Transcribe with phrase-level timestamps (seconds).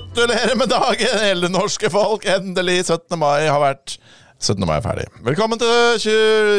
[0.00, 2.24] Gratulerer med dagen, hele norske folk!
[2.24, 3.18] Endelig 17.
[3.20, 3.98] mai har vært
[4.40, 4.64] 17.
[4.64, 5.04] mai er ferdig.
[5.26, 6.00] Velkommen til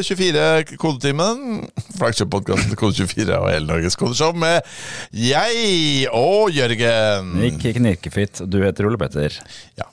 [0.06, 1.64] 24 Kodetimen.
[1.98, 4.62] Flagship-podkasten til Kode24 og hele Norges kodeshow med
[5.18, 7.34] jeg og Jørgen.
[7.50, 8.44] Ikke knirkefitt.
[8.46, 9.40] Du heter Ole Petter.
[9.82, 9.90] Ja,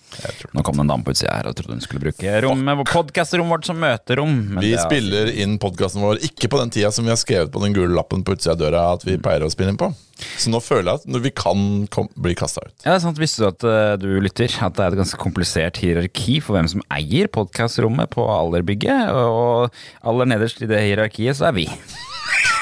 [0.54, 3.52] Nå kom det en dame på utsida her og trodde hun skulle bruke rommet, podkastrommet
[3.58, 4.34] vårt som møterom.
[4.54, 7.20] men Vi det er- spiller inn podkasten vår ikke på den tida som vi har
[7.20, 9.80] skrevet på den gule lappen på utsida av døra at vi pleier å spille inn
[9.80, 9.92] på.
[10.36, 12.72] Så nå føler jeg at vi kan kom, bli kasta ut.
[12.84, 13.18] Ja, det er sant.
[13.22, 16.68] Visste du at uh, du lytter, at det er et ganske komplisert hierarki for hvem
[16.68, 19.12] som eier podkastrommet på Allerbygget?
[19.14, 19.70] Og
[20.02, 21.68] aller nederst i det hierarkiet så er vi.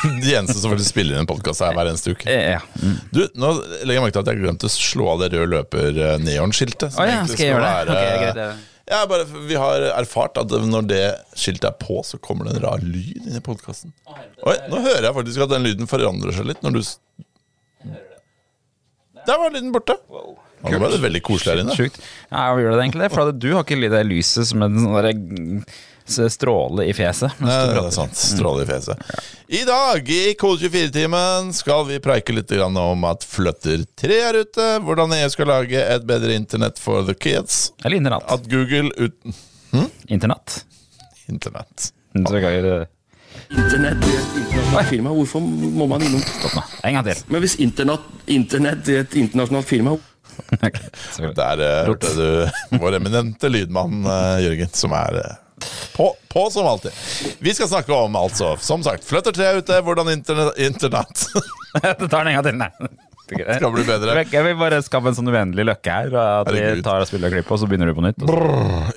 [0.25, 2.29] De eneste som faktisk spiller inn en podkast her hver eneste uke.
[2.31, 2.63] Eh, Ja.
[2.83, 2.97] Mm.
[3.13, 3.51] Du, nå
[3.83, 6.97] legger jeg merke til at jeg glemte å slå av det røde løper-neonskiltet.
[6.97, 7.97] Oh, ja, skal jeg gjøre det?
[7.97, 9.01] Okay, greit, ja.
[9.11, 11.03] bare, vi har erfart at når det
[11.39, 13.95] skiltet er på, så kommer det en rar lyd inn i podkasten.
[14.47, 16.83] Oi, nå hører jeg faktisk at den lyden forandrer seg litt når du
[19.27, 19.99] Der var lyden borte.
[20.07, 21.75] Ja, Nå ble det veldig koselig her inne.
[21.77, 21.99] Sjukt.
[22.31, 23.13] Ja, gjør det egentlig det?
[23.13, 25.13] For du har ikke det lyset som en sånn derre,
[26.09, 27.35] stråle i fjeset.
[27.43, 28.17] Nei, det er sant.
[28.17, 29.01] Stråle i fjeset.
[29.49, 34.67] I dag i Kode 24-timen skal vi preike litt om at Flutter 3 er ute,
[34.87, 38.27] hvordan EU skal lage et bedre internett for the kids, Eller internatt.
[38.31, 39.35] at Google uten
[40.09, 40.65] Internatt.
[41.29, 41.93] Internett.
[42.15, 42.87] Kan- eh,
[43.51, 45.11] Internett er et internasjonalt firma.
[45.15, 46.63] Hvorfor må man innom Stopp nå.
[46.89, 47.23] En gang til.
[47.29, 49.97] Men hvis internett, internett er et internasjonalt firma.
[51.37, 55.37] Der uh, hørte du vår eminente lydmann eh, Jørgen, som er eh,
[55.97, 56.93] på, på som alltid.
[57.39, 61.27] Vi skal snakke om, altså, som sagt, Flutter 3 er ute, hvordan internett, internett
[62.01, 62.71] Du tar den en gang til, nei.
[63.27, 64.15] skal bli bedre.
[64.31, 66.13] Jeg vil bare skape en sånn uendelig løkke her.
[66.45, 68.23] At vi tar og spiller klipp, og så begynner du på nytt.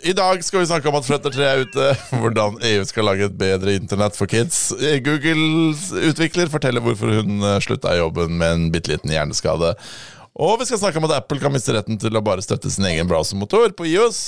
[0.05, 3.39] I dag skal vi snakke om at Fløtter3 er ute, hvordan EU skal lage et
[3.39, 4.69] bedre internett for kids.
[5.05, 9.73] Googles utvikler forteller hvorfor hun eh, slutta i jobben med en bitte liten hjerneskade.
[10.39, 12.87] Og vi skal snakke om at Apple kan miste retten til å bare støtte sin
[12.87, 14.21] egen browsermotor på IOS.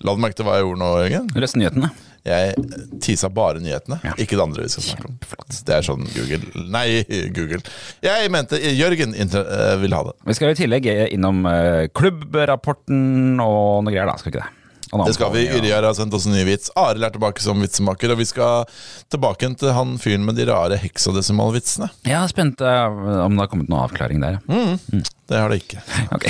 [0.00, 1.26] La du merke til hva jeg gjorde nå, Jørgen?
[1.42, 1.90] Leste nyhetene.
[2.24, 2.54] Jeg
[3.00, 5.16] tisa bare nyhetene, ikke det andre vi skal snakke om.
[5.64, 7.00] Det er sånn Google Nei,
[7.32, 7.62] Google.
[8.04, 10.14] Jeg mente Jørgen eh, vil ha det.
[10.28, 14.18] Vi skal i tillegg innom eh, klubbrapporten og noe greier, da.
[14.20, 14.56] Skal vi ikke det?
[14.90, 15.44] Det skal vi.
[15.54, 16.72] Yrjar har sendt oss en ny vits.
[16.80, 18.66] Arild er tilbake som vitsemaker, og vi skal
[19.12, 21.92] tilbake til han fyren med de rare heksadesimalvitsene.
[22.08, 24.40] Jeg er spent eh, om det har kommet noen avklaring der.
[24.50, 25.04] Mm.
[25.30, 25.84] Det har det ikke.
[26.16, 26.26] Ok,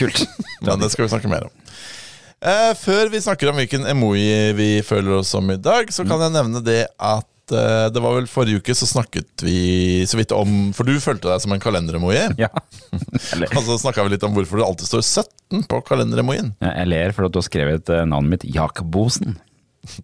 [0.00, 0.24] kult.
[0.64, 1.61] Men det skal vi snakke mer om.
[2.42, 6.24] Eh, før vi snakker om hvilken emoji vi føler oss som i dag, så kan
[6.24, 10.34] jeg nevne det at eh, det var vel forrige uke så snakket vi så vidt
[10.34, 12.24] om For du følte deg som en kalenderemoji.
[12.42, 12.50] Ja.
[13.54, 16.50] Og så snakka vi litt om hvorfor det alltid står 17 på kalenderemojien.
[16.66, 19.38] jeg ler for at du har skrevet eh, navnet mitt Jakbosen.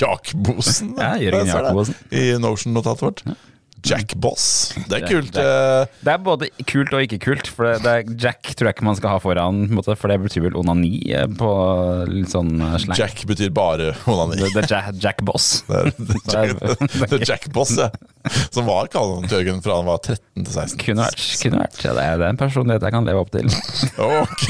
[0.00, 0.96] Jack-bosen.
[0.98, 1.48] Ja, Jørgen.
[1.48, 1.96] Jack-bosen.
[2.10, 3.22] I Notion-notatet vårt.
[3.84, 4.74] Jack Boss.
[4.88, 5.32] Det er kult.
[5.32, 7.46] det- det, Det er både kult og ikke kult.
[7.50, 10.46] For det, er Jack tror jeg ikke man skal ha foran, måte, for det betyr
[10.46, 11.50] vel onani eh, på
[12.10, 12.98] litt sånn eh, slang.
[12.98, 14.38] Jack betyr bare onani.
[14.42, 15.64] Det, er Jack, Boss.
[15.68, 16.54] Det er,
[17.08, 17.90] er Jack, Boss, ja.
[18.54, 20.78] Som var kallenavnet til Jørgen fra han var 13 til 16.
[20.84, 21.24] Kunne vært.
[21.42, 21.80] Kunne vært.
[21.82, 23.50] Ja, det, er, en personlighet jeg kan leve opp til.
[24.02, 24.44] Ok.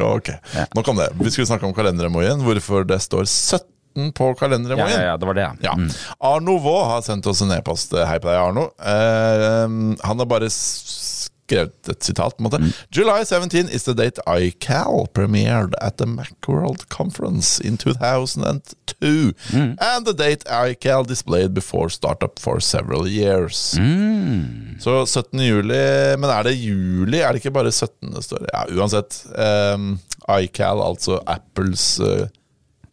[0.00, 0.28] ok.
[0.76, 1.10] Nok om det.
[1.20, 2.40] Vi skulle snakke om kalenderemojien.
[2.44, 3.71] Hvorfor det står 17
[4.14, 4.90] på kalenderen vår.
[4.90, 5.72] ja, ja, det var det, Ja.
[5.78, 5.90] Mm.
[6.20, 7.92] Arno Vaa har sendt oss en e-post.
[7.92, 8.68] Hei på deg, Arno.
[8.80, 9.68] Eh,
[10.06, 12.36] han har bare skrevet et sitat.
[12.36, 17.76] på en måte July 17 is the date iCal premiered at the Macworld Conference in
[17.76, 19.32] 2002.
[19.80, 23.74] And the date iCal displayed before startup for several years.
[24.80, 25.40] Så 17.
[25.40, 27.18] juli Men er det juli?
[27.20, 28.14] Er det ikke bare 17.
[28.14, 28.46] det står?
[28.52, 29.24] Ja, uansett.
[29.36, 29.98] Um,
[30.38, 32.26] iCal, altså Apples uh,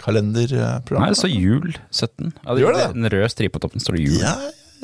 [0.03, 1.03] kalenderprogram.
[1.03, 2.31] Nei, det står jul 17.
[2.45, 2.87] Ja, Gjør det det?
[2.95, 4.17] Den røde stripa på toppen står det jul.
[4.23, 4.33] Ja,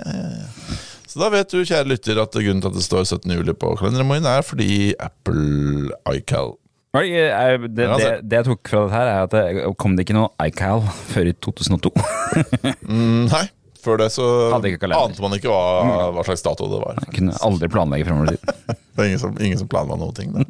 [0.04, 0.78] ja, ja, ja.
[1.16, 3.32] Så da vet du, kjære lytter, at grunnen til at det står 17.
[3.38, 6.58] juli på kalendermoen, er fordi Apple iCal
[7.00, 8.10] eh, Det, det, altså.
[8.20, 11.30] det jeg tok fra dette her, er at det kom det ikke noe iCal før
[11.32, 11.94] i 2002.
[12.92, 13.46] mm, Nei,
[13.86, 17.00] før det så ante man ikke hva, hva slags dato det var.
[17.06, 18.56] Jeg kunne aldri planlegge fremover dit.
[18.96, 20.30] Det er ingen som, ingen som planla noen ting.
[20.32, 20.44] Da.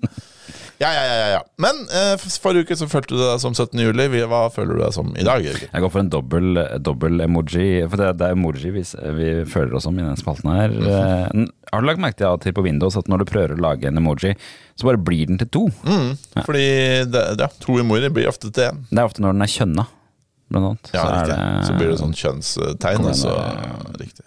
[0.82, 1.42] Ja, ja, ja, ja, ja.
[1.64, 3.80] Men eh, forrige uke så følte du deg som 17.
[3.80, 4.08] juli.
[4.28, 5.70] Hva føler du deg som i dag, Jørgen?
[5.72, 8.84] Jeg går for en dobbel, dobbel emoji, for det, det er emoji vi,
[9.16, 10.76] vi føler oss som i denne spalten her.
[10.76, 13.56] Eh, Har du lagt merke til av og til på Windows at når du prøver
[13.56, 14.34] å lage en emoji,
[14.76, 15.64] så bare blir den til to?
[16.44, 16.68] Fordi
[17.08, 18.84] det, ja, to emojier blir ofte til én.
[18.92, 19.88] Det er ofte når den er kjønna,
[20.52, 20.92] blant annet.
[20.94, 21.36] Ja, riktig.
[21.40, 23.08] det- Så blir det sånn kjønnstegn.
[23.08, 23.36] Og så,
[23.88, 24.26] den riktig.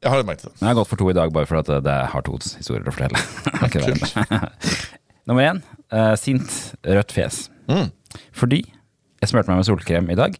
[0.00, 0.06] Mm.
[0.06, 0.08] Ja.
[0.08, 0.52] Jeg har merket det.
[0.60, 2.86] Jeg har gått for to i dag, bare for at det, det har to historier
[2.88, 3.20] å fortelle.
[3.60, 4.48] Er?
[5.28, 5.60] Nummer én,
[5.92, 6.50] uh, sint,
[6.82, 7.50] rødt fjes.
[7.68, 7.90] Mm.
[8.32, 8.62] Fordi
[9.20, 10.34] jeg smurte meg med solkrem i dag,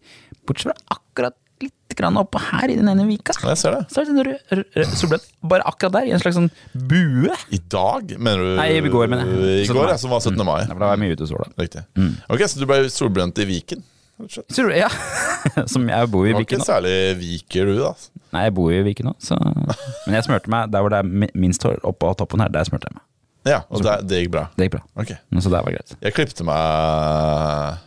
[0.48, 3.34] bortsett fra akkurat litt grann oppå her i den ene vika.
[3.36, 3.82] Jeg ser det.
[3.92, 7.36] Så er det sånn solbrent bare akkurat der, i en slags sånn bue.
[7.52, 8.54] I dag, mener du?
[8.56, 9.66] Nei, i går, mener jeg.
[9.66, 10.40] I går, ja, som var 17.
[10.40, 10.62] mai.
[10.64, 11.50] Ja, for da var jeg mye ute i sola.
[11.60, 11.84] Riktig.
[12.32, 13.84] Ok, Så du ble solbrent i Viken?
[14.28, 14.76] Slett.
[14.76, 14.88] Ja.
[15.72, 17.94] Som jeg bor i Du var ikke særlig viker, du, da.
[18.34, 19.38] Nei, jeg bor i Viken nå, så
[20.06, 22.90] Men jeg smurte meg der hvor det er minst hår, oppå toppen her, der smurte
[22.90, 23.06] jeg meg.
[23.48, 24.42] Ja, og det, det gikk bra.
[24.54, 24.82] Det gikk bra.
[25.00, 25.14] Ok.
[25.40, 25.94] Så det var greit.
[26.04, 27.78] Jeg klipte meg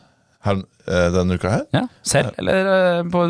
[0.43, 1.67] her, eh, denne uka her.
[1.75, 3.21] Ja, Selv, eller eh, på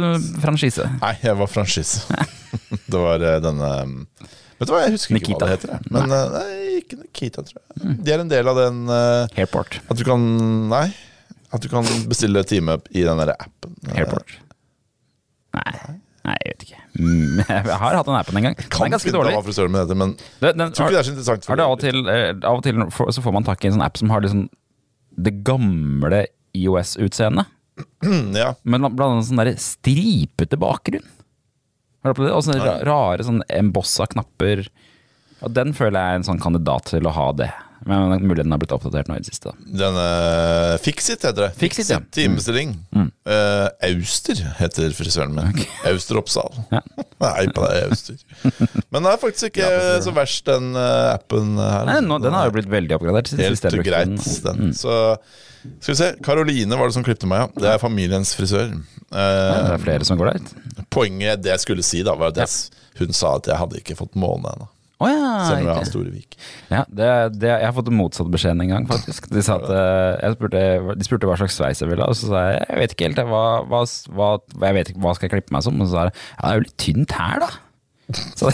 [0.41, 0.87] franchise?
[1.01, 2.07] Nei, jeg var franchise.
[2.93, 3.97] det var eh, denne um,
[4.57, 5.43] Vet du hva, jeg husker ikke Nikita.
[5.43, 5.71] hva det heter.
[5.75, 5.91] jeg.
[5.91, 6.21] Men nei.
[6.31, 7.95] nei, ikke Nikita, tror jeg.
[8.05, 9.81] De er en del av den eh, Airport.
[9.91, 10.23] At du kan
[10.71, 10.87] Nei.
[11.53, 13.75] At du kan bestille time i den derre appen.
[13.89, 14.31] Eh, Airport.
[15.53, 15.73] Nei,
[16.25, 16.79] nei, jeg vet ikke.
[16.97, 18.55] Mm, Jeg har hatt den appen en gang.
[18.57, 19.33] Den Kan er ganske dårlig.
[19.37, 21.45] hva frisøren min heter, men Det- den- jeg tror ikke det er så interessant.
[21.51, 23.67] Har det av og til, eh, av og til for, så får man tak i
[23.69, 24.47] en sånn app som har liksom
[25.21, 26.25] det gamle
[26.57, 27.45] IOS-utseendet.
[28.37, 28.53] Ja.
[28.65, 31.05] Men blant annet sånn der stripete bakgrunn.
[32.03, 32.35] Har du opplevd det?
[32.35, 34.65] Og sånne rare sånn embossa knapper.
[35.43, 37.51] Og den føler jeg er en sånn kandidat til å ha det.
[37.89, 39.51] Men mulig den har blitt oppdatert nå i det siste.
[39.51, 39.77] da.
[39.83, 40.03] Denne
[40.83, 41.51] Fixit heter det.
[41.59, 41.99] Fixit, ja.
[42.15, 42.75] Timebestilling.
[42.95, 45.63] Uh, Auster heter frisøren min.
[45.91, 46.51] Auster Oppsal.
[47.23, 48.19] Nei, på deg, Auster.
[48.93, 49.69] Men det er faktisk ikke
[50.05, 51.87] så verst, den uh, appen her.
[51.89, 53.33] Nei, nå, den har jo blitt veldig oppgradert.
[53.39, 54.63] Helt greit, den.
[54.69, 54.73] Mm.
[54.77, 54.97] Så
[55.79, 56.09] skal vi se.
[56.25, 57.61] Karoline var det som klippte meg, ja.
[57.63, 58.73] Det er familiens frisør.
[58.73, 59.19] Ja, Eh,
[59.67, 60.47] Det er flere som går dit.
[60.89, 62.49] poenget, det jeg skulle si, da, var at jeg,
[62.97, 64.65] hun sa at jeg hadde ikke fått måne ennå.
[65.01, 65.89] Å ja, Selv om jeg har Storevik.
[65.89, 66.35] store vik.
[66.69, 67.07] ja det,
[67.41, 69.25] det, jeg har fått motsatt beskjed en gang, faktisk.
[69.33, 70.61] De, sa at, eh, jeg spurte,
[70.99, 73.23] de spurte hva slags sveis jeg ville og så sa jeg jeg vet ikke helt.
[73.33, 73.81] Hva, hva,
[74.13, 74.29] hva,
[74.69, 75.81] jeg vet ikke, hva skal jeg klippe meg som?
[75.81, 77.51] Og så sa jeg ja, det er jo litt tynt her, da.
[78.37, 78.53] Så,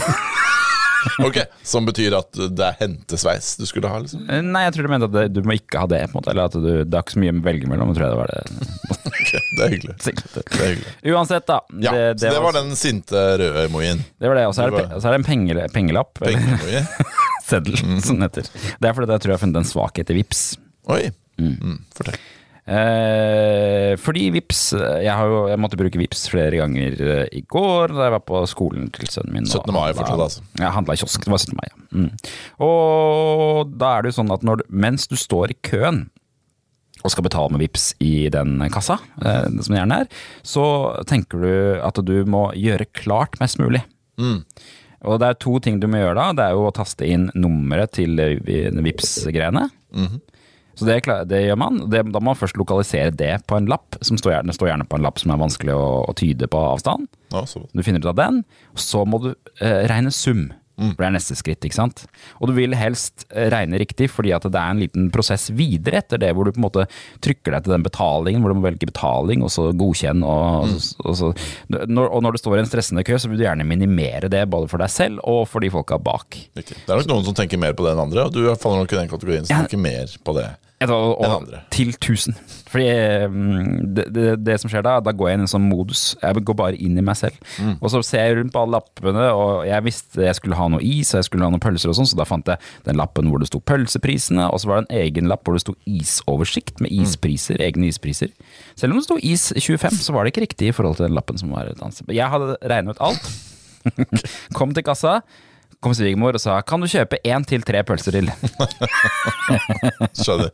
[1.26, 4.26] Ok, Som betyr at det er hentesveis du skulle ha, liksom?
[4.52, 6.32] nei, jeg tror du mente at det, du må ikke ha det, på en måte.
[6.34, 8.32] Eller at du, det er ikke så mye å velge mellom, tror jeg det var
[8.34, 8.42] det.
[9.20, 9.94] Ok, det er hyggelig.
[10.34, 10.92] Det er hyggelig.
[11.12, 11.58] Uansett, da.
[11.84, 14.00] Ja, så det var den sinte røde emojien.
[14.20, 16.12] Det var det, Og så er det, Det var- er det en penge, pengelapp.
[16.22, 16.82] Pengeemoji.
[17.46, 18.48] Seddel, som den heter.
[18.80, 20.42] Det er fordi jeg tror jeg har funnet en svakhet i Vips.
[20.90, 21.02] Oi.
[21.40, 22.18] Mm, fortell.
[22.68, 27.94] Eh, fordi Vips jeg, har jo, jeg måtte bruke Vips flere ganger eh, i går
[27.96, 29.48] da jeg var på skolen til sønnen min.
[29.48, 29.72] 17.
[29.72, 30.44] mai handla- fortsatt, altså.
[30.60, 31.24] Ja, handla i kiosk.
[31.24, 31.56] Det var 17.
[31.58, 31.76] mai, ja.
[31.90, 32.10] Mm.
[32.68, 36.04] Og da er det jo sånn at når, mens du står i køen
[37.00, 40.10] og skal betale med Vips i den kassa, eh, som det gjerne er,
[40.44, 40.64] så
[41.08, 43.80] tenker du at du må gjøre klart mest mulig.
[44.20, 46.26] Og det er to ting du må gjøre da.
[46.36, 49.70] Det er jo å taste inn nummeret til Vips-greiene.
[50.80, 50.98] Så det,
[51.28, 51.82] det gjør man.
[51.92, 53.98] Det, da må man først lokalisere det på en lapp.
[54.06, 56.62] Som står gjerne, står gjerne på en lapp som er vanskelig å, å tyde på
[56.72, 57.10] avstand.
[57.34, 57.66] Ja, så.
[57.76, 58.42] Du finner ut av den,
[58.80, 59.30] så må du
[59.60, 60.48] eh, regne sum.
[60.80, 62.06] For det er neste skritt, ikke sant.
[62.40, 65.98] Og du vil helst eh, regne riktig, fordi at det er en liten prosess videre
[66.00, 66.86] etter det, hvor du på en måte
[67.20, 70.24] trykker deg til den betalingen, hvor du må velge betaling, og så godkjenn.
[70.24, 70.72] Og,
[71.04, 71.28] og, så,
[71.68, 74.46] når, og når det står i en stressende kø, så vil du gjerne minimere det,
[74.48, 76.40] både for deg selv og for de folka bak.
[76.56, 76.80] Riktig.
[76.80, 78.96] Det er nok noen som tenker mer på det enn andre, og du faller nok
[78.96, 79.60] i den kategorien som Ja.
[79.68, 80.48] tenker mer på det.
[80.80, 82.36] Jeg og, og, til 1000.
[82.70, 82.86] Fordi
[83.28, 86.14] mm, det, det, det som skjer da, da går jeg inn i en sånn modus.
[86.22, 87.36] Jeg går bare inn i meg selv.
[87.82, 90.80] Og så ser jeg rundt på alle lappene, og jeg visste jeg skulle ha noe
[90.80, 92.56] is, og jeg skulle ha noen pølser og sånn, så da fant jeg
[92.86, 95.66] den lappen hvor det sto pølseprisene, og så var det en egen lapp hvor det
[95.66, 98.32] sto isoversikt med ispriser, egne ispriser.
[98.80, 101.18] Selv om det sto is 25, så var det ikke riktig i forhold til den
[101.18, 102.16] lappen som var et annet sted.
[102.16, 103.30] Jeg hadde regnet ut alt.
[104.56, 105.18] Kom til kassa.
[105.80, 108.28] Kom svigermor og sa 'kan du kjøpe én til tre pølser til'?
[110.22, 110.50] Skjønner.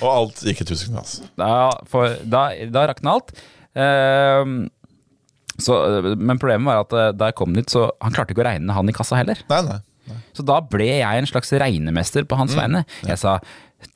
[0.00, 1.20] Og alt gikk i tusenknass.
[1.36, 3.34] Da, for, da, da rakna alt.
[3.76, 4.70] Ehm,
[5.60, 5.76] så,
[6.16, 8.72] men problemet var at eh, da jeg kom dit, så han klarte ikke å regne
[8.72, 9.42] han i kassa heller.
[9.52, 9.80] Nei, nei.
[10.34, 12.82] Så da ble jeg en slags regnemester på hans vegne.
[13.06, 13.36] Jeg sa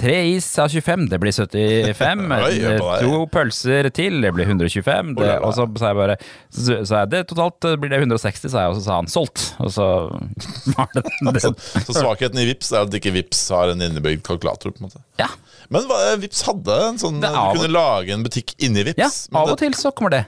[0.00, 2.22] tre is av 25, det blir 75.
[2.38, 3.04] Oi, hør på deg.
[3.04, 5.12] to pølser til, det blir 125.
[5.18, 6.16] Det, og så sa jeg bare
[6.48, 9.44] så så jeg, det totalt blir det 160, sa jeg, og så sa han solgt.
[9.64, 9.86] Og så
[10.76, 11.42] var det det.
[11.44, 11.52] Så,
[11.84, 14.72] så svakheten i Vips er at ikke Vips har en innebygd kalkulator.
[14.74, 15.26] på en måte Ja,
[15.72, 19.00] Men hva, Vips hadde en sånn Du er kunne lage en butikk inni Vips.
[19.02, 19.08] ja
[19.40, 20.24] av og det- til så kommer det.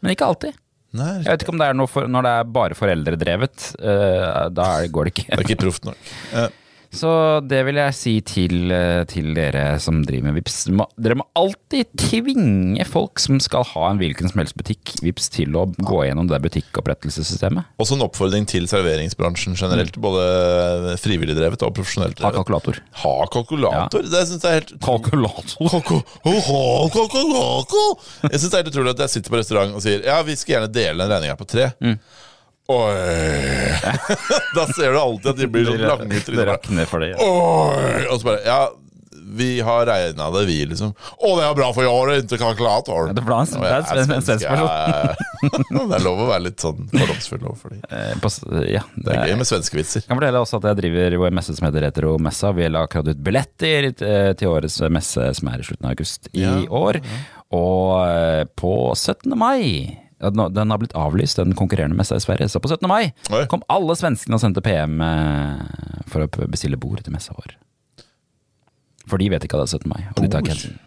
[0.00, 0.56] Men ikke alltid.
[0.94, 3.62] Nei, Jeg vet ikke om det er noe for, når det er bare foreldredrevet.
[3.82, 5.24] Uh, da går det ikke.
[5.32, 6.12] det er ikke proft nok.
[6.38, 6.48] Eh,
[6.94, 7.10] Så
[7.50, 10.60] det vil jeg si til, eh, til dere som driver med Vips.
[10.96, 15.56] Dere må alltid tvinge folk som skal ha en hvilken som helst butikk, Vips, til
[15.58, 17.66] å gå gjennom det butikkopprettelsessystemet.
[17.82, 19.98] Også en oppfordring til serveringsbransjen generelt.
[20.00, 22.78] Både frivillig drevet og profesjonelt Ha kalkulator.
[23.02, 24.06] Ha kalkulator?
[24.14, 25.68] Det syns jeg er helt Kalkulator?
[25.74, 27.98] Kalku- Ha kalkulator!
[28.30, 30.36] Jeg syns det er helt utrolig at jeg sitter på restaurant og sier Ja, vi
[30.38, 31.70] skal gjerne dele den regninga på tre.
[31.82, 31.98] Mm.
[32.72, 32.94] Oi
[34.56, 36.88] Da ser du alltid at de blir sånn lange i trynet.
[36.88, 37.10] for det.
[37.12, 37.20] Ja.
[37.20, 38.06] Oi!
[38.08, 38.62] Og så bare Ja,
[39.34, 40.92] vi har regna det, vi, liksom.
[40.94, 43.08] Å, det er bra for i år, ikke kalkulator!
[43.08, 45.88] Ja, det det er en- en svensk person.
[45.88, 49.36] det er lov å være litt sånn fordomsfull overfor fordi Eh, ja, det er gøy
[49.40, 50.04] med svenskevitser.
[50.04, 52.52] Jeg kan fortelle også at jeg driver en messe som heter Retromessa.
[52.54, 56.28] Vi la akkurat ut billetter eh, til årets messe som er i slutten av august
[56.32, 57.00] i Ja, år.
[57.50, 59.34] Og eh, på 17.
[59.40, 59.98] mai
[60.30, 62.48] Den har blitt avlyst, den konkurrerende messa i Sverige.
[62.52, 62.88] Så på 17.
[62.88, 63.44] mai Oi.
[63.50, 65.60] kom alle svenskene og sendte PM eh,
[66.10, 67.56] for å bestille bord til messa vår.
[69.04, 69.90] For de vet ikke at det er 17.
[69.92, 70.02] mai.
[70.14, 70.78] Og de tar ikke hensyn.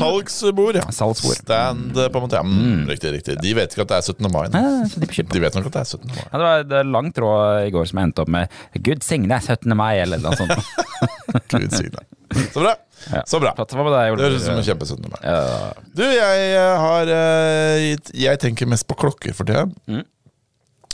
[0.00, 0.84] Salgsbord, ja.
[0.94, 1.36] Salgsbord.
[1.42, 2.38] Stand, på en måte.
[2.38, 2.44] Ja.
[2.46, 3.36] Mm, Riktig, riktig.
[3.42, 4.30] De vet ikke at det er 17.
[4.32, 4.46] mai.
[4.54, 4.62] Nei,
[4.94, 6.08] de De vet nok at det er 17.
[6.14, 6.22] mai.
[6.24, 8.48] Ja, det var det lang tråd i går som jeg endte opp med
[8.80, 9.76] 'Gud signe 17.
[9.76, 10.56] mai', eller noe sånt.
[11.52, 12.06] Gud signe.
[12.52, 12.72] Så bra.
[13.12, 13.22] Ja.
[13.28, 13.52] Så bra.
[13.56, 15.22] Deg, Det høres ut som en kjempesund nummer.
[15.22, 15.72] Ja.
[15.94, 19.66] Du, jeg eh, har eh, Jeg tenker mest på klokker for tida.
[19.86, 20.02] Mm.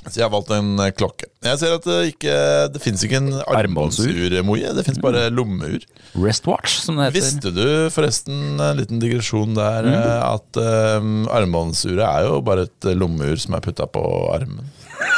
[0.03, 1.29] Så jeg har valgt en eh, klokke.
[1.47, 2.35] Jeg ser at det ikke
[2.75, 4.11] Det fins ikke en Armbåndsur?
[4.47, 4.73] Moje.
[4.75, 5.79] Det fins bare lommeur.
[6.19, 7.19] Wristwatch, som det heter.
[7.21, 10.03] Visste du forresten, en liten digresjon der, Mm.
[10.27, 10.59] at
[11.01, 14.03] um, armbåndsuret er jo bare et lommeur som er putta på
[14.35, 14.67] armen?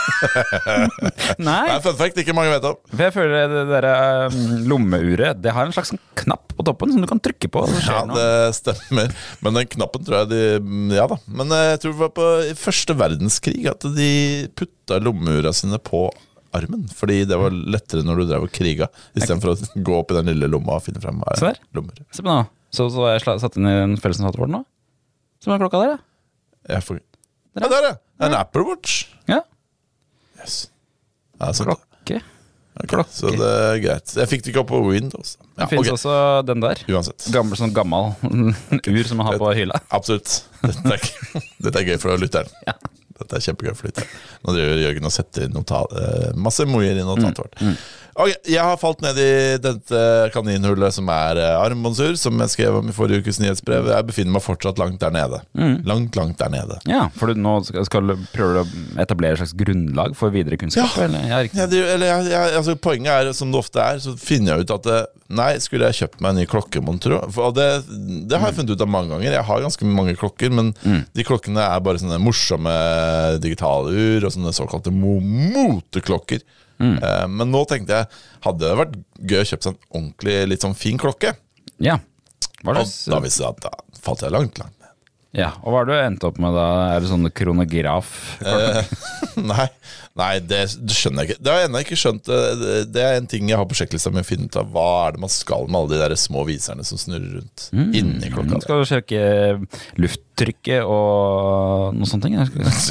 [0.04, 2.76] Det Nei, er fun fact ikke mange vet om.
[2.90, 3.86] for jeg føler det der
[4.28, 4.36] um,
[4.70, 7.64] lommeuret Det har en slags knapp på toppen som du kan trykke på.
[7.84, 8.18] Ja, det noe.
[8.18, 9.14] det stemmer.
[9.44, 11.18] Men den knappen tror jeg de Ja da.
[11.26, 12.28] Men eh, jeg tror det var på
[12.60, 14.10] første verdenskrig at de
[14.56, 16.06] putta lommeura sine på
[16.54, 16.84] armen.
[16.94, 18.86] Fordi det var lettere når du drev og kriga,
[19.18, 21.58] istedenfor å gå opp i den lille lomma og finne frem eh, Se der.
[22.14, 22.44] Se på nå.
[22.74, 24.62] Så, så jeg sla- satt inn i en fellesnotat vår nå.
[25.42, 26.76] Som er klokka der, ja.
[26.76, 27.02] Jeg får...
[27.58, 27.96] Ja, der, ja!
[28.26, 29.04] En Apple Watch.
[29.30, 29.42] ja.
[30.44, 30.60] Yes.
[31.40, 32.20] Ja, så, Klokke.
[32.74, 33.10] Okay, klokke.
[33.14, 34.12] så det er greit.
[34.18, 35.36] Jeg fikk det ikke opp på Windows.
[35.40, 35.94] Det Ja, finnes ok.
[35.94, 36.14] også
[36.48, 36.80] den der.
[36.90, 37.26] Uansett.
[37.34, 38.14] Gammel, sånn gammel
[38.82, 39.78] ur som man har på hylla.
[39.94, 40.40] Absolutt.
[40.64, 41.04] Dette er,
[41.68, 42.50] dette er gøy for lytteren.
[42.66, 42.74] Ja.
[43.14, 44.10] Dette er kjempegøy for lytteren.
[44.42, 47.84] Nå driver Jørgen og setter inn notat, eh, masse moier i notatet Mm, vårt.
[48.14, 50.00] Ok, Jeg har falt ned i dette
[50.34, 53.88] kaninhullet som er eh, armbåndsur, som jeg skrev om i forrige ukes nyhetsbrev.
[53.90, 55.40] Jeg befinner meg fortsatt langt der nede.
[55.58, 55.80] Mm.
[55.88, 56.78] Langt, langt der nede.
[56.90, 58.68] Ja, for du nå skal, skal du prøve å
[59.02, 60.94] etablere et slags grunnlag for videre kunnskap?
[60.94, 61.08] Ja.
[61.08, 61.26] Eller?
[61.48, 61.58] Riktig.
[61.58, 64.66] Ja, det, eller, jeg, jeg, altså, poenget er, som det ofte er, så finner jeg
[64.68, 65.02] ut at det,
[65.34, 67.16] Nei, skulle jeg kjøpt meg en ny klokke, mon tro?
[67.56, 67.68] Det,
[68.28, 69.32] det har jeg funnet ut av mange ganger.
[69.32, 72.74] Jeg har ganske mange klokker, men de klokkene er bare sånne morsomme
[73.42, 75.16] digitale ur og sånne såkalte mo
[76.80, 77.02] moteklokker.
[77.04, 78.08] Eh, men nå tenkte jeg,
[78.46, 78.96] hadde det vært
[79.30, 81.34] gøy å kjøpe seg en ordentlig litt sånn fin klokke?
[81.82, 81.98] Ja.
[82.64, 84.84] Hva Og da visste jeg at da falt jeg langt, langt
[85.34, 85.48] ja.
[85.66, 86.64] Og hva har du endt opp med da?
[86.94, 88.10] Er det sånn kronograf?
[88.38, 88.92] Eh,
[89.50, 89.64] nei,
[90.14, 91.42] nei det, det skjønner jeg ikke.
[91.42, 92.30] Det har jeg ennå ikke skjønt.
[92.30, 94.70] Det, det er en ting jeg har på sjekklista mi å finne ut av.
[94.70, 97.66] Hva er det man skal med alle de der små viserne som snurrer rundt
[97.98, 98.62] inni klokka?
[98.62, 99.24] Skal du sjekke
[100.04, 102.30] lufttrykket og eller skal du-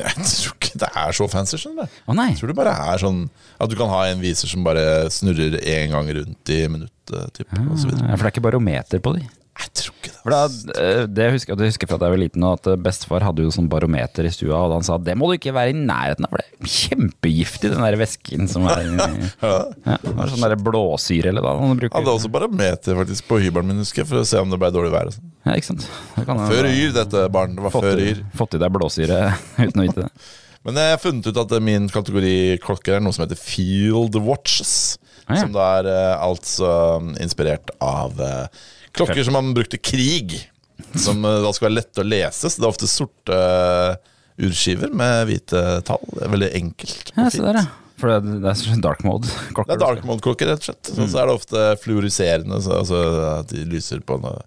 [0.03, 2.01] Jeg tror ikke det er så fancy, skjønner du.
[2.09, 2.29] Å nei.
[2.33, 3.21] Jeg tror det bare er sånn
[3.61, 7.47] at du kan ha en viser som bare snurrer én gang rundt i minuttet, typ,
[7.61, 8.09] og så videre.
[8.09, 9.23] Ja, for det er ikke barometer på de.
[9.53, 10.19] Jeg tror ikke det.
[10.23, 10.37] For da,
[10.81, 12.75] eh, det husker, jeg- det husker jeg fra da jeg var liten, og at eh,
[12.87, 15.69] bestefar hadde jo sånn barometer i stua, og han sa det må du ikke være
[15.69, 18.97] i nærheten av, for det er kjempegiftig, den der væsken som er inni
[19.43, 19.51] Ja.
[19.85, 21.93] ja, det var sånn der blåsyre eller hva han bruker.
[21.99, 24.71] hadde også barometer faktisk på hybelen min, husker jeg, for å se om det ble
[24.73, 25.11] dårlig vær.
[25.11, 25.29] og sånn.
[25.45, 25.85] Ja, ikke sant?
[26.17, 27.53] Det kan Før yr, dette barn.
[27.53, 28.23] Det var Fått, før yr.
[28.41, 29.21] fått i deg blåsyre
[29.67, 30.11] uten å vite det.
[30.63, 34.95] Men jeg har funnet ut at min kategori klokker er noe som heter Field Watches.
[35.25, 35.43] Ah, ja.
[35.43, 36.71] Som da er uh, altså
[37.23, 38.47] inspirert av uh,
[38.95, 40.37] klokker som man brukte i krig.
[40.95, 42.47] Som uh, da skal være lette å lese.
[42.47, 43.39] Så det er ofte sorte
[44.43, 46.03] urskiver med hvite tall.
[46.15, 47.11] Det er veldig enkelt.
[47.11, 47.47] og Ja, fint.
[47.47, 47.65] der, ja.
[48.01, 49.29] For det er, det er sånn dark mode.
[49.53, 49.69] klokker.
[49.69, 50.89] Det er dark mode-klokker, rett og slett.
[50.89, 54.41] Så, så er det ofte fluoriserende, så, altså at de lyser på når,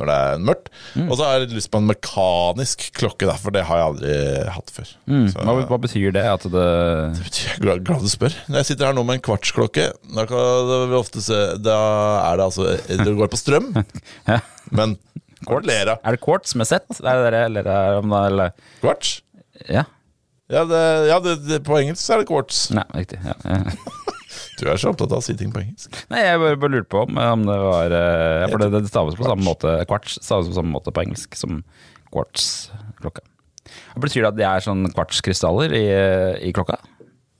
[0.00, 0.70] når det er mørkt.
[1.04, 4.16] Og så har jeg lyst på en mekanisk klokke, da, for det har jeg aldri
[4.56, 4.90] hatt før.
[5.32, 6.24] Så, Hva, hva betyr det?
[6.32, 6.66] At det
[7.42, 8.36] jeg er glad, glad du spør.
[8.48, 11.78] Når jeg sitter her nå med en kvartsklokke, da, kan, da, se, da
[12.30, 13.72] er det altså Det går på strøm,
[14.30, 14.40] ja.
[14.72, 14.96] men
[15.46, 15.72] kvarts.
[15.74, 17.00] Er det quartz med sett?
[17.02, 19.16] Er det det, om det eller Kvarts?
[19.68, 19.84] Ja.
[20.52, 22.68] Ja, det, ja det, det, på engelsk er det quartz.
[22.76, 23.20] Nei, riktig.
[23.24, 23.34] Ja.
[23.44, 23.60] ja.
[24.62, 25.96] Du er så opptatt av å si ting på engelsk.
[26.12, 29.18] Nei, jeg bare, bare lurte på om, om det var eh, For det, det staves
[29.18, 31.60] på samme måte Quartz staves på samme måte på engelsk som
[32.12, 33.24] quartz-klokka.
[33.98, 35.84] Betyr det at det er sånn kvartskrystaller i,
[36.48, 36.78] i klokka?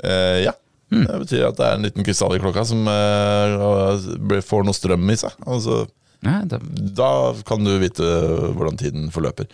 [0.03, 0.55] Eh, ja.
[0.93, 5.13] Det betyr at det er en liten krystall i klokka som eh, får noe strøm
[5.13, 5.37] i seg.
[5.49, 5.79] Og så,
[6.23, 6.59] Ja, det,
[6.95, 7.09] da
[7.49, 8.07] kan du vite
[8.55, 9.49] hvordan tiden forløper.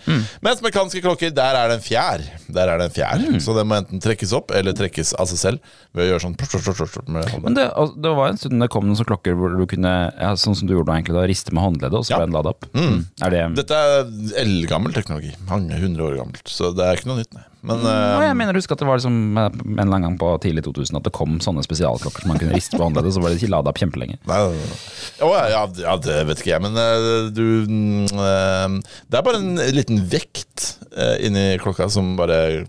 [0.45, 2.25] Mens mekaniske klokker, der er det en fjær.
[2.53, 5.41] Der er det en fjær Så den må enten trekkes opp eller trekkes av seg
[5.41, 7.67] selv ved å gjøre sånn plort, men det,
[8.05, 10.75] det var en stund det kom noen klokker hvor du kunne ja, Sånn som du
[10.77, 12.19] gjorde egentlig da, riste med håndleddet, og så Ja.
[12.21, 12.67] ble den lada opp.
[12.77, 12.99] Mm.
[13.25, 14.13] Er det Dette er
[14.45, 15.33] eldgammel teknologi.
[15.49, 16.45] Mange hundre år gammelt.
[16.49, 17.45] Så det er ikke noe nytt, nei.
[17.67, 20.19] Men Og eh, jeg mener husk at det var liksom eh, en eller annen gang
[20.21, 23.23] på tidlig 2000 at det kom sånne spesialklokker som man kunne riste på håndleddet, så
[23.23, 24.19] var det ikke lada opp kjempelenge.
[24.31, 24.79] Nei, nei, nei.
[25.27, 28.79] Å, ja, ja, det vet ikke jeg, men eh, du mm,
[29.11, 30.75] Det er bare en liten vekt
[31.23, 32.67] inni klokka som bare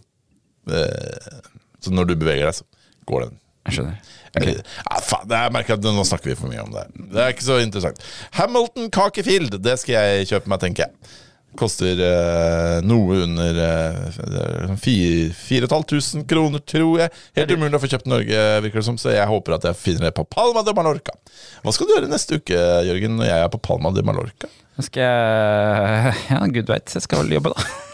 [1.82, 3.40] Så når du beveger deg, så går den.
[3.70, 4.02] Jeg skjønner.
[4.30, 4.60] Okay.
[4.62, 6.86] ja, faen, jeg merker at Nå snakker vi for mye om det.
[7.14, 8.04] Det er ikke så interessant.
[8.38, 11.16] Hamilton Kakefield, det skal jeg kjøpe meg, tenker jeg.
[11.58, 17.14] Koster eh, noe under eh, 4500 kroner, tror jeg.
[17.40, 19.80] Helt umulig å få kjøpt i Norge, virker det som, så jeg håper at jeg
[19.80, 21.18] finner det på Palma de Mallorca.
[21.66, 24.52] Hva skal du gjøre neste uke, Jørgen, når jeg er på Palma de Mallorca?
[24.78, 27.70] Nå skal jeg Ja, gud veit, jeg skal vel jobbe, da.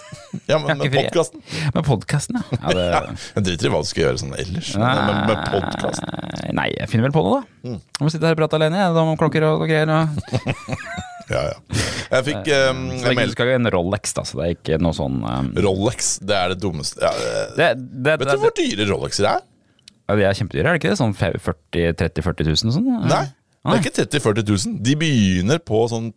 [0.52, 1.42] Ja, men med podkasten?
[1.74, 2.60] Med podkasten, ja.
[2.60, 6.54] ja det, Jeg driter i hva du skal gjøre sånn ellers, men med, med podkasten.
[6.60, 7.72] Nei, jeg finner vel på noe, da.
[7.72, 7.82] Mm.
[7.82, 9.96] Jeg må sitte her og prate alene, jeg, om klokker og greier.
[9.96, 11.04] Og...
[11.32, 11.84] Ja, ja.
[12.12, 14.78] Jeg fikk um, Så en jeg skal jo en Rolex, da, så det er ikke
[14.84, 15.48] noe sånn um...
[15.66, 17.12] Rolex, det er det dummeste ja,
[17.58, 19.48] det, det, Vet du hvor dyre Rolexer er?
[20.06, 21.00] ja, De er kjempedyre, er det ikke det?
[21.02, 22.92] Sånn 40 30 40 000 sånn?
[23.10, 23.24] Nei,
[23.66, 24.78] det er ikke 30 000-40 000.
[24.86, 26.12] De begynner på sånn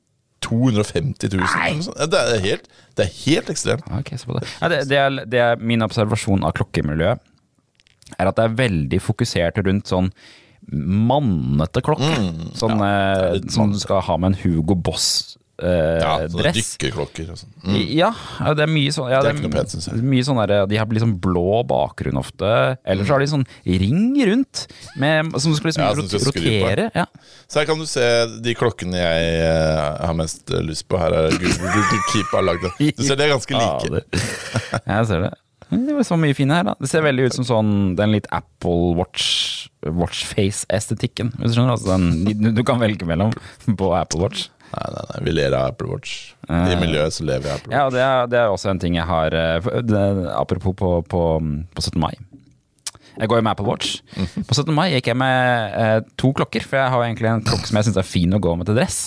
[0.44, 1.40] 250 000.
[1.40, 1.48] Nei.
[1.48, 2.02] eller noe sånt.
[2.12, 3.88] Det er helt, det er helt ekstremt.
[4.00, 4.50] Okay, det.
[4.60, 7.24] Ja, det, det, er, det er min observasjon av klokkemiljøet,
[8.18, 10.12] er at det er veldig fokusert rundt sånn
[10.72, 12.12] mannete klokke.
[12.58, 12.80] sånn Mm.
[12.80, 15.36] ja, er eh, som du skal ha med en Hugo Boss-dress.
[15.58, 17.50] Ja, sånne dykkerklokker og sånn.
[17.64, 17.78] Mm.
[17.96, 20.02] Ja, ja, det er mye sånn ja, Det er ikke noe pent, jeg.
[20.06, 22.52] Mye sånn der, De har liksom blå bakgrunn ofte.
[22.86, 24.66] Eller så har de sånn ring rundt
[25.02, 26.86] med, som du skal liksom Ja, rot du skal rotere.
[26.94, 27.08] Ja.
[27.48, 28.06] Så her kan du se
[28.44, 31.00] de klokkene jeg eh, har mest eh, lyst på.
[31.00, 32.94] Her er Google, Keeper Keep har lagd det.
[32.94, 34.04] Du ser de er ganske like.
[34.86, 35.34] Ja, jeg ser det.
[35.70, 36.74] Men Det var så mye fine her, da.
[36.80, 41.32] Det ser veldig ut som sånn den litt Apple Watch Watchface-estetikken.
[41.38, 41.74] Hvis du skjønner?
[41.76, 42.06] Altså den,
[42.42, 43.34] du, du kan velge mellom
[43.78, 44.48] på Apple Watch.
[44.68, 46.14] Nei, nei, nei, vi ler av Apple Watch.
[46.48, 47.76] I miljøet så lever jeg Apple Watch.
[47.78, 50.02] Ja, det er, det er også en ting jeg har eh, det,
[50.36, 51.22] Apropos på, på,
[51.72, 51.96] på 17.
[52.02, 52.12] mai.
[53.18, 53.96] Jeg går jo med Apple Watch.
[54.46, 54.68] På 17.
[54.76, 57.88] mai gikk jeg med eh, to klokker, for jeg har egentlig en klokke som jeg
[57.88, 59.00] syns er fin å gå med til dress.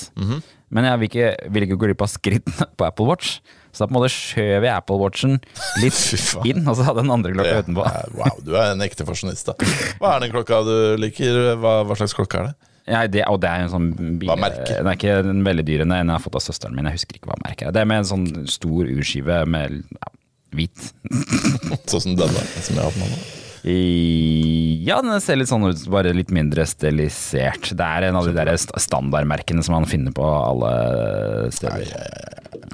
[0.71, 3.37] Men jeg vil ikke, vil ikke gå glipp av skrittene på Apple Watch.
[3.71, 5.37] Så da på en måte skjøv jeg Apple Watchen
[5.81, 6.01] litt
[6.49, 7.85] inn, og så hadde jeg den andre klokka utenpå.
[8.19, 9.71] Wow, du er en ekte fasjonist, da.
[10.01, 11.55] Hva er den klokka du liker?
[11.61, 12.57] Hva, hva slags klokke er det?
[12.89, 14.79] Ja, det, og det er en sånn bil, Hva merker?
[14.81, 16.89] Den er ikke den veldig dyr enn jeg har fått av søsteren min.
[16.89, 17.75] Jeg husker ikke hva merket er.
[17.77, 20.09] Det er med en sånn stor urskive med ja,
[20.57, 20.89] hvit.
[21.91, 23.21] Sånn som denne, som jeg har på meg nå.
[23.61, 27.69] Ja, den ser litt sånn ut, bare litt mindre stilisert.
[27.77, 30.71] Det er en av de der standardmerkene som man finner på alle
[31.53, 31.85] steder.
[31.85, 32.01] Ja.
[32.01, 32.30] Ja,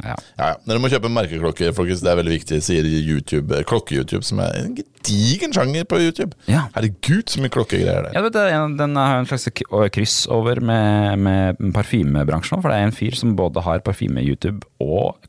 [0.08, 0.52] ja.
[0.68, 2.04] Dere må kjøpe merkeklokker, folkens.
[2.06, 3.62] Det er veldig viktig, sier YouTube.
[3.68, 6.38] Klokke-YouTube, som er en gedigen sjanger på YouTube.
[6.52, 6.66] Ja.
[6.76, 8.18] Herregud, så mye klokkegreier det er.
[8.18, 9.48] Ja, vet, er den har en slags
[9.96, 12.64] kryss over med, med parfymebransjen.
[12.64, 14.62] For det er en fyr som både har parfyme-YouTube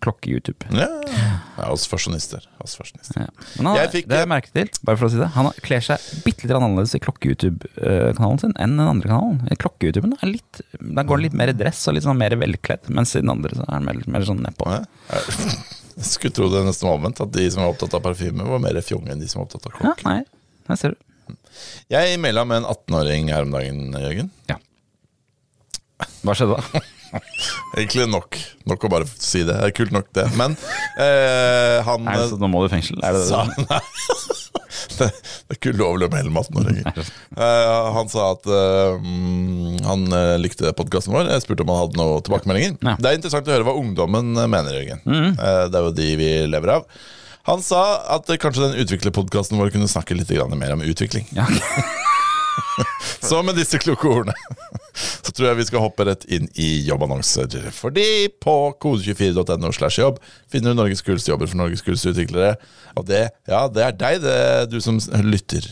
[0.05, 0.67] klokke-YouTube.
[0.75, 0.87] Ja,
[1.59, 2.45] ja oss fasjonister.
[2.65, 3.25] Oss fasjonister.
[3.25, 3.47] Ja.
[3.59, 5.29] Men han, Jeg fikk- det jeg merket til, bare for å si det.
[5.35, 9.41] Han kler seg bitte litt annerledes i klokke-YouTube-kanalen sin enn den andre kanalen.
[9.53, 12.37] I Klokke-YouTuben er litt, der går han litt mer i dress og litt sånn mer
[12.39, 14.71] velkledd, mens i den andre så er han mer, mer sånn nedpå.
[14.73, 14.85] Ja.
[15.99, 18.61] Jeg skulle tro det nesten var omvendt, at de som var opptatt av parfyme, var
[18.63, 20.07] mer fjonge enn de som var opptatt av Ja, klokke.
[20.07, 20.23] nei,
[20.69, 21.01] der ser du.
[21.91, 24.31] Jeg maila med en 18-åring her om dagen, Jørgen.
[26.23, 26.81] Hva skjedde da?
[27.79, 28.39] Egentlig nok.
[28.69, 29.55] Nok å bare si det.
[29.55, 30.27] Det er kult nok, det.
[30.39, 30.57] Men
[31.01, 33.01] eh, han Nei, så, nå må du i fengsel?
[33.05, 33.31] Er det det?
[33.31, 33.83] sa Nei.
[34.99, 37.11] Det, det er ikke ulovlig å melde med 18-åringer.
[37.39, 41.31] Eh, han sa at eh, mm, han eh, likte podkasten vår.
[41.33, 42.75] Jeg spurte om han hadde noen tilbakemeldinger.
[42.83, 42.97] Ja.
[42.99, 45.05] Det er interessant å høre hva ungdommen eh, mener, Jørgen.
[45.09, 46.89] Eh, det er jo de vi lever av.
[47.49, 47.83] Han sa
[48.19, 51.31] at kanskje den utviklerpodkasten vår kunne snakke litt mer om utvikling.
[51.33, 51.47] Ja.
[53.25, 54.35] Så med disse kloke ordene
[54.99, 57.71] så tror jeg vi skal hoppe rett inn i jobbannonser.
[57.75, 58.09] Fordi
[58.43, 62.57] på kode24.no slash jobb finner du Norges kuleste jobber for Norges kuleste utviklere.
[62.99, 64.39] Og det, ja, det er deg, det
[64.73, 65.65] du som lytter.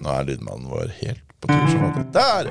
[0.00, 2.02] Nå er lydmannen vår helt på tur.
[2.14, 2.44] Der!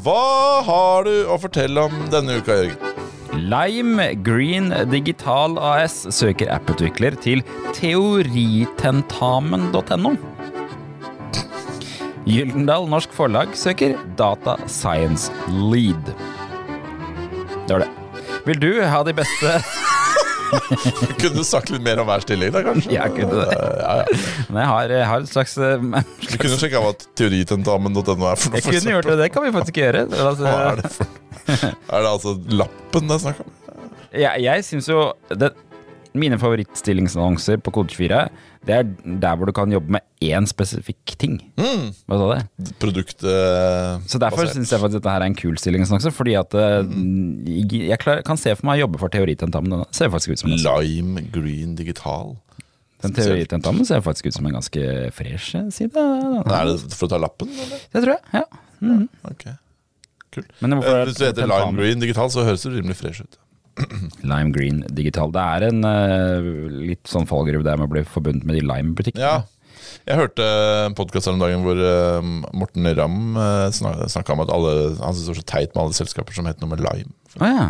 [0.00, 2.90] Hva har du å fortelle om denne uka, Jørgen?
[3.36, 7.42] Lime Green Digital AS søker apputvikler til
[7.76, 10.12] teoritentamen.no.
[12.28, 16.10] Gyldendal Norsk Forlag søker Data Science Lead.
[17.66, 17.88] Det var det.
[18.44, 19.52] Vil du ha de beste
[21.20, 22.90] Kunne du sagt litt mer om hver stilling, da, kanskje?
[22.96, 23.54] Jeg kunne det.
[23.54, 24.18] Ja, ja.
[24.50, 26.10] Men jeg har, jeg har et slags slags...
[26.26, 28.58] Du kunne sjekka hva teoritentamen.no er for noe.
[28.58, 30.04] Jeg kunne gjort det, det kan vi faktisk gjøre.
[30.10, 31.18] Altså, Hva er det for
[31.94, 33.56] Er det altså lappen det er snakk om?
[34.10, 35.02] jeg jeg syns jo
[35.38, 35.52] det,
[36.18, 38.20] Mine favorittstillingsannonser på Kode24,
[38.66, 38.88] det er
[39.22, 41.38] der hvor du kan jobbe med én spesifikk ting.
[41.56, 42.72] Hva sa det?
[42.82, 46.54] Produkt eh, Så derfor syns jeg faktisk dette her er en kul stillingsannonse, fordi at
[46.56, 47.46] mm.
[47.70, 49.86] jeg klar, kan se for meg å jobbe for teoritentamen.
[49.96, 52.34] Ser faktisk ut som en Lime Green Digital.
[53.00, 55.96] Den teoritentamen ser faktisk ut som en ganske fresh side.
[55.96, 57.84] Er det for å ta lappen, eller?
[57.92, 58.44] Det tror jeg, ja.
[58.80, 59.06] Mm.
[59.06, 59.54] ja okay.
[60.32, 63.40] hvorfor Eh, Hvis du heter Lime Green Digital, så høres det rimelig fresh ut.
[64.30, 65.32] Lime Green Digital.
[65.34, 66.50] Det er en uh,
[66.90, 69.24] litt sånn fallgruve der med å bli forbundet med de Lime-butikkene.
[69.24, 69.40] Ja.
[70.08, 70.46] Jeg hørte
[70.86, 72.22] en podkast her om dagen hvor uh,
[72.56, 75.96] Morten Ramm uh, snakka om at alle Han syntes det var så teit med alle
[75.98, 77.14] selskaper som het noe med lime.
[77.40, 77.68] Ah, ja.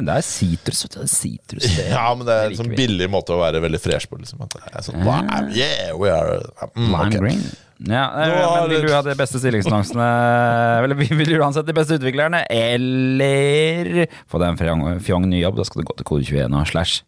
[0.00, 1.66] det er- sitrus, sitrus.
[1.94, 4.20] Ja, men det er en sånn billig måte å være veldig fresh på.
[4.22, 4.46] Liksom.
[4.72, 6.40] Er sånn, lime, yeah, we are
[6.74, 7.20] mm, Lime okay.
[7.20, 7.44] Green.
[7.88, 10.08] Ja, eh, har men Vil du ha de beste stillingsannonsene
[10.84, 15.56] Eller vil du ansette de beste utviklerne, eller få deg en fjong, fjong ny jobb?
[15.60, 17.06] Da skal du gå til kode21 og slash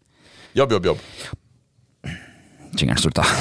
[0.53, 0.99] Jobb, jobb, jobb.
[2.77, 3.23] Jingeren slutta.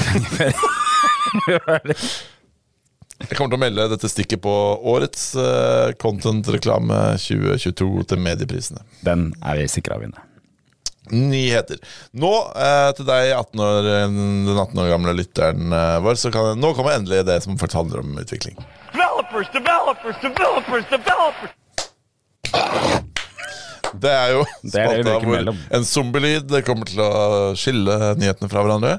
[3.23, 4.53] Jeg kommer til å melde dette stikket på
[4.89, 8.81] årets uh, content-reklame 2022 til medieprisene.
[9.05, 10.25] Den er vi sikra å vinne.
[11.11, 11.81] Nyheter.
[12.15, 16.53] Nå eh, til deg, 18 år, den 18 år gamle lytteren eh, vår, så kan,
[16.63, 18.61] nå kommer endelig det som faktisk handler om utvikling.
[18.93, 21.59] Developers, developers, developers, developers.
[24.03, 27.13] Det er jo Det er det vi spalta hvor en zombielyd kommer til å
[27.59, 28.99] skille nyhetene fra hverandre.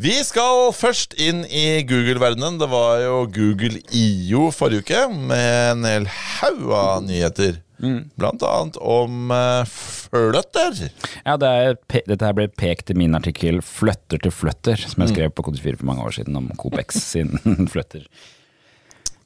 [0.00, 2.56] Vi skal først inn i Google-verdenen.
[2.60, 7.60] Det var jo Google IO forrige uke med en hel haug av nyheter.
[7.80, 8.10] Mm.
[8.20, 10.82] Blant annet om uh, fløtter.
[11.24, 11.52] Ja, det
[11.88, 15.80] dette her ble pekt i min artikkel 'Fløtter til fløtter', som jeg skrev på Kode4
[15.80, 17.32] for mange år siden om Copex sin
[17.72, 18.06] fløtter.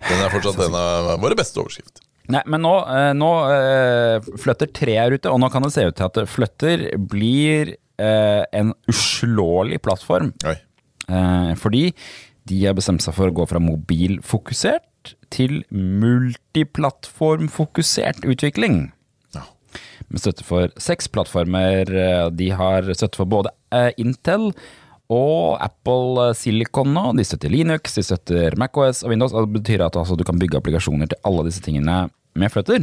[0.05, 2.05] Den er fortsatt en av våre beste overskrifter.
[2.33, 5.85] Nei, men nå, eh, nå eh, Flutter 3 er ute, og nå kan det se
[5.85, 10.33] ut til at fløtter blir en uslåelig plattform.
[10.51, 10.57] Oi.
[11.61, 11.85] Fordi
[12.51, 14.83] de har bestemt seg for å gå fra mobilfokusert
[15.35, 18.93] til multiplattformfokusert utvikling.
[19.35, 19.43] Ja.
[20.09, 21.85] Med støtte for seks plattformer.
[21.91, 24.51] Eh, De har støtte for både eh, Intel
[25.13, 27.11] og Apple Silicon nå.
[27.19, 29.33] De støtter Linux, de støtter MacOS og Windows.
[29.37, 31.97] Og det betyr at altså, du kan bygge applikasjoner til alle disse tingene
[32.35, 32.81] med Flutter.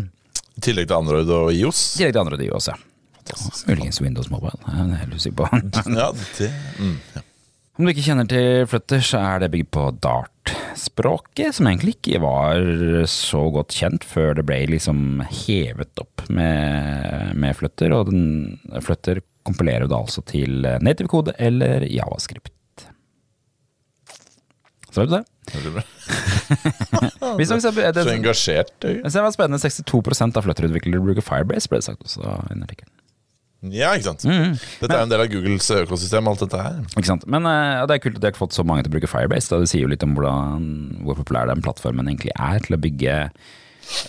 [0.51, 1.79] I tillegg til Android og IOS.
[1.95, 2.77] I tillegg til Android og IOS, ja.
[3.69, 4.57] Muligens Windows Mobile.
[4.65, 5.43] det er helt usikker på.
[5.95, 6.07] Ja,
[6.37, 6.49] det,
[6.81, 7.21] mm, ja.
[7.77, 9.83] Om du ikke kjenner til Flutter, så er det bygd på
[10.71, 12.61] Dart-språket, som egentlig ikke var
[13.09, 17.91] så godt kjent før det ble liksom hevet opp med, med Flutter.
[17.95, 22.53] Og den, Flutter kompilerer da altså til native kode eller javascript.
[24.91, 25.25] Så er det det.
[25.51, 25.61] Det,
[28.07, 28.73] Så engasjert.
[28.83, 28.89] du.
[29.03, 29.59] det var spennende.
[29.63, 32.91] 62 av Flutter-utviklere bruker Firebase, ble det sagt også i.
[33.61, 34.23] Ja, ikke sant.
[34.25, 34.55] Mm.
[34.81, 36.79] Dette er en del av Googles økosystem, alt dette her.
[36.95, 37.27] Ikke sant?
[37.29, 39.51] Men eh, det er kult at de har fått så mange til å bruke Firebase.
[39.51, 39.59] Da.
[39.61, 40.63] Det sier jo litt om hvordan,
[41.05, 43.17] hvor populær den plattformen egentlig er til å bygge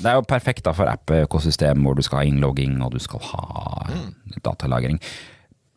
[0.01, 3.21] Det er jo perfekt da for app-økosystem hvor du skal ha innlogging og du skal
[3.29, 3.45] ha
[4.47, 5.03] datalagring.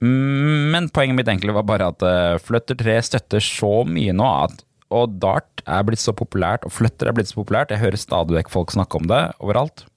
[0.04, 4.30] Mm, Men poenget mitt egentlig var bare at uh, Flutter 3 støtter så mye nå
[4.46, 7.72] at og Dart er blitt så populært, og Flutter er blitt så populært.
[7.74, 9.88] Jeg hører stadig vekk folk snakke om det overalt.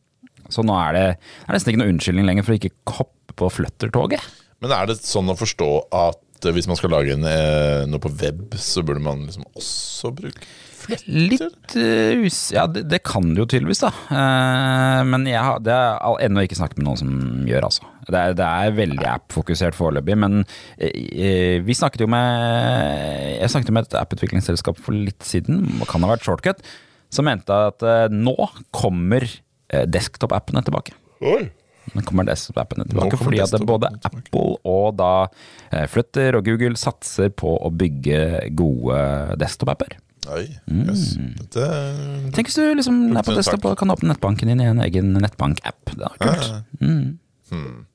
[0.53, 3.37] Så nå er det, det er nesten ikke noe unnskyldning lenger for å ikke hoppe
[3.39, 4.25] på Flutter-toget.
[4.65, 8.03] Men er det sånn å forstå at eh, hvis man skal lage en, eh, noe
[8.03, 10.49] på web, så burde man liksom også bruke
[10.89, 12.39] Litt uh, us...
[12.55, 13.91] Ja, det, det kan det jo tydeligvis, da.
[14.09, 15.61] Eh, men jeg har
[16.25, 17.11] ennå ikke snakket med noen som
[17.49, 17.89] gjør, altså.
[18.09, 20.41] Det er, det er veldig app-fokusert foreløpig, men
[20.79, 26.07] eh, eh, vi snakket jo med Jeg snakket med et app-utviklingsselskap for litt siden, kan
[26.07, 26.65] ha vært Shortcut,
[27.13, 28.37] som mente at eh, nå
[28.73, 29.37] kommer eh,
[29.69, 30.97] desktop-appene tilbake.
[31.25, 31.49] Oi!
[31.95, 33.91] Nå kommer desktop-appene tilbake, kommer fordi at både.
[34.05, 35.13] Apple og da
[35.71, 39.01] eh, Flutter og Google satser på å bygge gode
[39.41, 39.97] desktop-apper.
[40.29, 41.15] Oi, yes.
[41.17, 41.29] Mm.
[41.39, 41.67] Dette
[42.37, 45.15] Tenk hvis du liksom er på desktop og kan åpne nettbanken din i en egen
[45.17, 45.95] nettbank-app.
[45.95, 47.87] Det er kult.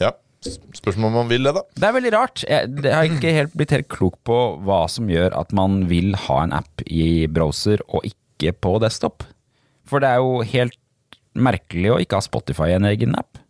[0.00, 0.14] Ja.
[0.74, 1.62] Spørsmål om man vil det, da.
[1.76, 2.44] Det er veldig rart.
[2.48, 6.40] Jeg, har ikke helt blitt helt klok på hva som gjør at man vil ha
[6.46, 9.26] en app i browser og ikke på desktop.
[9.86, 10.78] For det er jo helt
[11.38, 13.40] merkelig å ikke ha Spotify i en egen app.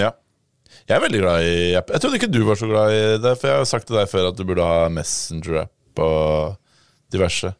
[0.00, 0.12] Ja.
[0.88, 1.90] Jeg er veldig glad i app.
[1.94, 4.08] Jeg trodde ikke du var så glad i det, for jeg har sagt til deg
[4.10, 6.56] før at du burde ha Messenger-app og
[7.12, 7.52] diverse.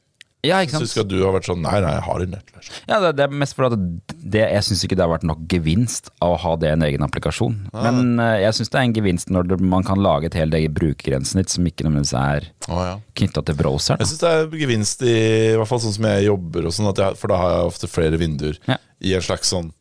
[0.42, 2.32] Ja, ikke Jeg syns ikke at du har vært sånn Nei, nei, jeg har en
[2.35, 2.70] nettløs.
[2.88, 5.40] Ja, det, det er mest for at det, jeg syns ikke det har vært nok
[5.50, 7.56] gevinst av å ha det i en egen applikasjon.
[7.74, 10.54] Men uh, jeg syns det er en gevinst når det, man kan lage et helt
[10.54, 12.94] eget brukergrensesnitt som ikke nødvendigvis er ah, ja.
[13.18, 14.02] knytta til browseren.
[14.04, 15.14] Jeg syns det er gevinst i,
[15.52, 17.70] i hvert fall sånn som jeg jobber, og sånn at jeg, for da har jeg
[17.74, 18.78] ofte flere vinduer Ja.
[19.02, 19.72] i en slags sånn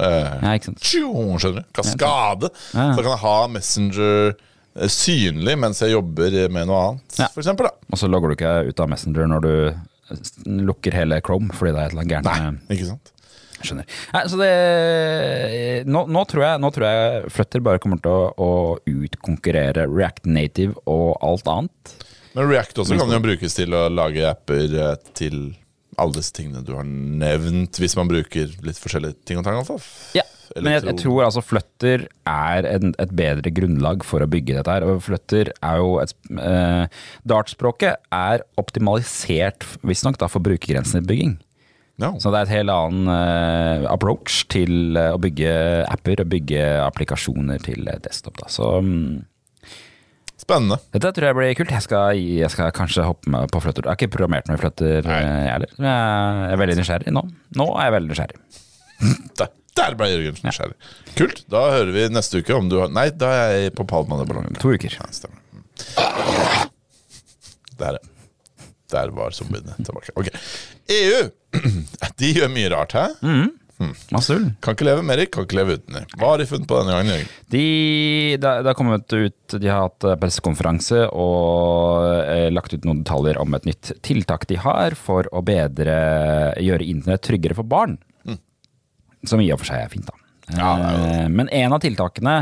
[0.00, 1.68] Eh, Ja, tjo, skjønner du?
[1.76, 2.48] Kaskade.
[2.72, 2.86] Ja.
[2.96, 7.28] Så kan jeg ha Messenger eh, synlig mens jeg jobber med noe annet, Ja.
[7.28, 7.68] for eksempel.
[7.68, 7.76] Da.
[7.92, 9.54] Og så logger du ikke ut av Messenger når du
[10.46, 12.28] lukker hele Chrome fordi det er et eller annet gærent
[12.68, 13.11] Nei, ikke sant?
[13.66, 13.88] Skjønner.
[14.14, 14.52] Nei, så det
[15.88, 18.50] nå, nå, tror jeg, nå tror jeg Flutter bare kommer til å, å
[18.88, 21.96] utkonkurrere React Native og alt annet.
[22.32, 25.42] Men React også kan jo brukes til å lage apper eh, til
[26.00, 29.58] alle disse tingene du har nevnt, hvis man bruker litt forskjellige ting og tang.
[29.60, 29.76] Altså.
[30.16, 30.24] Ja.
[30.52, 34.58] Ja, men jeg, jeg tror altså Flutter er en, et bedre grunnlag for å bygge
[34.58, 34.84] dette her.
[34.84, 36.98] Og Flutter er jo et eh,
[37.28, 41.38] Dart-språket er optimalisert visstnok for brukergrensebygging.
[42.00, 42.08] Ja.
[42.18, 45.52] Så det er et helt annen eh, approach til eh, å bygge
[45.92, 48.40] apper og bygge applikasjoner til eh, desktop.
[48.40, 48.48] Da.
[48.50, 49.20] Så mm,
[50.40, 50.80] Spennende.
[50.90, 51.74] dette tror jeg blir kult.
[51.76, 53.86] Jeg skal, jeg skal kanskje hoppe med på fløtter.
[53.86, 55.18] Jeg har ikke programmert når i Flutter, Nei.
[55.22, 55.74] jeg heller.
[55.78, 57.22] Jeg er veldig nysgjerrig nå.
[57.60, 58.40] Nå er jeg veldig nysgjerrig.
[59.40, 60.74] Der, der ble Jørgen nysgjerrig.
[61.16, 61.38] Kult.
[61.50, 64.58] Da hører vi neste uke om du har Nei, da er jeg på Palmaneballongen.
[64.60, 64.92] To uker.
[64.98, 65.40] Ja, stemmer.
[67.80, 68.11] Der, ja.
[68.92, 70.14] Der var zombiene tilbake.
[70.20, 70.30] Ok.
[70.92, 71.24] EU!
[72.20, 73.08] De gjør mye rart, hæ?
[73.22, 73.50] Mm.
[73.82, 74.44] ull.
[74.62, 76.06] Kan ikke leve med dem, kan ikke leve uten dem.
[76.20, 77.12] Hva har de funnet på denne gangen?
[77.16, 77.30] Jørgen?
[77.54, 77.64] De,
[78.38, 83.02] det, det har kommet ut De har hatt eh, pressekonferanse og eh, lagt ut noen
[83.02, 85.96] detaljer om et nytt tiltak de har for å bedre
[86.62, 87.98] gjøre internett tryggere for barn.
[89.28, 90.18] Som i og for seg er fint, da.
[90.56, 92.40] Ja, det Eh, Men en av tiltakene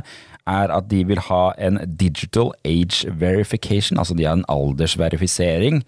[0.48, 5.82] er at de vil ha en digital age verification, altså de har en aldersverifisering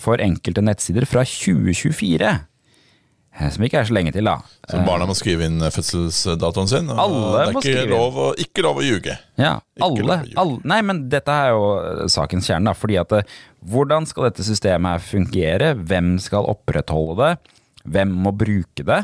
[0.00, 2.30] for enkelte nettsider fra 2024.
[3.38, 4.38] eh, Som ikke er så lenge til, da.
[4.66, 6.90] Så barna må skrive inn fødselsdatoen sin.
[6.90, 9.14] Alle det er ikke lov, å, ikke lov å ljuge.
[9.38, 10.34] Ja, alle, å ljuge.
[10.42, 12.74] alle Nei, men dette er jo eh, sakens kjerne, da.
[12.74, 13.38] Fordi at eh,
[13.70, 15.72] hvordan skal dette systemet her fungere?
[15.78, 17.56] Hvem skal opprettholde det?
[17.90, 19.00] Hvem må bruke det?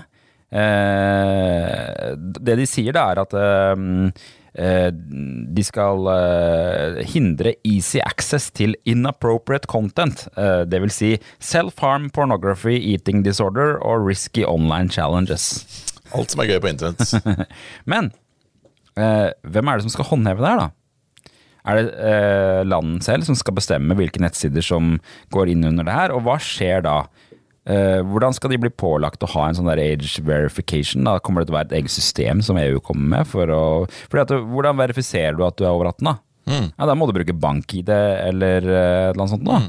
[0.51, 4.11] Eh, det de sier, da, er at eh, eh,
[4.57, 10.27] de skal eh, hindre easy access til inappropriate content.
[10.37, 11.11] Eh, det vil si
[11.45, 15.67] self-harm, pornography, eating disorder og risky online challenges.
[16.17, 17.13] Alt som er gøy på internett.
[17.93, 18.11] Men
[18.97, 20.73] eh, hvem er det som skal håndheve det her, da?
[21.67, 24.97] Er det eh, landet selv som skal bestemme hvilke nettsider som
[25.35, 27.01] går inn under det her, og hva skjer da?
[27.67, 31.03] Eh, hvordan skal de bli pålagt å ha en sånn der age verification?
[31.09, 33.27] Da kommer det til å være et eget system som EU kommer med?
[33.31, 36.07] For å, at, hvordan verifiserer du at du er over 18?
[36.07, 36.15] da?
[36.47, 39.45] Ja, Da må du bruke bank-ID eller eh, annet sånt.
[39.49, 39.65] da.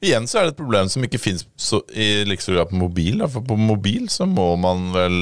[0.00, 1.42] Igjen så er det et problem som ikke fins
[1.92, 3.18] i like stor grad på mobil.
[3.20, 3.26] Da.
[3.28, 5.18] For på mobil så må man vel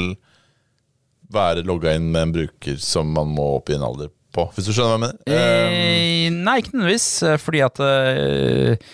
[1.34, 4.68] være logga inn med en bruker som man må opp i en alder på, hvis
[4.68, 5.18] du skjønner hva jeg mener?
[5.34, 7.08] Eh, nei, ikke nødvendigvis.
[7.26, 8.88] eh, Fordi at eh,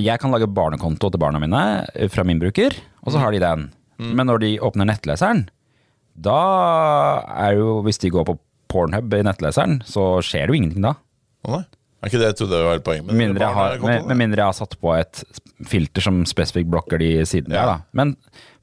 [0.00, 1.60] jeg kan lage barnekonto til barna mine
[1.94, 3.68] eh, fra min bruker, og så har de den.
[4.00, 5.42] Men når de åpner nettleseren,
[6.16, 6.36] da
[7.36, 8.38] er jo Hvis de går på
[8.70, 10.94] Pornhub i nettleseren, så skjer det jo ingenting da.
[11.46, 11.64] å nei.
[12.00, 13.06] Er ikke det jeg trodde var hele poenget?
[13.10, 15.20] Med mindre, jeg har, med, med mindre jeg har satt på et
[15.68, 17.64] filter som spesifikt blokker de sidene Ja.
[17.66, 17.88] der, da.
[17.92, 18.14] Men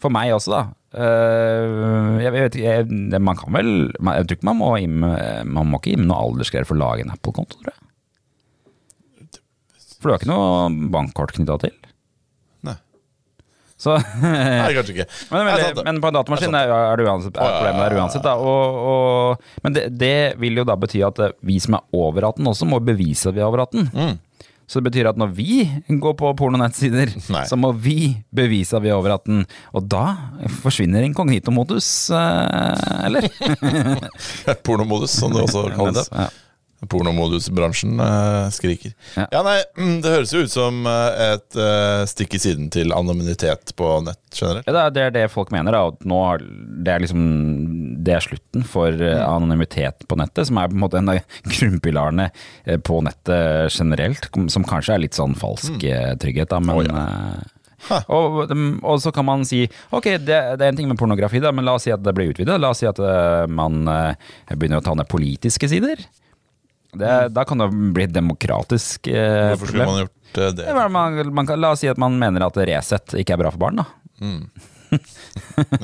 [0.01, 0.61] for meg også, da.
[0.97, 5.77] øh, jeg, vet ikke, man kan vel Jeg tror ikke man må inn Man må
[5.81, 7.86] ikke inn noe aldersgreier for å lage en Apple-konto, tror jeg.
[10.07, 11.73] For du har ikke noe bankkort knytta til?
[12.63, 12.75] Nei.
[13.75, 15.05] Så Nei, kanskje ikke.
[15.33, 18.23] men, men, men på en datamaskin er, er det uansett er problemet der uansett.
[18.23, 18.37] Da.
[18.39, 22.29] Og, og, men det, det vil jo da bety at eh, vi som er over
[22.29, 23.91] 18 også må bevise at vi er over 18.
[23.91, 24.15] Mm.
[24.67, 25.59] Så det betyr at når vi
[25.99, 27.43] går på pornonettsider, Nei.
[27.51, 29.43] så må vi bevise at vi er over 18.
[29.75, 30.05] Og da
[30.63, 33.27] forsvinner inkognito-modus, eh, eller?
[34.67, 36.11] Pornomodus, som det også kalles.
[36.15, 36.31] Ja.
[36.85, 38.93] Pornomodusbransjen uh, skriker.
[39.15, 39.25] Ja.
[39.31, 39.41] Ja.
[39.45, 43.73] nei, mm, Det høres jo ut som eh, et uh, stikk i siden til anonymitet
[43.79, 44.69] på nett generelt.
[44.69, 45.87] Ja, det er- det folk mener, da.
[45.89, 47.23] At nå har- det er liksom
[48.03, 51.19] Det er slutten for uh, anonymitet på nettet, som er på en måte en av
[51.57, 52.29] grunnpilarene
[52.85, 54.29] på nettet generelt.
[54.53, 56.19] Som kanskje er litt sånn falsk mm.
[56.21, 56.83] trygghet, da, men oh,
[57.89, 58.03] ja.
[58.07, 61.51] og, og så kan man si ok, det, det er en ting med pornografi, da,
[61.51, 62.59] men la oss si at det blir utvidet.
[62.61, 63.01] La oss si at
[63.49, 63.81] man
[64.53, 66.05] begynner å ta ned politiske sider.
[66.99, 70.65] Det, Da kan det bli et demokratisk eh, Hvorfor skulle man gjort eh, det?
[70.65, 73.53] Det man, man kan, la oss si at man mener at Resett ikke er bra
[73.53, 73.87] for barn, da.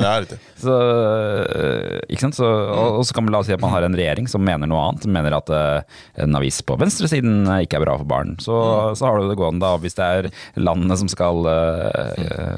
[0.08, 0.38] er riktig.
[0.60, 2.38] Så, øh, ikke sant?
[2.38, 4.44] Så, og, og så kan man la oss si at man har en regjering som
[4.46, 5.06] mener noe annet.
[5.06, 8.36] Som mener at øh, en avis på venstresiden øh, ikke er bra for barn.
[8.44, 8.56] Så,
[9.00, 12.58] så har du det gående da, hvis det er landene som skal øh,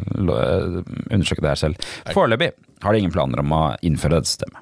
[1.10, 1.90] undersøke det her selv.
[2.14, 4.62] Foreløpig har de ingen planer om å innføre dette systemet.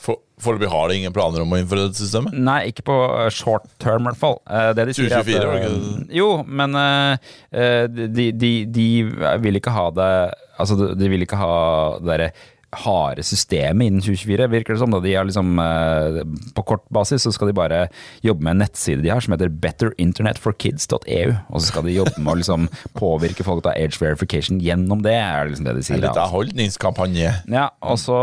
[0.00, 2.32] For- Foreløpig har de ingen planer om å innføre dette systemet?
[2.32, 4.38] Nei, ikke på øh, short term, i hvert fall.
[4.48, 6.78] Eh, Det de sier er at, 2024, var det øh, ikke Jo, men
[8.16, 8.86] de, de, de
[9.44, 10.08] vil ikke ha det
[10.60, 11.52] Altså, de- de vil ikke ha
[12.00, 12.30] det derre
[12.70, 14.92] harde systemet innen 2024, virker det som.
[14.94, 16.20] Da de har liksom, eh,
[16.54, 17.80] på kort basis så skal de bare
[18.22, 21.34] jobbe med en nettside de har som heter betterinternetforkids.eu.
[21.50, 25.16] Og så skal de jobbe med å liksom påvirke folk til age verification gjennom det,
[25.18, 25.98] er liksom det de sier.
[25.98, 26.28] En da.
[26.30, 27.34] holdningskampanje.
[27.50, 28.18] Ja, og så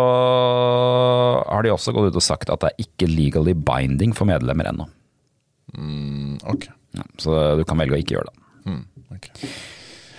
[1.44, 4.72] har de også gått ut og sagt at det er ikke legally binding for medlemmer
[4.72, 4.88] ennå.
[5.76, 6.72] Mm, okay.
[6.96, 8.80] Ja, så du kan velge å ikke gjøre det.
[9.18, 9.34] ok.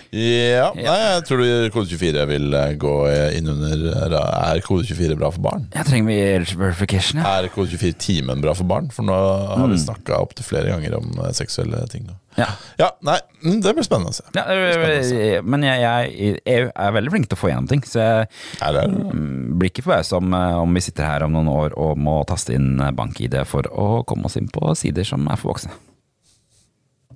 [0.09, 2.93] Ja, nei, jeg tror kode 24 vil eh, gå
[3.37, 5.67] innunder Er kode 24 bra for barn?
[5.75, 7.35] Jeg trenger age verification, ja?
[7.37, 8.89] Er kode 24-timen bra for barn?
[8.93, 12.09] For nå har vi snakka opptil flere ganger om eh, seksuelle ting.
[12.39, 12.49] Ja.
[12.81, 14.25] Ja, nei, mm, det blir spennende å se.
[14.33, 14.47] Ja,
[15.45, 18.29] men jeg, jeg, jeg, er veldig flink til å få gjennom ting, så jeg
[18.65, 22.01] Er det, mm, blir ikke forbausa om, om vi sitter her om noen år og
[22.01, 25.77] må taste inn bank-ID for å komme oss inn på sider som er for voksne.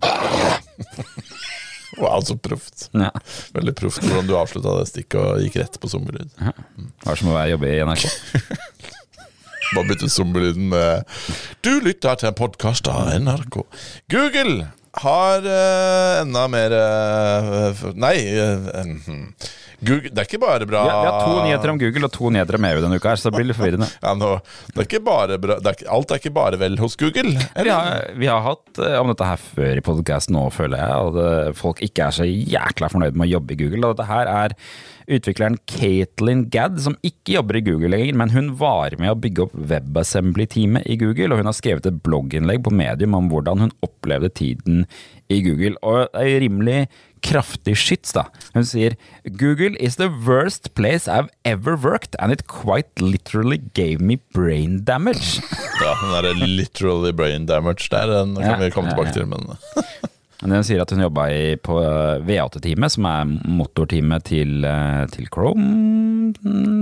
[1.98, 2.88] wow, så proft.
[2.98, 3.12] Ja.
[3.56, 6.32] Veldig proft hvordan du avslutta det stikket og gikk rett på zombielyd.
[6.40, 8.08] Hva er det som å jobbe i NRK?
[9.74, 11.04] Bare bytte zombielyden med
[11.66, 13.64] Du lytter til en podkast av NRK.
[14.14, 14.70] Google
[15.02, 18.18] har uh, enda mer uh, Nei.
[18.38, 19.62] Uh.
[19.88, 22.58] Google, det er ikke bare bra Vi har, to nyheter om Google og to nyheter
[22.60, 23.90] om EU denne uka, her, så det blir litt forvirrende.
[24.06, 24.32] ja, nå,
[24.72, 27.36] det er ikke bare bra, det er, ikke- Alt er ikke bare vel hos Google.
[27.58, 31.12] Vi har, vi har hatt øh, om dette her før i podkasten nå, føler jeg,
[31.52, 33.86] at folk ikke er så jækla fornøyd med å jobbe i Google.
[33.92, 34.58] Og dette her er
[35.14, 39.48] utvikleren Caitlin Gadd, som ikke jobber i Google lenger, men hun var med å bygge
[39.48, 43.74] opp WebAssembly-teamet i Google, og hun har skrevet et blogginnlegg på Medium om hvordan hun
[43.86, 44.86] opplevde tiden
[45.32, 45.76] i Google.
[45.84, 46.78] Og det er rimelig
[47.24, 48.26] kraftig skyts, da.
[48.54, 48.96] Hun sier
[49.40, 54.84] Google is the worst place I've ever worked, and it quite literally gave me brain
[54.86, 55.40] damage.
[55.84, 59.14] Ja, den der literally brain damage der, den kan Ja, vi komme tilbake ja.
[59.14, 59.28] til.
[59.28, 59.58] Men
[60.44, 61.26] Men Hun sier at hun jobba
[61.64, 66.34] på eh, V8-teamet, som er motorteamet til, eh, til Chrome,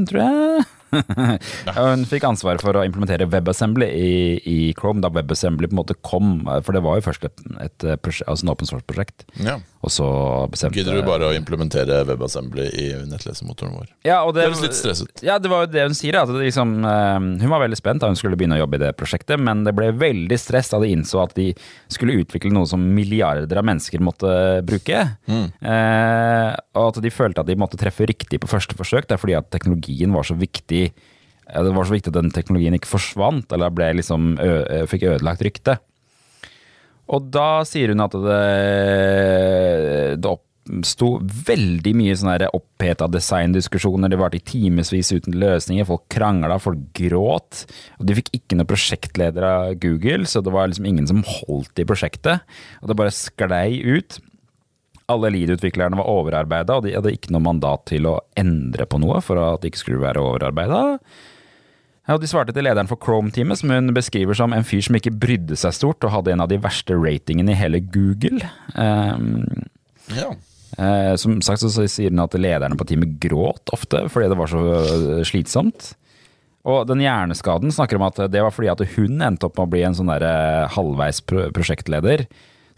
[0.10, 0.64] tror jeg.
[0.92, 4.14] Hun fikk ansvaret for å implementere WebAssembly i,
[4.48, 6.34] i Chrome, da WebAssembly på en måte kom.
[6.66, 9.28] For det var jo først et, et prosjekt, altså en open source-prosjekt.
[9.44, 9.60] ja.
[9.82, 10.08] Og så
[10.54, 13.88] bestemte Gidder du bare å implementere WebAssembly i nettlesemotoren vår?
[14.06, 15.24] ja, og det, Høres litt stresset ut.
[15.26, 16.20] Ja, det var jo det hun sier.
[16.22, 18.84] At det liksom, eh, hun var veldig spent da hun skulle begynne å jobbe i
[18.84, 21.48] det prosjektet, men det ble veldig stress da de innså at de
[21.92, 24.36] skulle utvikle noe som milliarder av mennesker måtte
[24.70, 25.02] bruke.
[25.26, 29.24] Eh, og at de følte at de måtte treffe riktig på første forsøk, det er
[29.24, 30.81] fordi at teknologien var så viktig.
[30.90, 34.36] Eh, Det var så viktig at den teknologien ikke forsvant, eller ble liksom
[34.92, 35.80] fikk ødelagt rykte.
[37.12, 38.40] Og da sier hun at det,
[40.24, 41.16] det oppsto
[41.48, 44.12] veldig mye sånne oppheta designdiskusjoner.
[44.12, 45.88] Det varte i timevis uten løsninger.
[45.90, 47.66] Folk krangla, folk gråt.
[48.00, 51.82] Og de fikk ikke noen prosjektleder av Google, så det var liksom ingen som holdt
[51.82, 52.46] i prosjektet.
[52.82, 54.22] Og det bare sklei ut.
[55.10, 59.20] Alle lead-utviklerne var overarbeida, og de hadde ikke noe mandat til å endre på noe
[59.26, 61.00] for at de ikke skulle være overarbeida.
[62.10, 65.14] Ja, De svarte til lederen for Chrome-teamet, som hun beskriver som en fyr som ikke
[65.22, 68.42] brydde seg stort og hadde en av de verste ratingene i hele Google.
[68.76, 69.46] Um,
[70.12, 70.32] Ja.
[70.80, 74.50] uh, som sagt så sier hun at lederne på teamet gråt ofte fordi det var
[74.52, 75.92] så eh, slitsomt.
[76.68, 79.72] Og den hjerneskaden snakker om at det var fordi at hun endte opp med å
[79.72, 82.26] bli en sånn der eh, halvveis pro- prosjektleder.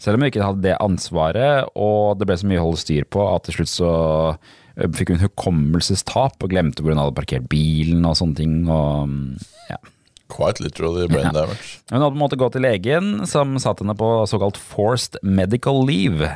[0.04, 3.06] Selv om hun ikke hadde det ansvaret, og det ble så mye å holde styr
[3.08, 3.90] på at til slutt så
[4.76, 8.58] eh, fikk hun hukommelsestap og glemte hvor hun hadde parkert bilen og sånne ting.
[8.68, 9.80] Og, mm, ja.
[10.34, 11.34] Quite literally brain Ja.
[11.40, 11.78] damage.
[11.88, 15.80] Hun hadde på en måte gått til legen, som satte henne på såkalt forced medical
[15.88, 16.34] leave.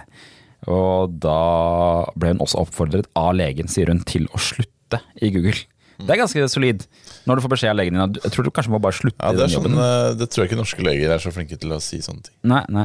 [0.69, 1.39] Og da
[2.19, 5.59] ble hun også oppfordret av legen, sier hun, til å slutte i Google.
[5.99, 6.85] Det er ganske solid.
[7.27, 9.33] Når du får beskjed av legen din jeg tror du kanskje må bare slutte Ja,
[9.35, 11.99] det, sånn, eh, det tror jeg ikke norske leger er så flinke til å si
[12.05, 12.37] sånne ting.
[12.47, 12.85] Nei, nei.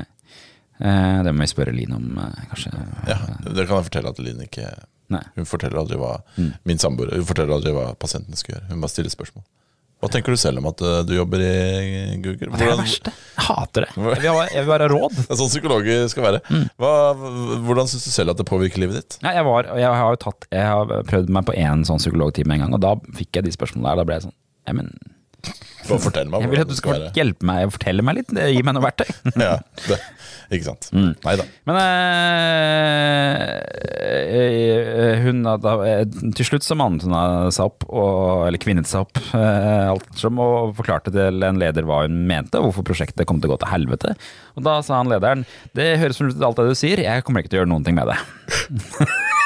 [0.80, 2.72] Eh, det må vi spørre Line om, eh, kanskje.
[3.08, 4.72] Ja, Det kan jeg fortelle at Linn ikke
[5.14, 5.22] Nei.
[5.36, 6.14] Hun forteller aldri hva
[6.66, 8.70] Min samboer Hun forteller aldri hva pasienten skal gjøre.
[8.72, 9.44] Hun bare stiller spørsmål.
[10.04, 12.50] Hva tenker du selv om at eh, du jobber i Google?
[12.52, 13.14] Det er det verste.
[13.38, 13.92] Jeg hater det.
[14.26, 15.16] Jeg vil, være råd.
[15.22, 16.42] Det er sånn psykologer skal være.
[16.82, 16.92] Hva,
[17.64, 19.20] hvordan syns du selv at det påvirker livet ditt?
[19.24, 22.66] Nei, jeg, var, jeg har tatt Jeg har prøvd meg på én sånn psykologtime en
[22.66, 24.02] gang, og da fikk jeg de spørsmålene der.
[24.02, 24.92] Da ble jeg sånn Nei, men
[25.84, 28.32] Bare fortell meg jeg vil at du skal hjelpe meg, fortelle meg litt.
[28.34, 29.10] Gi meg noe verktøy.
[29.43, 29.98] Ja, det,
[30.56, 30.88] ikke sant.
[30.93, 31.46] Nei da.
[31.67, 31.80] Men
[34.13, 36.04] øh, hun hadde, eh,
[36.38, 37.15] Til slutt så mannet hun
[37.54, 41.88] seg opp, og, eller kvinnet seg opp, øh, alt som, og forklarte til en leder
[41.88, 44.15] hva hun mente, hvorfor prosjektet kom til å gå til helvete.
[44.58, 45.46] Og da sa han lederen
[45.78, 47.88] det høres ut som alt det du sier, jeg kommer ikke til å gjøre noen
[47.88, 48.19] ting med det.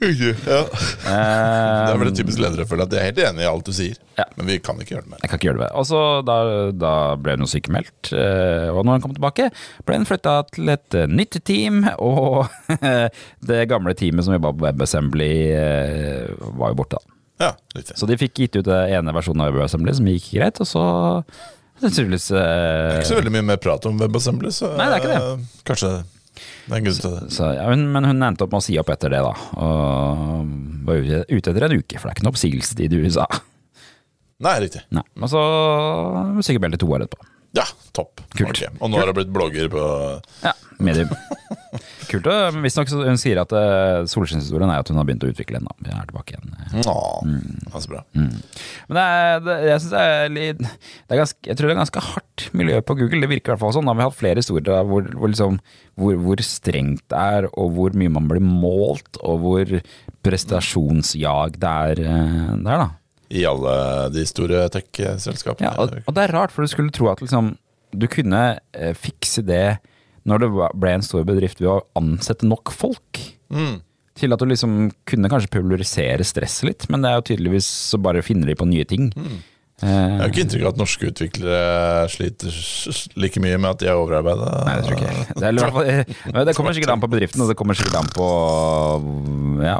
[0.00, 0.60] Ja.
[0.64, 3.72] det er vel det typisk ledere føler at de er helt enig i alt du
[3.76, 4.24] sier, Ja.
[4.36, 5.20] men vi kan ikke gjøre det mer.
[5.24, 5.68] Jeg kan ikke gjøre det.
[5.80, 6.36] Og så da,
[6.76, 9.50] da ble hun sykemeldt, eh, og når hun kom tilbake,
[9.88, 12.48] ble hun flytta til et eh, nytt team, og
[13.50, 17.16] det gamle teamet som jobba på WebAssembly, eh, var jo borte, da.
[17.40, 17.96] Ja, riktig.
[17.96, 20.82] Så de fikk gitt ut den ene versjonen av WebAssembly som gikk greit, og så
[21.80, 25.14] tydeligvis eh, Ikke så veldig mye mer prat om WebAssembly, så Nei, det er ikke
[25.14, 25.20] det.
[25.24, 25.92] eh, kanskje
[26.66, 27.22] det er en grunn til det.
[27.34, 29.32] så, ja, hun, Men hun endte opp med å si opp etter det, da.
[29.60, 30.50] Og
[30.86, 33.26] var ute, ute etter en uke, for det er ikke noe oppsigelsestid i USA.
[34.40, 34.80] Nei, riktig.
[34.96, 35.40] Nei, Og så
[36.46, 37.26] sikkert meldt to år etterpå.
[37.58, 37.64] Ja,
[37.96, 38.22] topp.
[38.38, 38.54] Kult.
[38.54, 38.78] Ok.
[38.80, 39.82] Og nå har det blitt blogger på
[40.46, 41.10] Ja, medium.
[42.10, 42.26] Kult.
[42.64, 45.68] Visstnok hun sier at uh, solskinnshistorien er at hun har begynt å utvikle den.
[45.70, 45.74] da.
[45.86, 46.84] Vi er tilbake igjen.
[46.90, 47.58] Åh, Mm.
[47.70, 48.00] ja, så bra.
[48.16, 51.74] Men det er, det, jeg syns det er litt det er ganske, Jeg tror det
[51.74, 53.20] er ganske hardt miljø på Google.
[53.22, 53.86] Det virker i hvert fall sånn.
[53.86, 55.58] Da har vi hatt flere historier hvor, hvor, liksom,
[56.00, 59.74] hvor, hvor strengt det er, og hvor mye man blir målt, og hvor
[60.44, 62.88] prestasjonsjag det er eh, der, da.
[63.30, 63.74] I alle
[64.14, 65.68] de store tech-selskapene.
[65.68, 67.52] Ja, og, og det er rart, for du skulle tro at liksom,
[67.94, 68.42] du kunne
[68.74, 69.78] eh, fikse det
[70.28, 70.48] når det
[70.82, 73.20] ble en stor bedrift ved å ansette nok folk.
[74.20, 78.00] Til at du liksom kunne kanskje pulverisere stresset litt, men det er jo tydeligvis så
[78.02, 79.08] bare finner de på nye ting.
[79.80, 82.52] Jeg Eh, har ikke inntrykk av at norske utviklere sliter
[83.16, 84.48] like mye med at de er overarbeida.
[84.66, 85.22] Nei, det tror jeg.
[85.40, 88.26] Det, er, kommer sikkert an på bedriften, og det kommer sikkert an på
[89.64, 89.78] ja,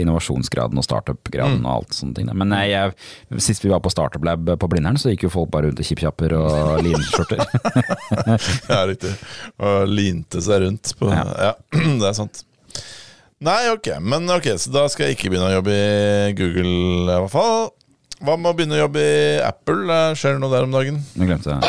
[0.00, 2.28] innovasjonsgraden og startup-graden og alt sånne ting.
[2.36, 2.92] Men jeg,
[3.40, 5.88] sist vi var på Startup Lab på Blindern, så gikk jo folk bare rundt i
[5.88, 7.40] kjippkjapper og linskjorter.
[8.70, 9.10] Ja, riktig.
[9.64, 11.52] Og linte seg rundt på Ja, Ja.
[12.00, 12.44] det er sant.
[13.40, 15.72] Nei, ok, men ok, så da skal jeg ikke begynne å jobbe
[16.28, 16.72] i Google,
[17.08, 17.70] i hvert fall.
[18.20, 19.98] Hva med å begynne å jobbe i Apple?
[20.18, 20.98] Skjer det noe der om dagen?
[21.16, 21.60] Nå glemte jeg.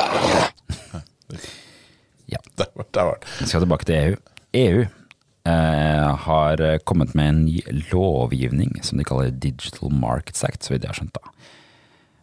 [2.31, 2.39] Ja.
[2.55, 3.29] der var det.
[3.39, 4.17] Vi skal tilbake til EU.
[4.59, 4.81] EU
[5.47, 7.61] eh, har kommet med en ny
[7.93, 11.15] lovgivning som de kaller Digital Markets Act, så vidt jeg har skjønt.
[11.15, 11.31] da.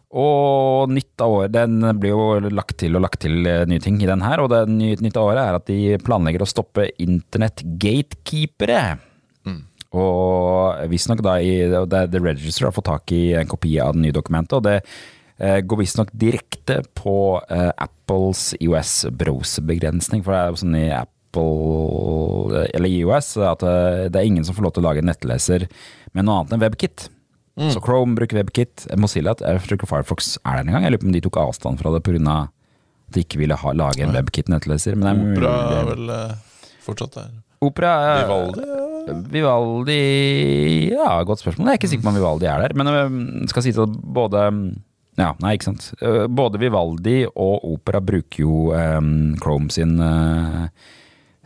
[0.09, 3.97] Og nytt av året, Den blir jo lagt til og lagt til eh, nye ting
[4.01, 4.41] i den her.
[4.41, 8.99] Og det nytt av året er at de planlegger å stoppe internett-gatekeepere.
[9.97, 14.13] Og visstnok da i The Register har fått tak i en kopi av det nye
[14.15, 14.59] dokumentet.
[14.59, 14.75] Og det
[15.41, 17.15] eh, går visstnok direkte på
[17.49, 20.21] eh, Apples IOS-browserbegrensning.
[20.25, 24.57] For det er jo sånn i Apple, eller IOS, at eh, det er ingen som
[24.57, 25.65] får lov til å lage en nettleser
[26.13, 27.07] med noe annet enn WebKit.
[27.59, 28.85] Så Chrome bruker WebKit.
[28.95, 30.85] Mozilla, jeg tror ikke Firefox er der engang.
[30.85, 32.37] Jeg lurer på om de tok avstand fra det pga.
[33.09, 34.93] at de ikke ville ha, lage en WebKit-nettleser.
[34.95, 36.37] Er Opera er vel eh,
[36.85, 37.33] fortsatt der.
[37.65, 38.67] Opera er- Vivaldi?
[39.33, 39.97] Vivaldi
[40.93, 41.67] Ja, godt spørsmål.
[41.67, 42.77] Jeg er ikke sikker på om Vivaldi er der.
[42.77, 44.45] Men jeg skal si at både
[45.19, 45.91] Ja, nei, ikke sant.
[45.99, 50.69] Øh, Både Vivaldi og Opera bruker jo um, Chrome sin uh,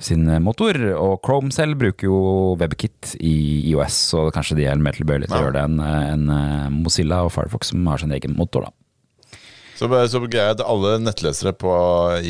[0.04, 2.20] sin motor, og Chrome selv bruker jo
[2.60, 3.34] WebKit i
[3.72, 7.32] IOS, så kanskje de er mer tilbøyelige til å gjøre det enn en, Mozilla og
[7.36, 8.74] Firefox, som har sin egen motor, da.
[9.78, 11.72] Så, så greia er at alle nettlesere på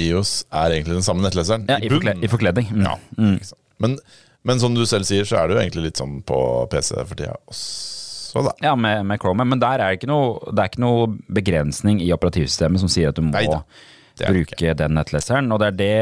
[0.05, 1.65] IOS er egentlig den samme nettleseren.
[1.69, 2.69] Ja, i, i forkledning.
[2.71, 2.85] Mm.
[2.85, 2.95] Ja,
[3.33, 3.59] ikke sant.
[3.83, 3.97] Men,
[4.43, 6.37] men som du selv sier, så er det jo egentlig litt sånn på
[6.71, 8.53] PC for tida også, da.
[8.65, 9.45] Ja, med, med Chrome.
[9.47, 13.13] Men der er det ikke noe, det er ikke noe begrensning i operativsystemet som sier
[13.13, 13.61] at du må Neida,
[14.19, 15.51] bruke den nettleseren.
[15.53, 15.93] Og det er det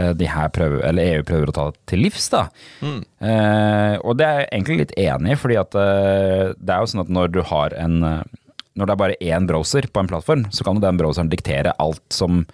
[0.00, 2.30] eh, de her prøver, eller EU prøver å ta til livs.
[2.32, 2.46] da.
[2.80, 3.00] Mm.
[3.02, 6.92] Eh, og det er jeg egentlig litt enig i, fordi at eh, det er jo
[6.94, 8.20] sånn at når du har en eh,
[8.78, 11.74] Når det er bare én browser på en plattform, så kan jo den browseren diktere
[11.82, 12.44] alt som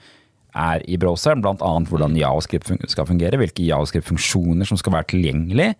[0.56, 1.54] er i browseren, bl.a.
[1.60, 2.18] hvordan Mm.
[2.22, 5.70] javascript skal fungere, hvilke javascript-funksjoner som skal være tilgjengelig.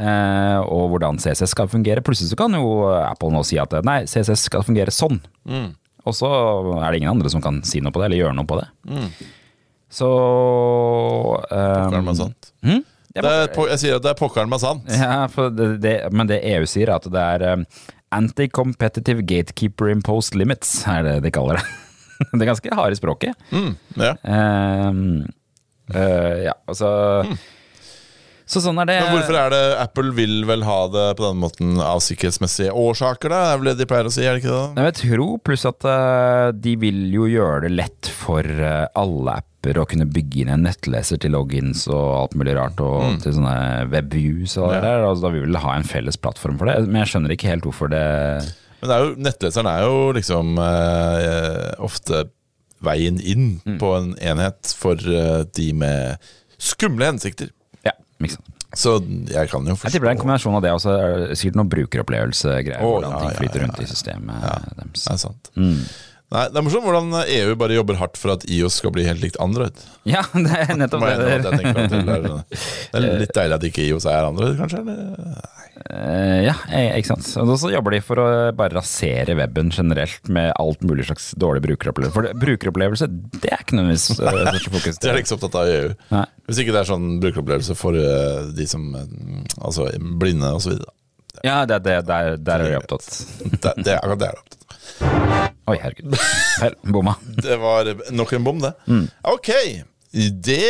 [0.00, 2.02] Eh, og hvordan CSS skal fungere.
[2.06, 5.18] Plutselig så kan jo Apple nå si at eh, nei, CSS skal fungere sånn.
[5.46, 5.72] Mm.
[6.06, 6.28] Og så
[6.80, 8.68] er det ingen andre som kan si noe på det, eller gjøre noe på det.
[9.90, 10.06] Så
[11.50, 12.52] Pokkeren um, meg sant.
[12.64, 12.82] Hmm?
[13.10, 14.86] Det po- jeg sier at det er pokkeren meg sant.
[14.94, 17.64] Ja, det, det, men det EU sier, er at det er um,
[18.14, 21.66] anti-competitive gatekeeper imposed limits, er det de kaller det.
[22.32, 23.34] det er ganske harde språket.
[23.54, 24.14] Mm, ja.
[24.24, 25.00] Um,
[25.94, 26.90] uh, ja, altså
[28.50, 28.96] Så sånn er det.
[29.04, 33.30] Men hvorfor er det Apple vil vel ha det på den måten av sikkerhetsmessige årsaker,
[33.30, 33.42] da?
[33.44, 34.64] Det er vel det de pleier å si, er det ikke det?
[34.78, 39.36] Nei, Jeg tror pluss at uh, de vil jo gjøre det lett for uh, alle
[39.44, 43.34] apper å kunne bygge inn en nettleser til logins og alt mulig rart, og til
[43.36, 43.54] sånne
[43.92, 44.84] webviews og det Ja.
[44.88, 45.06] der.
[45.12, 47.50] Altså, da vil vi vel ha en felles plattform for det, men jeg skjønner ikke
[47.52, 48.04] helt hvorfor det
[48.80, 52.24] Men det er jo, nettleseren er jo liksom eh, ofte
[52.80, 53.76] veien inn Mm.
[53.80, 57.50] på en enhet for eh, de med skumle hensikter.
[57.84, 58.46] Ja, ikke sant.
[58.78, 61.34] Så jeg kan jo Jeg forstå tipper det er en kombinasjon av det og er
[61.34, 62.84] sikkert noen brukeropplevelsegreier.
[62.86, 63.82] Oh, hvordan ja, ting flyter ja, rundt ja.
[63.82, 65.02] i systemet deres.
[65.04, 65.50] Det er sant.
[65.58, 65.80] Mm.
[66.30, 69.18] Nei, Det er morsomt hvordan EU bare jobber hardt for at IOS skal bli helt
[69.24, 69.74] likt Android.
[70.06, 71.16] Ja, det er nettopp det.
[71.18, 71.42] jeg
[72.94, 74.84] Det er litt deilig at ikke IOS er Android, kanskje?
[74.84, 75.59] Eller?
[75.80, 77.28] Eh, ja, eh, ikke sant.
[77.40, 78.26] Og så jobber de for å
[78.56, 82.12] bare rasere weben generelt med alt mulig slags dårlig brukeropplevelse.
[82.14, 83.08] For brukeropplevelse,
[83.40, 85.00] det er ikke nødvendigvis største fokus.
[85.00, 85.90] Det er ikke så opptatt av EU.
[86.12, 86.24] Nei.
[86.50, 89.06] Hvis ikke det er sånn brukeropplevelse for eh, de som eh,
[89.60, 89.88] Altså
[90.20, 90.92] blinde og så videre.
[91.46, 93.06] Ja, det, det, der, der er de opptatt.
[93.62, 94.56] Det, det, akkurat det er de opptatt.
[95.70, 96.16] Oi, herregud.
[96.60, 97.14] Her, bomma.
[97.46, 98.74] Det var nok en bom, det.
[98.90, 99.06] Mm.
[99.32, 99.50] Ok.
[100.50, 100.60] Det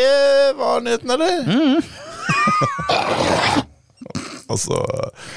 [0.58, 1.42] var nyheten, eller?
[1.48, 1.82] Mm.
[4.50, 4.78] Altså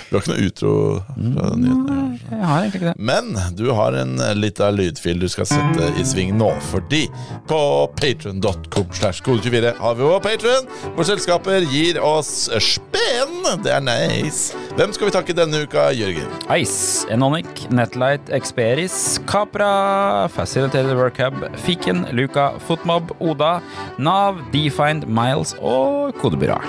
[0.09, 0.73] Du har ikke noe utro
[1.15, 1.99] fra nyhetene?
[2.29, 2.95] Jeg har egentlig ikke det.
[3.11, 7.03] Men du har en lita lydfil du skal sette i sving nå, fordi
[7.49, 7.59] på
[7.99, 13.39] patron.com slash kode24 har vi vår patron, hvor selskaper gir oss spenn.
[13.63, 14.55] Det er nice.
[14.77, 16.29] Hvem skal vi takke denne uka, Jørgen?
[16.57, 23.59] Ice, Enonic, Netlight, Experis, Capra, Facilitated Workhub, Fiken, Luca, Footmob, Oda,
[23.97, 26.59] Nav, Defined, Miles og Kodebyrå.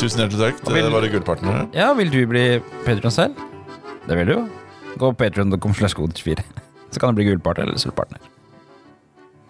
[0.00, 1.68] Tusen hjertelig takk vil- var det gullpartner.
[1.76, 2.44] Ja, vil du bli
[2.86, 3.34] patron selv?
[4.08, 4.48] Det vil du jo.
[4.96, 6.42] Gå på patron.com slash kode24.
[6.90, 8.18] Så kan du bli gullpartner eller sølvpartner.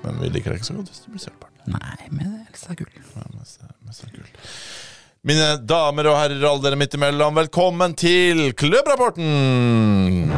[0.05, 1.67] Men vi liker deg ikke så godt hvis du blir sølvpartner.
[1.71, 2.93] Nei, men det er gull.
[3.17, 4.31] Ja, mest- mest er gull.
[5.23, 10.33] Mine damer og herrer, alle dere midt imellom, velkommen til Klubbrapporten!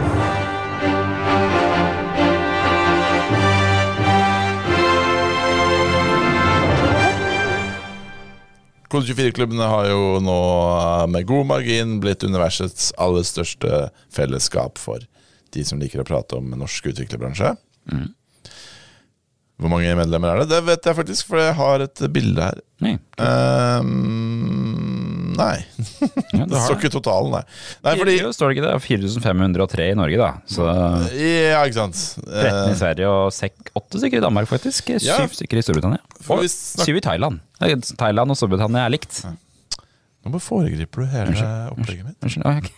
[8.93, 10.38] Kode 24-klubbene har jo nå
[10.76, 15.01] eh, med god margin blitt universets aller største fellesskap for
[15.53, 17.55] de som liker å prate om norsk utviklerbransje.
[19.62, 20.51] Hvor mange medlemmer er det?
[20.51, 22.61] Det vet jeg faktisk, for jeg har et bilde her.
[22.82, 22.97] Nei.
[23.22, 24.62] Ehm,
[25.39, 25.64] nei.
[26.37, 27.43] Ja, det står ikke totalen, nei.
[27.85, 28.72] Nei, fordi Jo, står det ikke det?
[28.87, 30.30] 4503 i Norge, da.
[30.49, 30.66] Så
[31.14, 32.01] Ja, ikke sant.
[32.24, 33.28] 13 i Eh, Sverige og
[33.83, 34.93] 8 stykker i Danmark, faktisk.
[34.97, 35.18] 7 Ja.
[35.28, 36.01] stykker i Storbritannia.
[36.28, 37.41] Og vi snak- 7 i Thailand.
[37.61, 39.22] Eh, Thailand og Storbritannia er likt.
[40.22, 41.33] Nå bare foregriper du hele
[41.72, 42.18] opplegget mitt.
[42.22, 42.47] Unnskyld.
[42.47, 42.70] okay.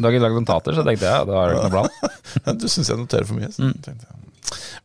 [0.00, 2.58] Du har ikke lagd notater, så tenkte jeg da er det ikke noe plan.
[2.60, 3.50] Du syns jeg noterer for mye.
[3.52, 3.74] Mm.
[3.76, 4.16] Så tenkte jeg.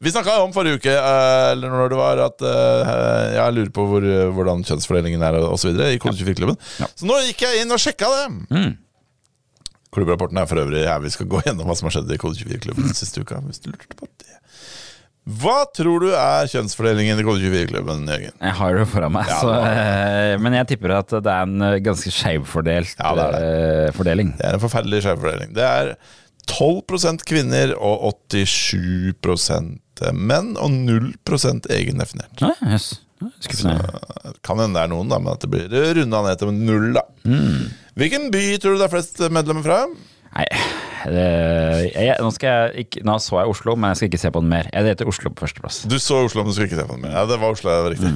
[0.04, 3.86] Vi snakka om forrige uke, eh, eller når det var, at eh, jeg lurer på
[3.90, 6.60] hvor, hvordan kjønnsfordelingen er videre i Kode 24-klubben.
[6.82, 6.90] Ja.
[6.94, 8.26] Så nå gikk jeg inn og sjekka det.
[8.52, 8.74] Mm.
[9.96, 12.40] Klubbrapporten er for øvrig her vi skal gå gjennom hva som har skjedd i Kode
[12.42, 13.40] 24-klubben siste uka.
[13.48, 14.36] Hvis du lurte på det.
[15.26, 18.36] Hva tror du er kjønnsfordelingen i Kode 24-klubben, Jørgen?
[18.38, 21.48] Jeg har det foran meg, Ja, så, det eh, men jeg tipper at det er
[21.48, 24.36] en eh, ganske skjevfordelt Ja, det eh, fordeling.
[24.38, 25.56] Det er en forferdelig skjevfordeling.
[25.58, 25.96] Det er
[26.50, 32.44] 12% kvinner og 87% menn, og 0% egendefinert.
[32.44, 32.94] Ja, Jøss.
[33.42, 33.80] Skuffende.
[34.46, 36.92] Kan hende det er noen, da, men at det blir runda ned til null.
[36.98, 37.06] da
[37.96, 39.78] Hvilken by tror du det er flest medlemmer fra?
[40.36, 40.44] Nei,
[41.08, 41.26] det,
[41.96, 44.50] jeg, nå, skal ikke, nå så jeg Oslo, men jeg skal ikke se på den
[44.52, 44.68] mer.
[44.74, 45.78] Jeg heter Oslo på førsteplass.
[45.88, 47.14] Du så Oslo, men du skulle ikke se på den mer.
[47.16, 48.12] Ja, det var Oslo, det var riktig.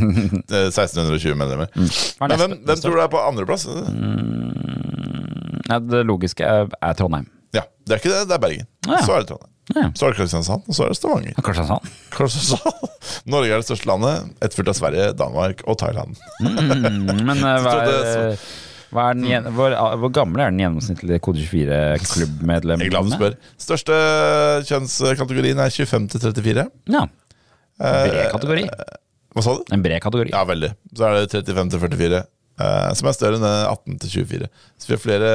[0.56, 1.72] Er 1620 medlemmer.
[1.74, 3.66] Er Men hvem, hvem tror du er på andreplass?
[5.66, 7.26] Ja, det logiske er, er Trondheim.
[7.56, 8.66] Ja, Det er ikke det, det er Bergen.
[8.86, 8.98] Ja.
[9.06, 9.52] Så er det Trondheim.
[9.74, 9.88] Ja.
[9.98, 11.38] Så er det Kristiansand, og så er det Stavanger.
[11.42, 11.88] Kristiansand.
[12.14, 12.92] Kristiansand.
[13.34, 16.14] Norge er det største landet, etterfulgt av Sverige, Danmark og Thailand.
[16.38, 16.60] Mm,
[17.26, 18.36] men eh, hva er,
[18.94, 22.84] hva er den, hvor, hvor gammel er den gjennomsnittlige Kode 24-klubbmedlemmen?
[22.86, 23.34] Jeg er glad du spør.
[23.66, 23.98] Største
[24.70, 26.68] kjønnskategorien er 25 til 34.
[26.94, 27.02] Ja.
[27.76, 28.68] En Bred kategori.
[29.36, 29.66] Hva sa du?
[29.74, 30.30] En bred kategori.
[30.32, 30.70] Ja, veldig.
[30.96, 32.22] Så er det 35 til 44.
[32.60, 34.50] eh, som er større enn 18 til 24.
[34.78, 35.30] Så vi har flere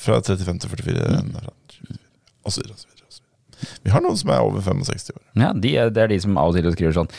[0.00, 1.98] fra 35 til 44 enn fra 24.
[2.46, 3.76] Og så videre, og så videre, og så videre.
[3.84, 5.22] Vi har noen som er over 65 år.
[5.44, 7.10] Ja, de er, Det er de som av og til skriver sånn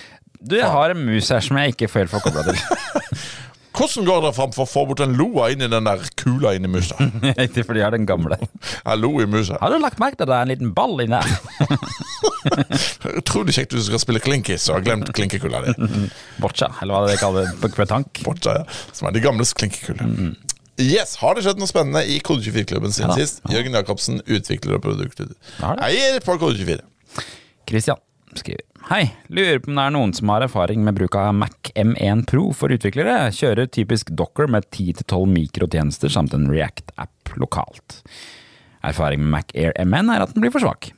[0.42, 2.58] Du, jeg har en mus her som jeg ikke får helt får kobla til.
[3.82, 6.52] Hvordan går det fram for å få bort den loa inn i den der kula
[6.54, 6.98] inni musa?
[7.46, 8.38] Ikke fordi jeg er den gamle.
[8.38, 9.58] Jeg lo i musa.
[9.62, 13.16] Har du lagt merke til at det er en liten ball inni der?
[13.22, 15.74] Utrolig kjekt hvis du skal spille klinkis og har glemt klinkekula di.
[16.44, 18.22] Boccia, eller hva det kaller det på kvetank.
[18.28, 18.80] Boccia, ja.
[18.94, 20.14] Som er de gamles klinkekuler.
[20.82, 23.42] Yes, Har det skjedd noe spennende i Kode24-klubben siden Ja sist?
[23.42, 23.52] sist?
[23.54, 25.34] Jørgen Jacobsen, utvikler og produkter.
[25.82, 26.80] Eier på Kode24.
[27.70, 28.00] Christian
[28.40, 31.70] skriver Hei, lurer på om det er noen som har erfaring med bruk av Mac
[31.78, 33.30] M1 Pro for utviklere.
[33.32, 38.02] Kjører typisk Docker med 10-12 mikrotjenester samt en React-app lokalt.
[38.84, 40.90] Erfaring med Mac Air M1 er at den blir for svak.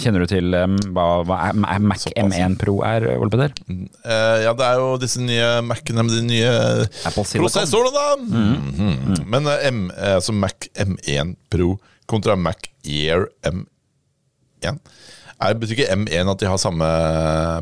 [0.00, 2.32] Kjenner du til um, hva, hva er, er Mac Såpass.
[2.32, 3.52] M1 Pro er, Ole Petter?
[3.68, 6.52] Uh, ja, det er jo disse nye Mac-ene med de nye
[7.04, 8.06] prosessorene, da!
[8.16, 9.22] -hmm.
[9.28, 11.76] Men uh, M, uh, Mac M1 Pro
[12.08, 14.80] kontra Mac Air M1
[15.48, 16.84] er, Betyr ikke M1 at de har samme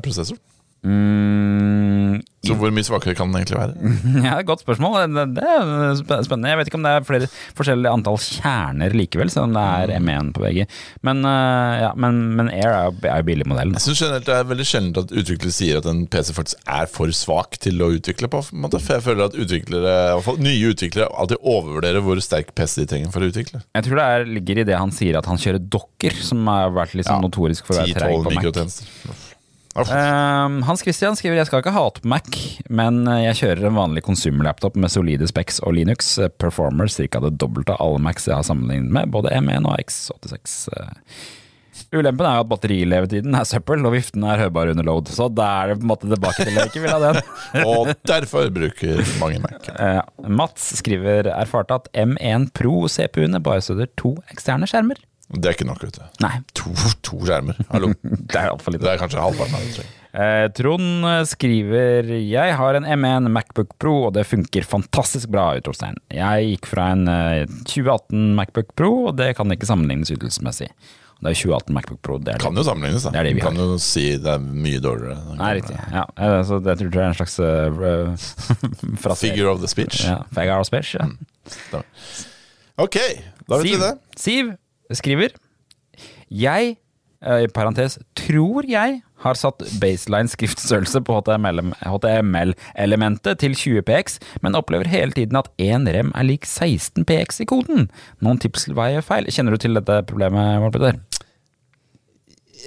[0.04, 0.36] prosessor?
[0.80, 3.90] Mm, Så hvor mye svakere kan den egentlig være?
[4.26, 5.12] ja, Godt spørsmål.
[5.12, 6.48] Det, det er spennende.
[6.48, 7.28] Jeg vet ikke om det er flere
[7.58, 10.66] forskjellige antall kjerner likevel, selv om det er M1 på begge.
[11.06, 13.76] Men, uh, ja, men, men Air er jo er jo billigmodellen.
[13.76, 16.90] Jeg synes generelt Det er veldig sjelden at utviklere sier at en PC faktisk er
[16.90, 18.42] for svak til å utvikle på.
[18.48, 22.80] For jeg føler at utviklere, i hvert fall nye utviklere alltid overvurderer hvor sterk PC
[22.82, 23.60] de trenger for å utvikle.
[23.76, 26.72] Jeg tror det er, ligger i det han sier at han kjører dokker, som har
[26.72, 29.26] vært litt sånn notorisk for å være treig 10-12 på Mac.
[29.78, 32.30] Um, Hans Christian skriver jeg skal ikke hate på Mac,
[32.74, 36.16] men jeg kjører en vanlig consumer-laptop med solide specs og Linux.
[36.18, 37.20] eh, Performer ca.
[37.22, 40.56] det dobbelte av alle Macs jeg har sammenlignet med, både M1 og X86.
[40.74, 41.20] eh.
[41.90, 45.08] Ulempen er jo at batterilevetiden er søppel, og viften er hørbar under load.
[45.10, 47.20] Så da er det på en måte tilbake til leken, vil ha den.
[47.70, 49.70] Og derfor bruker mange Mac.
[49.74, 55.02] Uh, Mats skriver erfarte at M1 Pro CPU-ene bare støtter to eksterne skjermer.
[55.30, 56.04] Det er ikke nok, vet du.
[56.24, 56.72] Nei, To,
[57.06, 57.58] to skjermer.
[57.70, 57.92] Hallo.
[58.02, 58.82] det er altfor lite.
[58.86, 59.86] Det er kanskje halvparten av det.
[60.10, 65.52] Eh, Trond eh, skriver Jeg har en M1 Macbook Pro, og det funker fantastisk bra.
[65.60, 66.00] utropstegn.
[66.10, 70.72] Jeg gikk fra en eh, 2018 Macbook Pro, og det kan ikke sammenlignes ytelsesmessig.
[71.20, 72.16] Det er 2018 Macbook Pro.
[72.18, 73.12] Det er Kan jo sammenlignes, da.
[73.14, 75.36] Det er det vi kan jo si det er mye dårligere.
[75.38, 75.76] Nei, riktig.
[75.92, 79.14] Ja, eh, så det tror jeg er en slags uh.
[79.20, 80.02] Figure of the speech.
[80.08, 81.06] Ja, figure of speech, ja.
[81.06, 81.84] Mm.
[82.80, 82.96] Ok,
[83.46, 83.92] da vet vi det.
[84.18, 84.54] Siv
[84.96, 85.34] skriver
[86.30, 86.76] Jeg,
[87.22, 94.56] eh, i parentes, tror jeg har satt baseline skriftstørrelse på HTML-elementet til 20 PX, men
[94.56, 97.90] opplever hele tiden at én rem er lik 16 PX i koden.
[98.24, 99.28] Noen tips til hva jeg gjør feil?
[99.28, 101.26] Kjenner du til dette problemet, Morten Petter?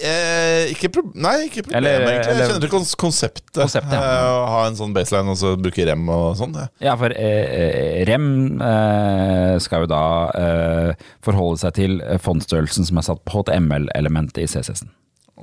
[0.02, 2.24] Eh, ikke pro nei, ikke problem, Eller- egentlig.
[2.24, 3.52] Jeg eller- kjenner til kons konseptet.
[3.54, 4.00] Konseptet, ja.
[4.00, 6.54] eh, Å ha en sånn baseline og så bruke rem og sånn.
[6.54, 6.66] Ja.
[6.80, 10.02] Ja, for eh, eh, rem eh, skal jo da
[10.34, 14.90] eh, forholde seg til fondsstørrelsen som er satt på HTML-elementet i CSS-en.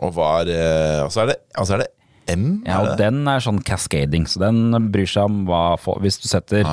[0.02, 1.88] Og hva er Og så er det, altså er det
[2.32, 2.64] M?
[2.66, 6.64] Ja, og den er sånn cascading, så den bryr seg om hva Hvis du setter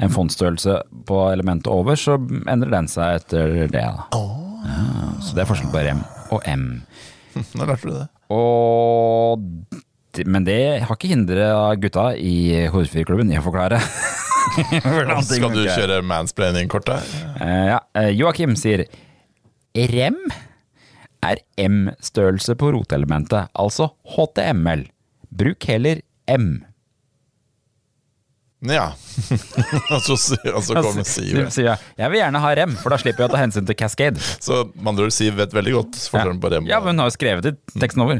[0.00, 3.82] en fondsstørrelse på elementet over, så endrer den seg etter det.
[3.82, 4.06] Da.
[4.12, 6.82] Ja, så det er forskjell på rem og M.
[7.58, 8.06] Nå lærte du det.
[8.34, 9.44] Og
[10.26, 13.80] Men det har ikke hindra gutta i Hovedfyrklubben i å forklare.
[15.28, 17.10] Skal du kjøre mansplaining-kortet?
[17.44, 18.86] Eh, ja, eh, Joakim sier
[19.92, 20.16] rem
[21.26, 24.86] er M-størrelse på rotelementet, altså HTML.
[25.34, 26.64] Bruk heller M.
[28.66, 28.88] Ja.
[29.94, 30.16] og så,
[30.50, 31.36] og så kommer Siv.
[31.54, 34.18] Sier jeg, vil gjerne ha rem, for da slipper jeg å ta hensyn til Cascade.
[34.42, 37.12] Så med andre ord, Siv vet veldig godt forskjellen på rem Ja, men hun har
[37.12, 38.18] jo skrevet i teksten over.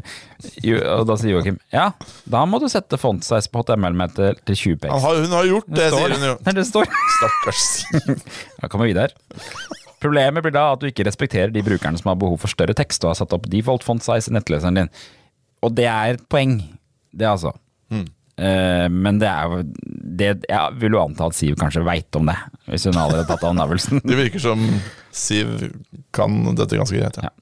[0.62, 1.88] Jo, og da sier Joakim ja,
[2.30, 5.04] da må du sette font-size på HTML-meter til 20 Han px.
[5.08, 6.38] har, Hun har gjort det, står, sier hun jo.
[6.46, 6.94] Nei, det står.
[7.18, 8.24] Stakkars Siv.
[8.62, 9.42] Da kommer vi videre.
[9.98, 13.02] Problemet blir da at du ikke respekterer de brukerne som har behov for større tekst
[13.02, 14.90] og har satt opp default font size i nettleseren din.
[15.66, 16.60] Og det er et poeng,
[17.10, 17.50] det altså.
[18.38, 19.62] Eh, men det er jo
[20.18, 22.36] det, Jeg vil jo anta at Siv kanskje veit om det,
[22.68, 24.02] hvis hun allerede har tatt av annavelsen.
[24.06, 24.62] Det virker som
[25.14, 25.68] Siv
[26.14, 27.18] kan dette ganske greit.
[27.18, 27.30] Ja.
[27.30, 27.34] Ja.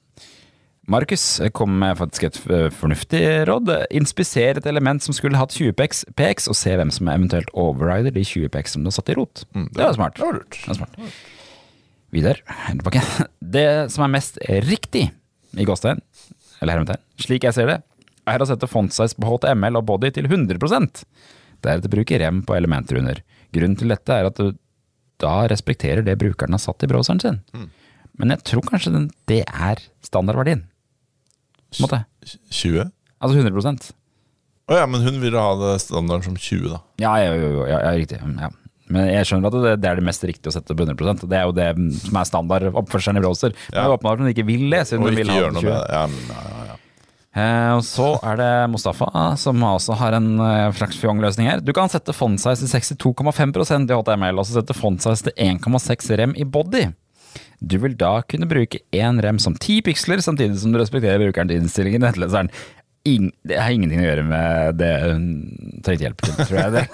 [0.87, 3.69] Markus kom med faktisk et eh, fornuftig råd.
[3.99, 8.15] Inspiser et element som skulle hatt 20 PX, PX og se hvem som eventuelt overrider
[8.15, 9.43] de 20 PX som du har satt i rot.
[9.53, 10.15] det var smart.
[10.15, 10.55] Det var lurt.
[10.61, 10.95] Det var smart.
[12.15, 12.39] Vidar,
[12.69, 12.87] helt.
[13.43, 15.09] Det som er mest riktig
[15.59, 15.99] i gåstegn,
[16.61, 17.77] eller hermetegn, slik jeg ser det,
[18.27, 21.03] er å sette fontsize på HTML og body til 100%
[21.65, 23.21] Deretter bruke rem på elementer under.
[23.55, 24.51] Grunnen til dette er at du
[25.17, 27.39] da respekterer det brukeren har satt i browseren sin.
[28.21, 30.67] Men jeg tror kanskje den, det er standardverdien.
[31.73, 32.03] På en måte.
[32.53, 32.91] 20?
[33.17, 33.93] Altså 100
[34.67, 36.81] Å ja, men hun ville ha det standarden som 20, da.
[37.01, 38.19] Ja, ja, ja, ja, riktig.
[38.21, 38.51] Ja.
[38.93, 41.35] Men jeg skjønner at det, det er det mest riktige å sette på 100% Det
[41.35, 41.67] er jo det
[42.05, 43.55] som er standard oppførselen i browser.
[43.73, 43.89] Men Ja.
[43.97, 44.85] åpenbart at hun ikke vil det.
[44.87, 45.67] Siden Og hun vil ha det noe 20.
[45.67, 45.97] med det.
[45.97, 46.56] Ja, men, ja,
[47.37, 51.61] og så er det Mustafa som også har en fraksfjong-løsning fjongløsning her.
[51.61, 56.33] Du kan sette fontsize til 62,5% i HTML, og så sette fontsize til 1,6 rem
[56.37, 56.87] i body.
[57.59, 61.55] Du vil da kunne bruke én rem som 10 piksler, samtidig som du respekterer brukerens
[61.55, 62.51] innstilling i nettleseren.
[63.07, 65.27] Ing, det har ingenting å gjøre med det hun
[65.85, 66.71] trengte hjelp til, tror jeg.
[66.75, 66.85] det.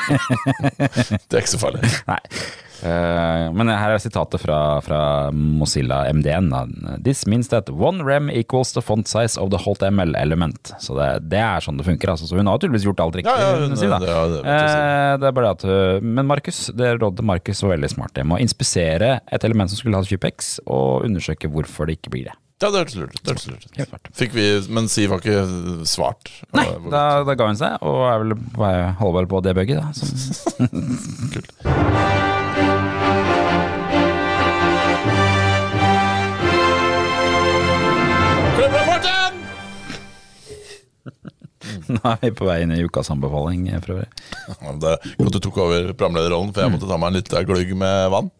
[1.26, 1.94] Det er ikke så farlig.
[2.08, 2.20] Nei.
[2.82, 5.00] Eh, men her er sitatet fra, fra
[5.34, 6.50] Mozilla MDN.
[7.04, 10.72] This means that one rem equals the font size of the HTML element.
[10.80, 12.14] Så det, det er sånn det funker.
[12.14, 12.28] Altså.
[12.30, 13.30] Så hun har tydeligvis gjort alt riktig.
[13.32, 14.42] Ja, ja, si, det- ja, det.
[14.44, 15.66] Eh, det er bare at
[16.02, 18.14] Men Markus, det rådet Markus var veldig smart.
[18.16, 22.10] Det med å inspisere et element som skulle ha 20x, og undersøke hvorfor det ikke
[22.16, 22.36] blir det.
[22.60, 24.12] Ja, det hørtes lurt ut.
[24.18, 26.28] Fikk vi, men Siv har ikke svart.
[26.52, 28.34] Nei, da, da ga hun seg, og er vel
[29.00, 29.80] halvveis på debugget.
[29.80, 30.68] Da, som
[41.96, 43.66] Nå er vi på vei inn i ukas anbefaling.
[43.82, 44.08] For øvrig.
[44.48, 47.46] Ja, Det er godt du tok over programlederrollen, for jeg måtte ta meg en liten
[47.48, 48.32] glugg med vann.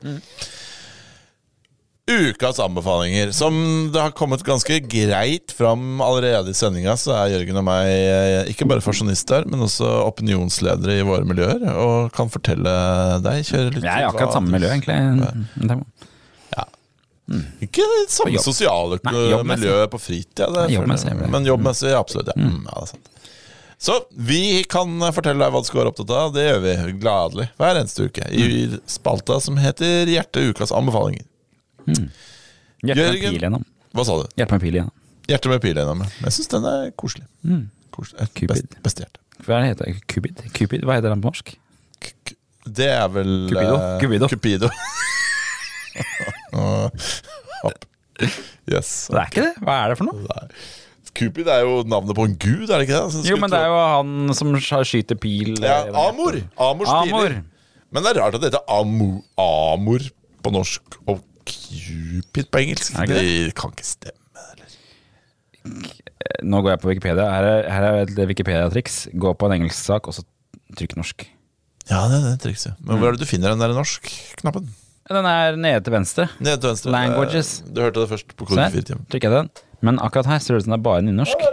[2.10, 3.30] Ukas anbefalinger.
[3.36, 3.54] Som
[3.94, 8.50] det har kommet ganske greit fram allerede i sendinga, så er Jørgen og meg eh,
[8.50, 12.72] ikke bare fasjonister, men også opinionsledere i våre miljøer, og kan fortelle
[13.22, 14.98] deg, kjøre litt Vi er akkurat samme miljø, egentlig.
[17.62, 19.62] Ikke samme sosiale Nei, eh, jobbmessig.
[19.62, 21.30] miljø på fritida, jeg.
[21.30, 22.32] men jobbmessig absolutt.
[22.34, 22.42] Ja.
[22.42, 23.10] Mm, ja, det er sant.
[23.80, 26.32] Så vi kan fortelle deg hva du skal være opptatt av.
[26.36, 28.48] Det gjør vi gladelig hver eneste uke i
[28.90, 31.24] spalta som heter Hjerte ukas anbefalinger.
[31.88, 33.64] Hjerte med pil igjennom.
[33.96, 34.26] Hva sa du?
[34.36, 34.92] Hjerte med pil igjennom.
[35.30, 36.04] Hjerte med pil gjennom.
[36.26, 37.24] Jeg syns den er koselig.
[37.96, 38.28] koselig.
[38.36, 38.52] Cupid.
[38.52, 39.18] Best, beste hjerte.
[39.48, 40.44] Hva heter det Cupid?
[40.52, 40.84] Cupid?
[40.84, 41.54] Hva heter den på norsk?
[42.04, 42.36] K-
[42.68, 43.76] Det er vel Cupido?
[43.80, 44.28] eh, Cupido.
[44.28, 44.68] Cupido.
[48.70, 49.08] Yes.
[49.10, 49.54] Det er ikke det?
[49.64, 50.20] Hva er det for noe?
[50.28, 50.44] Nei.
[51.16, 53.24] Cupid er jo navnet på en gud, er det ikke det?
[53.30, 56.38] Jo, men det er jo han som sk- skyter pil ja, eh, Amor.
[56.56, 57.26] Amor Amor.
[57.28, 57.40] piler.
[57.90, 60.04] Men det er rart at det heter Amor, Amor
[60.44, 62.94] på norsk og Cupid på engelsk.
[63.10, 64.44] Det det kan ikke stemme.
[64.52, 64.68] Eller?
[66.46, 67.26] Nå går jeg på Wikipedia.
[67.32, 69.00] Her er, her er et Wikipedia-triks.
[69.20, 70.22] Gå på en engelsk sak, og så
[70.78, 71.26] trykk norsk.
[71.90, 72.76] Ja, det er det trikset.
[72.86, 74.68] Men hvor er det du finner den der norsk-knappen?
[75.10, 76.28] Den er nede til venstre.
[76.38, 76.92] Nede til venstre.
[76.94, 77.50] Languages.
[77.66, 79.06] Du hørte det først på Kode 4 timen.
[79.10, 79.50] trykker jeg den.
[79.82, 81.44] Men akkurat her ser det ut som det er bare nynorsk.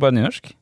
[0.00, 0.52] Bare nynorsk.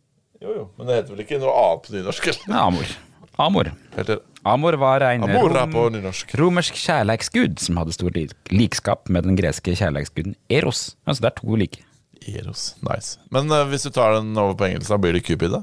[0.42, 0.64] Jo, jo.
[0.78, 2.26] Men det heter vel ikke noe annet på nynorsk?
[2.32, 2.48] eller?
[2.48, 2.96] Ja, Amor.
[3.38, 3.70] Amor.
[3.96, 4.18] Heter.
[4.48, 6.32] Amor var en Amor er rom- nynorsk.
[6.38, 10.96] romersk kjærleiksgud som hadde stor lik- likskap med den greske kjærleiksguden Eros.
[11.06, 11.82] Altså det er to like.
[12.28, 12.74] Eros.
[12.82, 13.18] Nice.
[13.30, 15.62] Men eh, hvis du tar den over på engelsk, da blir det Cupid, da?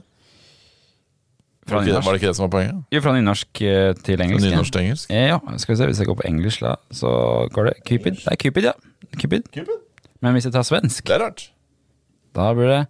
[1.68, 2.06] Fra det, ikke, nynorsk.
[2.06, 2.84] var det ikke det som var poenget?
[2.94, 4.46] Jo, fra nynorsk eh, til Fra engelsk.
[4.48, 5.10] nynorsk til engelsk?
[5.10, 5.26] Ja.
[5.34, 7.10] ja, skal vi se, hvis jeg går på engelsk, da, så
[7.56, 8.20] går det Cupid.
[8.22, 8.74] Det er Cupid, ja.
[9.22, 9.48] Cupid.
[9.56, 9.80] Cupid?
[10.26, 11.46] Men hvis jeg tar svensk, Det er rart.
[12.34, 12.82] da blir det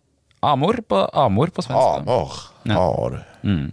[0.46, 1.76] Amor på, amor på svensk.
[1.76, 2.02] da.
[2.06, 2.36] Amor.
[2.70, 2.76] Ja.
[2.80, 3.16] Har.
[3.44, 3.72] Mm.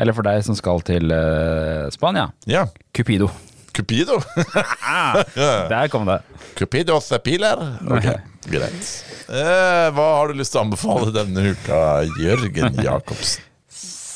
[0.00, 2.66] Eller for deg som skal til eh, Spania, Ja.
[2.96, 3.28] Cupido.
[3.74, 4.16] Cupido.
[5.68, 6.20] Der kom det.
[6.56, 7.60] Cupidos piler.
[7.90, 8.06] Ok,
[8.54, 8.90] greit.
[9.28, 11.80] Eh, hva har du lyst til å anbefale denne uka,
[12.22, 13.42] Jørgen Jacobsen?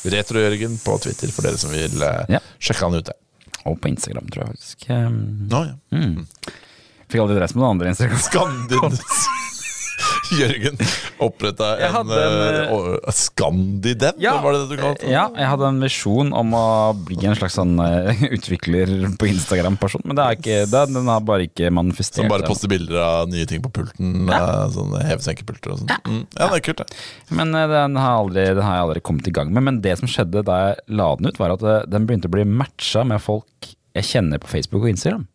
[0.08, 2.40] Retro-Jørgen på Twitter, for dere som vil eh, Ja.
[2.62, 3.16] sjekke han ute.
[3.66, 4.86] Og på Instagram, tror jeg faktisk.
[4.94, 5.16] Um,
[5.50, 5.74] Nå, ja.
[7.08, 8.24] Fikk aldri dreist med noen andre Instagram.
[8.28, 8.98] Skandin...
[10.38, 10.76] Jørgen
[11.24, 13.12] oppretta en, hadde en, uh, å-
[14.22, 15.12] ja, var det det du kalte det?
[15.12, 16.64] Ja, jeg hadde en visjon om å
[17.06, 21.24] bli en slags sånn uh, utvikler på Instagram-person, men det er ikke, det, den har
[21.26, 24.28] bare ikke manifestert Som bare poster bilder av nye ting på pulten.
[24.28, 24.68] Ja.
[24.74, 25.94] Sånne hevesenkepulter og sånn.
[26.04, 26.22] Mm.
[26.36, 27.00] Ja, det er kult, det.
[27.40, 29.66] Men uh, den har, aldri, den har jeg aldri kommet i gang med.
[29.70, 32.34] Men det som skjedde da jeg la den ut, var at eh, den begynte å
[32.36, 35.26] bli matcha med folk jeg kjenner på Facebook og Instagram.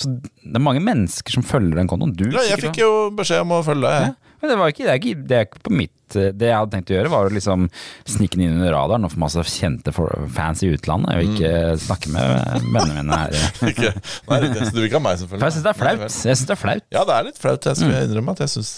[0.00, 2.14] Så det er mange mennesker som følger den kontoen.
[2.16, 2.32] Du Mm.
[2.36, 4.08] Ja, jeg fikk jo beskjed om å følge deg.
[4.08, 6.48] Ja, men det var ikke, det er ikke, det er ikke på mitt eh, Det
[6.50, 7.68] jeg hadde tenkt å gjøre, var å liksom
[8.08, 11.78] snike den inn under radaren og få masse kjente fans i utlandet, og ikke Mm.
[11.84, 13.34] snakke med vennene mine her.
[13.70, 13.90] Ikke,
[14.28, 15.40] nei, det, er, du vil ikke ha meg selvfølgelig.
[15.40, 16.02] For jeg syns det er flaut.
[16.04, 16.86] Jeg synes det er flaut.
[16.94, 17.68] Ja, det er litt flaut.
[17.70, 18.72] Jeg skal innrømme at jeg syns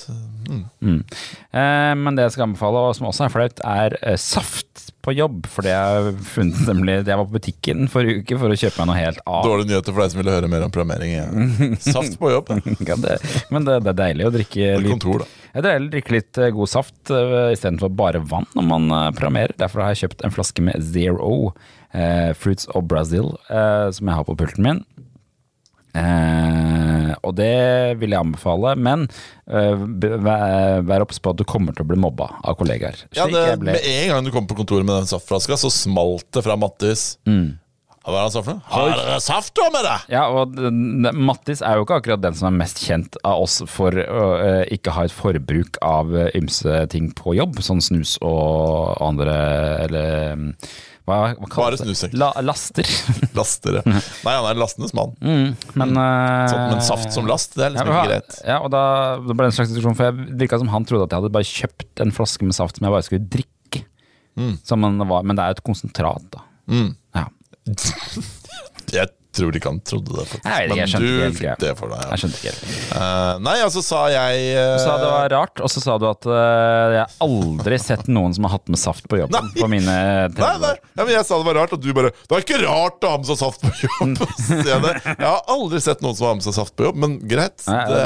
[0.47, 0.99] mm.
[1.57, 5.14] Eh, men det jeg skal anbefale, og som også er flaut, er eh, saft på
[5.16, 5.47] jobb.
[5.51, 8.91] For det jeg funnet nemlig Jeg var på butikken forrige uke for å kjøpe meg
[8.91, 9.47] noe helt annet.
[9.49, 11.14] Dårlige nyheter for deg som ville høre mer om programmering.
[11.16, 11.70] Ja.
[11.87, 12.53] Saft på jobb.
[12.87, 13.16] Ja, det,
[13.55, 15.30] men det, det er deilig å drikke litt kontor, da.
[15.57, 17.12] Det er deilig å drikke litt eh, god saft
[17.55, 19.57] istedenfor bare vann når man uh, programmerer.
[19.61, 21.53] Derfor har jeg kjøpt en flaske med Zero
[21.97, 24.83] eh, Fruits of Brazil, eh, som jeg har på pulten min.
[25.97, 29.07] Eh, og det vil jeg anbefale, men
[29.49, 33.07] eh, vær, obs på at du kommer til å bli mobba av kollegaer.
[33.16, 36.45] Ja, det, med en gang du kom på kontoret med den saftflaska, så smalt det
[36.45, 37.14] fra Mattis.
[37.29, 37.57] Mm.
[38.07, 38.63] Hva er det han sa for noe?
[38.71, 40.11] Har dere saft med deg?
[40.15, 40.55] Ja, og
[41.19, 44.27] Mattis er jo ikke akkurat den som er mest kjent av oss for å
[44.71, 49.35] ikke ha et forbruk av ymse ting på jobb, sånn snus og andre
[49.89, 50.53] eller mm,
[51.07, 51.85] hva, hva Bare det?
[51.85, 52.19] snus, egentlig.
[52.19, 52.33] La,
[53.39, 53.77] laster.
[53.79, 55.13] ja Nei, han er en lastenes mann.
[55.23, 56.49] Men, mm.
[56.51, 58.39] Sånn, men saft som last, det er liksom ja, ikke greit.
[58.43, 58.83] Ja, og da
[59.23, 61.37] det ble det en slags diskusjon, for jeg virka som han trodde at jeg hadde
[61.37, 63.85] bare kjøpt en flaske med saft som jeg bare skulle drikke.
[64.69, 66.43] Som man var, men det er jo et konsentrat, da.
[66.69, 66.91] Mm.
[68.93, 69.07] Ja.
[69.37, 70.47] Tror ikke han trodde det, faktisk.
[70.49, 72.05] Jeg jeg men du helt fikk det for deg.
[72.11, 72.76] Jeg skjønte ikke helt.
[72.97, 74.62] Uh, nei, altså sa jeg uh...
[74.76, 78.34] Du sa det var rart, og så sa du at uh, jeg aldri sett noen
[78.37, 79.51] som har hatt med saft på jobben.
[79.51, 79.61] Nei.
[79.61, 79.97] På mine
[80.37, 82.61] Nei, nei, ja, men jeg sa det var rart, og du bare Det er ikke
[82.62, 84.22] rart å ha med seg saft på jobb!
[84.66, 85.16] Jeg.
[85.20, 87.61] Har aldri sett noen som har med seg saft på jobb, men greit.
[87.68, 88.03] Nei, Det,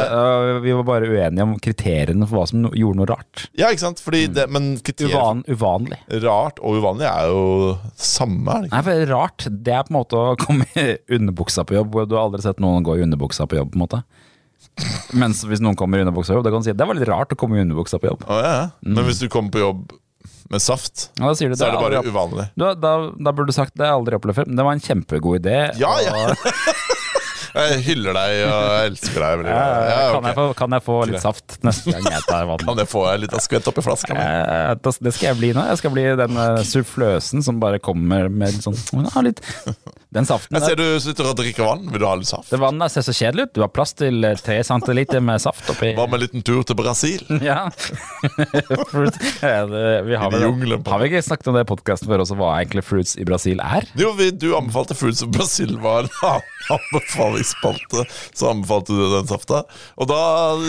[0.64, 3.46] vi var bare uenige om kriteriene for hva som no gjorde noe rart.
[3.58, 4.02] ja, ikke sant?
[4.02, 6.00] Fordi det, men kriterier Uvan, uvanlig.
[6.24, 8.76] Rart og uvanlig er jo samme, er det ikke?
[8.76, 12.16] Nei, for rart, det er på en måte å komme i underbuksa på jobb, du
[12.16, 14.02] har aldri sett noen gå i underbuksa på jobb, på en måte.
[15.16, 17.08] Mens hvis noen kommer i underbuksa på jobb, da kan du si det var litt
[17.08, 18.24] rart å komme i underbuksa på jobb.
[18.28, 18.52] Å, ja.
[18.58, 18.68] ja.
[18.86, 19.94] Men hvis du kommer på jobb
[20.50, 22.48] med saft, Ja, da sier du så er det bare aldri uvanlig.
[22.58, 24.76] da, da, da burde du sagt det har jeg aldri opplevd før, men det var
[24.76, 25.58] en kjempegod idé.
[25.80, 26.34] Ja, ja.
[27.54, 29.46] Jeg hyller deg og elsker deg.
[29.50, 30.12] Ja, Ja, okay.
[30.14, 32.64] kan, jeg få, kan jeg få litt saft neste gang jeg tar vann?
[32.66, 34.14] Kan jeg få litt av skvett oppi flaska?
[34.14, 34.20] mi?
[34.20, 35.64] Eh, Det skal jeg bli nå.
[35.70, 38.76] Jeg skal bli den eh, suffløsen som bare kommer med litt sånn
[39.06, 39.40] ja, litt
[40.10, 41.84] Den saften Jeg ser du sitter og drikker vann.
[41.92, 42.50] Vil du ha litt saft?
[42.50, 43.52] det vannet ser så kjedelig ut.
[43.54, 46.62] Du har plass til eh, tre centiliter med saft oppi Hva med en liten tur
[46.66, 47.22] til Brasil?
[47.50, 47.68] Ja.
[49.40, 49.64] Ja,
[50.04, 50.42] vi har, vel,
[50.86, 53.60] har vi ikke snakket om det i podkasten før også, hva egentlig fruits i Brasil
[53.64, 53.86] er?
[53.98, 56.84] Jo, vi, Du anbefalte Fruits i Brasil var en
[57.30, 58.04] anbefalingsspalte.
[58.34, 59.62] Så anbefalte du den safta.
[59.96, 60.20] Og da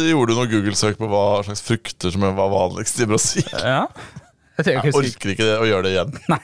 [0.08, 3.48] gjorde du noe Google-søk på hva slags frukter som var vanligst i Brasil.
[3.54, 3.88] Ja.
[4.62, 6.18] Jeg Jeg orker ikke det, å gjøre det igjen.
[6.30, 6.42] Nei.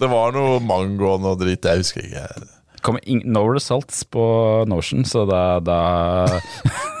[0.00, 1.62] Det var noe mango og noe dritt.
[1.68, 2.26] Jeg husker ikke.
[2.80, 4.24] Kommer no results på
[4.68, 5.80] Notion, så da, da.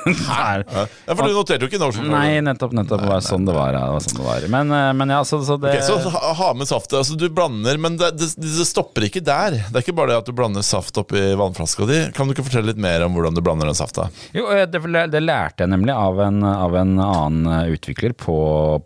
[0.06, 2.08] Ja, for du noterte jo ikke Notion.
[2.08, 3.02] Nei, nettopp, nettopp.
[3.04, 3.74] nei, nei, sånn det var.
[3.76, 4.46] Ja, det var sånn det var.
[4.54, 6.94] Men, eh, men ja, så, så det okay, så ha, med saft.
[6.96, 9.58] Altså, du blander, men det, det, det stopper ikke der.
[9.68, 12.00] Det er ikke bare det at du blander saft oppi vannflaska di.
[12.16, 14.08] Kan du ikke fortelle litt mer om hvordan du blander den safta?
[14.36, 18.38] Jo, eh, det, det lærte jeg nemlig av en, av en annen eh, utvikler på,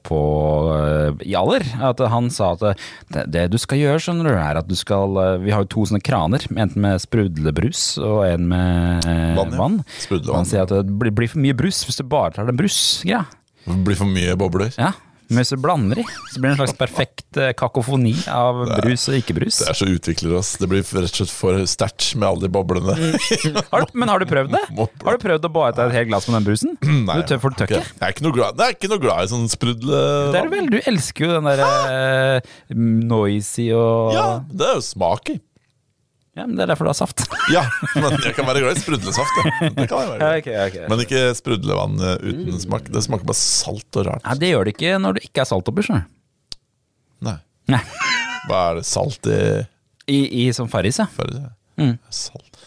[0.04, 0.20] på
[1.24, 2.84] i At han sa at
[3.30, 5.14] det, du skal gjøre, skjønner du, er at du skal
[5.44, 9.60] Vi har jo to sånne kraner, enten med sprudlebrus og en med eh, Vann, ja.
[9.60, 9.80] vann.
[10.30, 13.24] Han sier at det blir, blir for mye brus hvis du bare tar den brusgreia.
[13.64, 14.72] Blir for mye bobler.
[14.76, 14.92] Ja.
[15.30, 19.06] Men hvis du blander i, så blir det en slags perfekt eh, kakofoni av brus
[19.08, 19.62] og ikke-brus.
[19.62, 20.50] Det er så utvikler oss.
[20.60, 22.96] Det blir rett og slett for sterkt med alle de boblene.
[23.72, 24.62] Har du, men har du prøvd det?
[25.04, 26.76] Har du prøvd å bare ta et helt glass med den brusen?
[27.08, 27.74] Nei, du tør for du tør ok.
[27.80, 30.04] Jeg er ikke noe glad, jeg er ikke noe glad i sånn sprudle...
[30.34, 31.72] Det er du vel, du elsker jo den derre
[32.44, 32.54] uh,
[33.14, 35.40] noisy og Ja, det er jo smak i.
[36.34, 37.22] Ja, men det er derfor du har saft.
[37.54, 37.62] Ja,
[37.94, 39.36] men jeg kan være glad i sprudlesaft.
[39.44, 39.68] ja.
[39.76, 40.28] Det kan jeg være.
[40.40, 40.86] Okay, okay.
[40.90, 42.88] Men ikke sprudlevann uten uten smak.
[42.90, 44.24] Det smaker bare salt og rart.
[44.24, 45.84] Nei, det gjør det ikke når det ikke er salt oppi.
[45.92, 47.36] Nei.
[47.70, 47.82] Nei.
[48.48, 48.86] Hva er det?
[48.88, 49.40] Salt i
[50.10, 51.06] I, i som Farris, ja.
[51.12, 51.52] Før ja.
[51.80, 51.94] Mm.
[52.12, 52.64] Salt.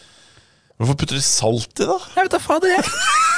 [0.78, 1.98] Hvorfor putter de salt i, da?
[2.14, 2.86] Jeg vet da fader, jeg.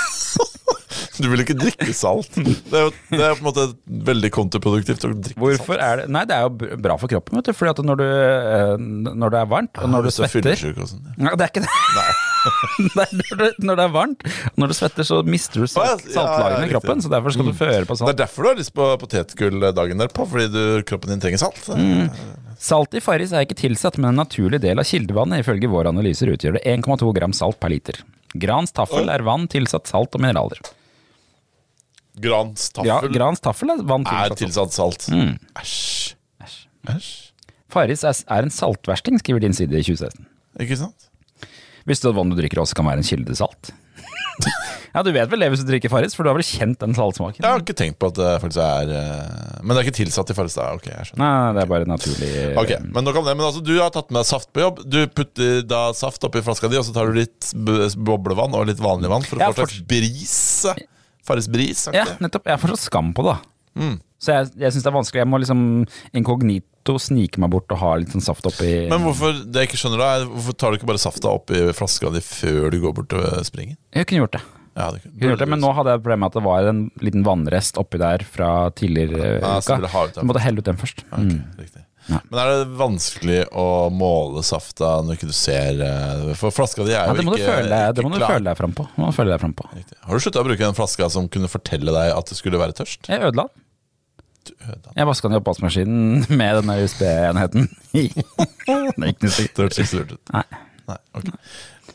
[1.20, 2.32] Du vil ikke drikke salt.
[2.34, 3.66] Det er jo det er på en måte
[4.08, 5.84] veldig kontraproduktivt å drikke Hvorfor salt.
[5.84, 7.56] er det Nei, det er jo bra for kroppen, vet du.
[7.56, 8.74] Fordi at når du, eh,
[9.20, 11.04] når det er varmt, og når du du er svetter sånn.
[11.04, 11.26] ja.
[11.26, 11.72] Nei, det er ikke det.
[12.00, 13.06] Nei.
[13.20, 14.24] når, det, når det er varmt,
[14.56, 17.04] når du svetter, så mister du salt, saltlagene ja, ja, i kroppen.
[17.04, 18.10] Så derfor skal du føre på salt.
[18.10, 21.44] Det er derfor du har lyst på potetgull dagen derpå, fordi du, kroppen din trenger
[21.44, 21.68] salt.
[21.76, 22.08] Mm.
[22.60, 25.44] Salt i Farris er ikke tilsatt, men en naturlig del av kildevannet.
[25.44, 28.00] Ifølge våre analyser utgjør det 1,2 gram salt per liter.
[28.38, 30.60] Grans taffel er vann tilsatt salt og mineraler.
[32.20, 34.98] Grans taffel, Ja, Grans taffel er vann er tilsatt salt.
[35.00, 35.56] tilsatt salt.
[35.62, 36.14] Æsj.
[36.42, 36.58] Æsj.
[36.94, 37.10] Æsj.
[37.70, 40.26] Farris er, er en saltversting, skriver din side i 2016.
[40.60, 41.06] Ikke sant?
[41.86, 43.70] Visste du at vann du drikker også kan være en kilde til salt?
[44.94, 46.94] ja, du vet vel det hvis du drikker Farris, for du har vel kjent den
[46.96, 47.42] saltsmaken?
[47.44, 50.32] Jeg har ikke tenkt på at det faktisk er eh, Men det er ikke tilsatt
[50.32, 50.78] i Farrestad?
[50.80, 51.24] Ok, jeg skjønner.
[51.24, 52.30] Nei, det er bare naturlig
[52.62, 54.82] Ok, men nok om det, men altså Du har tatt med saft på jobb.
[54.90, 57.52] Du putter da saft oppi flaska di, og så tar du litt
[58.00, 60.38] boblevann og litt vanlig vann for å Ja, få slags bris.
[61.26, 61.84] Farris bris.
[61.94, 62.48] Ja, nettopp.
[62.50, 63.36] Jeg får så skam på det.
[63.36, 63.49] da.
[63.78, 63.98] Mm.
[64.20, 65.20] Så jeg, jeg syns det er vanskelig.
[65.22, 65.60] Jeg må liksom
[66.20, 69.80] inkognito snike meg bort og ha litt sånn saft oppi Men hvorfor det jeg ikke
[69.80, 72.96] skjønner da, er hvorfor tar du ikke bare safta oppi flaska di før du går
[73.00, 73.78] bort og springer?
[73.96, 74.42] Jeg kunne gjort det.
[74.76, 76.82] Ja, det kunne, gjort det, Men nå hadde jeg problemet med at det var en
[77.02, 80.04] liten vannrest oppi der fra tidligere Ja, så uka.
[80.20, 81.04] Du måtte helle ut den først.
[81.10, 81.40] Okay, Mm.
[81.58, 81.82] riktig.
[82.10, 82.20] Ja.
[82.26, 86.94] Men er det vanskelig å måle safta når ikke du ser eh, For flaska di
[86.94, 88.60] er Ja, jo det må du ikke, føle ikke det ikke må du føle deg
[88.60, 88.86] fram på.
[88.90, 89.68] Du frem på.
[89.70, 92.76] Har du slutta å bruke den flaska som kunne fortelle deg at det skulle være
[92.80, 93.06] tørst?
[93.10, 93.66] Jeg ødela den.
[94.48, 94.54] Du.
[94.96, 97.68] Jeg vaska den i oppvaskmaskinen med denne USB-enheten.
[97.92, 99.60] det gikk noe stygt.
[99.84, 100.16] Ikke ut.
[100.34, 100.46] Nei.
[100.90, 101.28] Nei, ok.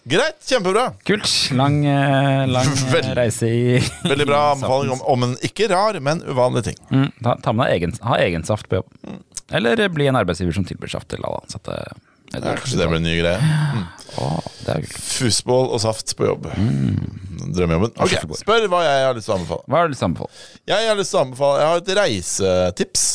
[0.06, 0.92] Greit, kjempebra.
[1.04, 1.30] Kult.
[1.58, 3.80] Lang, eh, lang Vel, reise i
[4.12, 6.78] Veldig bra anbefaling om, om en ikke rar, men uvanlig ting.
[6.92, 8.92] mm, ta, ta med deg egen, ha egen saft på jobb.
[9.50, 11.80] Eller eh, bli en arbeidsgiver som tilbyr saft til alle ansatte.
[12.30, 13.58] Det Ja, kanskje det blir en ny greie.
[14.66, 15.50] Det er kult.
[15.56, 16.48] Og saft på jobb.
[16.54, 17.94] Drømmejobben.
[18.02, 19.66] Ok, Spør hva jeg har lyst til å anbefale.
[19.70, 20.42] Hva har du lyst til å anbefale?
[20.70, 23.06] Jeg har lyst til å anbefale Jeg har et reisetips.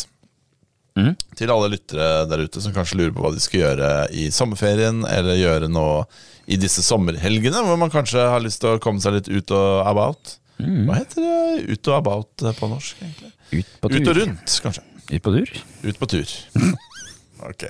[0.99, 1.14] Mm.
[1.38, 5.05] Til alle lyttere der ute som kanskje lurer på hva de skal gjøre i sommerferien,
[5.07, 6.03] eller gjøre noe
[6.51, 9.87] i disse sommerhelgene, hvor man kanskje har lyst til å komme seg litt ut og
[9.87, 10.37] about.
[10.61, 10.85] Mm.
[10.89, 13.31] Hva heter det ut og about eh, på norsk, egentlig?
[13.51, 14.01] Ut på tur.
[14.01, 14.87] Ut og rundt, kanskje.
[15.11, 15.53] Ut på tur?
[15.87, 16.35] Ut på tur.
[17.51, 17.67] ok.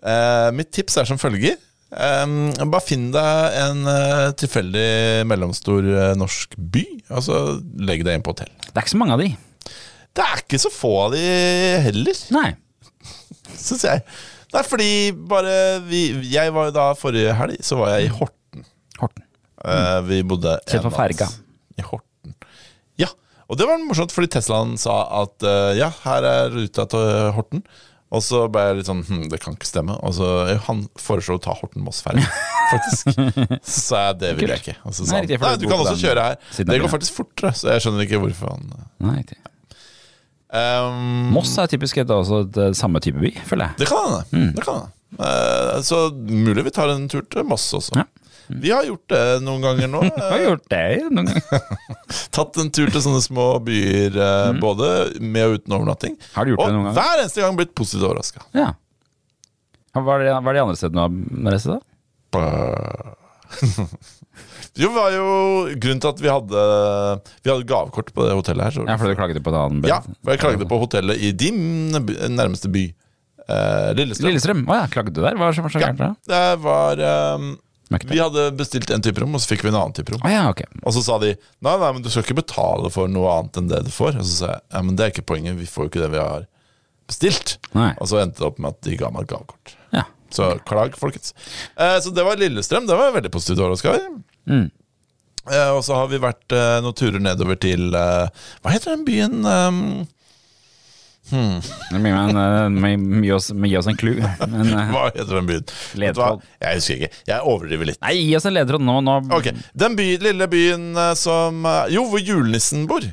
[0.00, 1.58] Uh, mitt tips er som følger.
[1.90, 7.40] Um, bare finn deg en uh, tilfeldig mellomstor uh, norsk by, og så
[7.82, 8.52] legg deg inn på hotell.
[8.68, 9.30] Det er ikke så mange av de.
[10.14, 11.24] Det er ikke så få av de
[11.86, 12.50] heller, Nei.
[13.66, 14.04] syns jeg.
[14.50, 14.90] Nei, fordi
[15.30, 15.52] bare
[15.86, 18.64] vi, Jeg var jo da forrige helg, så var jeg i Horten.
[18.98, 19.26] Horten.
[19.64, 21.28] Eh, vi bodde Kjent på ferga.
[21.78, 22.34] I Horten.
[23.00, 23.10] Ja.
[23.50, 27.62] Og det var morsomt, fordi Teslaen sa at eh, ja, her er ruta til Horten.
[28.10, 29.94] Og så ble jeg litt sånn hm, det kan ikke stemme.
[30.02, 32.26] Og så eh, Han foreslo å ta Horten-Moss-ferja,
[32.72, 33.12] faktisk.
[33.62, 34.76] Så sa jeg det vil jeg ikke.
[34.82, 36.42] Og så sa han nei, du du kan også kjøre her.
[36.58, 38.66] Det går faktisk fortere, så jeg skjønner ikke hvorfor han
[39.06, 39.38] Nei, riktig.
[40.52, 43.82] Um, Moss er typisk et, også et eh, samme type by, føler jeg.
[43.82, 44.22] Det kan hende.
[44.32, 44.48] Mm.
[44.56, 44.96] Det kan hende.
[45.20, 47.96] Eh, så mulig vi tar en tur til Moss også.
[47.98, 48.06] Ja.
[48.50, 50.00] Vi har gjort det noen ganger nå.
[50.16, 51.66] Vi har Eh, gjort det noen ganger.
[52.36, 54.88] tatt en tur til sånne små byer, eh, både
[55.22, 56.16] med og uten overnatting.
[56.34, 56.98] Har du gjort og det noen ganger?
[56.98, 58.42] hver eneste gang blitt positivt overraska.
[58.58, 58.72] Ja.
[59.94, 61.80] Hva er de andre stedene du har reist til, da?
[64.76, 65.26] Det var jo
[65.82, 66.64] grunnen til at vi hadde
[67.44, 68.76] Vi hadde gavekort på det hotellet her.
[68.76, 68.84] Så.
[68.86, 71.90] Ja, fordi du klaget på et annet Ja, for jeg klagde på hotellet i din
[72.36, 72.84] nærmeste by.
[73.50, 74.30] Eh, Lillestrøm.
[74.30, 74.62] Lillestrøm.
[74.70, 75.34] Å ja, klagde du der?
[75.34, 76.12] Hva var så, så Ja, gærent da?
[76.30, 77.02] det var
[77.40, 77.50] um,
[78.12, 80.22] Vi hadde bestilt en type rom, og så fikk vi en annen type rom.
[80.22, 80.70] Å ja, okay.
[80.84, 83.72] Og så sa de nei, nei, men du skal ikke betale for noe annet enn
[83.72, 84.20] det du får.
[84.20, 86.12] Og så sa jeg ja, men det er ikke poenget, vi får jo ikke det
[86.14, 86.46] vi har
[87.10, 87.58] bestilt.
[87.74, 87.90] Nei.
[87.98, 89.74] Og så endte det opp med at de ga meg et gavekort.
[89.96, 90.06] Ja.
[90.30, 91.34] Så klag, folkens.
[91.74, 92.86] Eh, så det var Lillestrøm.
[92.86, 94.04] Det var veldig positivt år, over.
[94.48, 94.68] Mm.
[95.48, 99.06] Eh, og så har vi vært eh, noen turer nedover til eh, Hva heter den
[99.06, 99.38] byen?
[99.40, 99.78] Um,
[101.32, 101.62] hmm.
[101.96, 102.90] eh,
[103.24, 104.20] gi, oss, gi oss en clou.
[104.20, 105.72] Men, eh, hva heter den byen?
[106.02, 106.44] Ledtråd.
[106.60, 107.22] Jeg husker ikke.
[107.32, 108.00] Jeg overdriver litt.
[108.04, 108.98] nei, gi oss en ledtråd nå.
[109.06, 109.16] nå.
[109.38, 111.64] Ok, Den by, lille byen eh, som
[111.94, 113.08] Jo, hvor julenissen bor.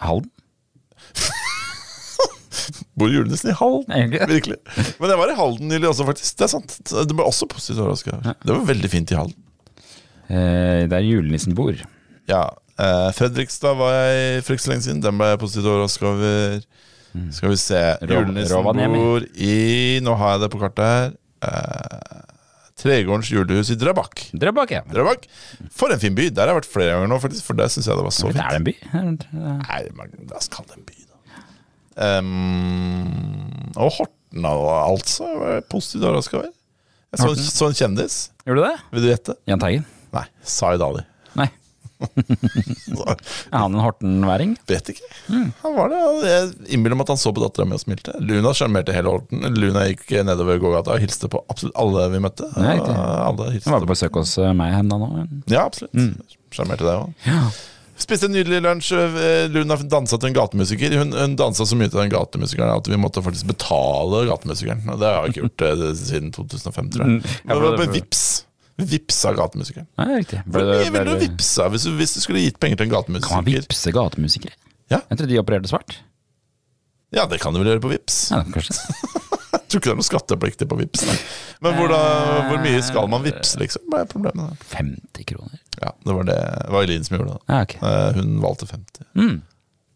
[0.00, 0.32] Halden?
[2.96, 4.16] Bor julenissen i Halden?
[4.30, 4.56] Virkelig.
[4.96, 6.38] Men jeg var i Halden nylig også, faktisk.
[6.40, 6.78] Det er sant.
[6.80, 8.22] Det ble også positivt overraska.
[8.24, 9.36] Det var veldig fint i Halden.
[10.28, 11.76] Eh, der julenissen bor.
[12.28, 12.44] Ja.
[12.78, 15.02] Eh, Fredrikstad var jeg for ikke så lenge siden.
[15.04, 16.64] Den ble jeg positivt overraska over.
[17.32, 19.54] Skal vi se Julenissen bor i
[20.04, 21.14] Nå har jeg det på kartet her.
[21.46, 22.24] Eh,
[22.76, 24.26] Tregårdens julehus i Drøbak.
[24.36, 24.82] Drøbak, ja.
[24.92, 25.22] Drøbak.
[25.72, 26.26] For en fin by.
[26.28, 28.28] Der har jeg vært flere ganger nå, faktisk, for der syns jeg det var så
[28.28, 28.44] Det fint.
[28.44, 28.74] er det en by?
[29.64, 29.80] Nei,
[30.28, 31.40] la oss kalle det en by, da.
[31.96, 35.30] Um, og Horten, altså.
[35.72, 36.52] Positivt overraska over.
[37.16, 38.18] Jeg så, så en kjendis.
[38.44, 38.74] Gjorde du det?
[38.92, 39.38] Vil du gjette?
[39.48, 39.86] Jahn Teigen?
[40.16, 40.24] Nei.
[40.56, 41.04] Zaid Ali.
[41.36, 41.48] Nei.
[43.52, 44.56] Er han en Horten-væring?
[44.68, 45.06] Vet ikke.
[45.62, 46.00] Han var det.
[46.28, 48.16] Jeg innbiller meg at han så på dattera mi og smilte.
[48.20, 49.46] Luna sjarmerte hele Horten.
[49.56, 52.50] Luna gikk nedover gågata og hilste på absolutt alle vi møtte.
[52.58, 55.08] Nei, alle hilste Han var på besøk hos eh, meg hen da nå.
[55.52, 56.36] Ja, absolutt.
[56.54, 57.16] Sjarmerte deg òg.
[57.28, 57.46] Ja.
[57.96, 58.92] Spiste en nydelig lunsj.
[58.92, 60.98] Eh, Luna dansa til en gatemusiker.
[61.00, 64.84] Hun, hun dansa så mye til den gatemusikeren at vi måtte faktisk betale gatemusikeren.
[65.00, 67.14] Det har jeg ikke gjort eh, siden 2005, tror jeg.
[67.16, 67.38] Mm.
[67.48, 68.25] Det var på Vips.
[68.76, 69.86] Vipsa gatemusikeren.
[69.98, 70.42] Nei, riktig.
[70.44, 72.86] Hvor Ble det- mye ville du vipsa hvis du, hvis du skulle gitt penger til
[72.90, 73.28] en gatemusiker?
[73.28, 73.92] Kan man gatemusiker?
[73.96, 74.52] gatemusikere?
[74.92, 75.00] Ja.
[75.10, 75.96] Jeg trodde de opererte svart.
[77.14, 78.30] Ja, det kan du vel gjøre på Vips.
[78.34, 78.76] Ja, kanskje.
[79.56, 81.02] Jeg tror ikke det er noe skattepliktig på Vips.
[81.08, 81.16] Nei.
[81.64, 82.00] Men hvor, da,
[82.50, 83.82] hvor mye skal man vipse, liksom?
[83.90, 84.68] Hva er problemet der?
[84.76, 85.58] 50 kroner.
[85.82, 87.40] Ja, det var det det var Elin som gjorde det.
[87.50, 87.74] Ja, ok.
[87.82, 89.06] Eh, Hun valgte 50.
[89.18, 89.42] Mm.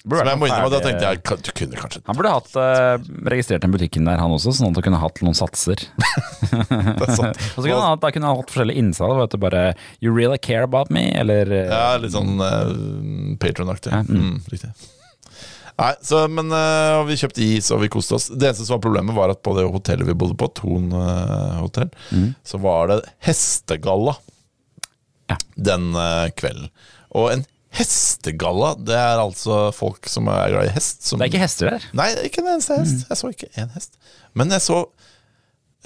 [0.01, 3.09] Burde Som jeg må innrømme, da tenkte jeg du kunne kanskje Han burde hatt eh,
[3.35, 5.83] registrert den butikken der, han også, sånn at han kunne hatt noen satser.
[6.51, 7.37] Er sant.
[7.57, 9.19] Og så kunne han, hatt- da kunne han hatt forskjellige innsalg.
[9.21, 9.65] Vet du, bare
[10.01, 11.05] You really care about me?
[11.21, 13.93] Eller eh, Ja, litt sånn uh, patron-aktig.
[13.93, 14.25] Ja, mm.
[14.25, 14.73] Mm, riktig.
[15.81, 18.27] Nei, så, men eh, vi kjøpte is og vi koste oss.
[18.33, 21.61] Det eneste som var problemet, var at på det hotellet vi bodde på, Thon eh,
[21.61, 22.27] hotell, Mm.
[22.45, 22.99] så var det
[23.29, 24.17] hestegalla
[25.31, 25.37] Ja.
[25.57, 26.69] den eh, kvelden.
[27.17, 27.45] Og en
[27.79, 31.05] hestegalla, det er altså folk som er glad i hest.
[31.07, 31.87] Som, Det er ikke hester der.
[31.97, 33.07] Nei, ikke en eneste hest.
[33.09, 33.95] Jeg så ikke én hest.
[34.35, 34.81] Men jeg så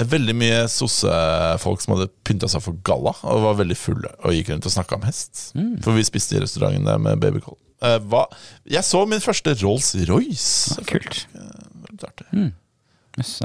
[0.03, 4.51] veldig mye sossefolk som hadde pynta seg for galla og var veldig fulle og gikk
[4.51, 5.45] rundt og snakka om hest.
[5.85, 7.59] For vi spiste i restauranten der med babycall.
[7.85, 8.27] Eh?
[8.75, 10.81] Jeg så min første Rolls-Royce.
[10.89, 11.27] Kult.
[11.35, 12.51] Veldig artig.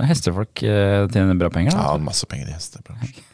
[0.10, 1.92] Hestefolk eh, tjener bra penger, da.
[1.92, 3.26] Ja, masse penger i hestebransjen.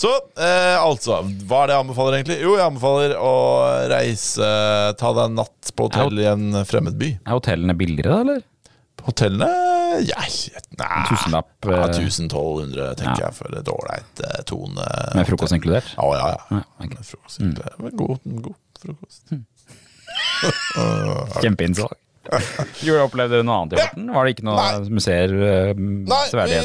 [0.00, 2.38] Så eh, altså, hva er det jeg anbefaler egentlig?
[2.40, 3.32] Jo, jeg anbefaler å
[3.92, 4.46] reise,
[5.00, 7.10] ta deg en natt på hotell i en fremmed by.
[7.20, 8.46] Er hotellene billigere, da, eller?
[9.04, 9.48] Hotellene
[10.06, 10.20] ja,
[10.78, 13.28] nei, Tusenlapp, Ja, eh, 1200 tenker ja.
[13.28, 14.84] jeg for et ålreit eh, tone.
[15.16, 15.92] Med frokost inkludert?
[15.96, 16.60] Ja, ja, ja.
[16.84, 17.40] Med frokost.
[17.42, 17.76] inkludert.
[17.80, 17.96] Mm.
[17.98, 19.34] god, god frokost.
[21.40, 21.98] Kjempeinnsalg.
[22.86, 24.10] Jo, jeg opplevde du noe annet i Horten?
[24.14, 26.20] Var det ikke noen museer, eh, Nei,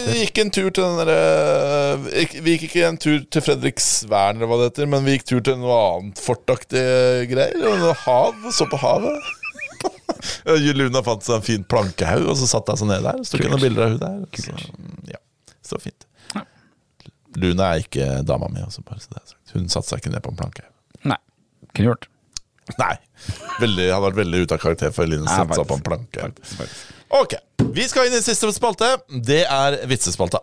[0.05, 4.51] vi gikk en tur til den derre Vi gikk ikke en tur til Fredriksvern, eller
[4.51, 6.86] hva det heter, men vi gikk tur til noe annet fortaktig
[7.32, 7.86] greier.
[8.05, 8.47] hav.
[8.55, 9.34] Så på havet.
[10.80, 13.22] Luna fant seg en fin plankehaug, og så satt jeg seg ned der.
[13.24, 14.43] Så tok jeg noen bilder av hun der.
[14.45, 14.57] Så,
[15.11, 15.22] ja,
[15.66, 16.07] så fint.
[17.36, 19.55] Luna er ikke dama mi, også, bare så det sagt.
[19.55, 20.72] Hun satte seg ikke ned på en plankehaug.
[21.11, 21.20] Nei.
[21.74, 22.07] Kunne gjort.
[22.80, 22.95] Nei.
[23.61, 26.57] Veldig, hadde vært veldig ute av karakter for Eline sette seg på en faktisk.
[26.57, 26.70] planke.
[27.16, 27.36] Ok,
[27.76, 28.89] Vi skal inn i siste spalte.
[29.09, 30.41] Det er vitsespalta.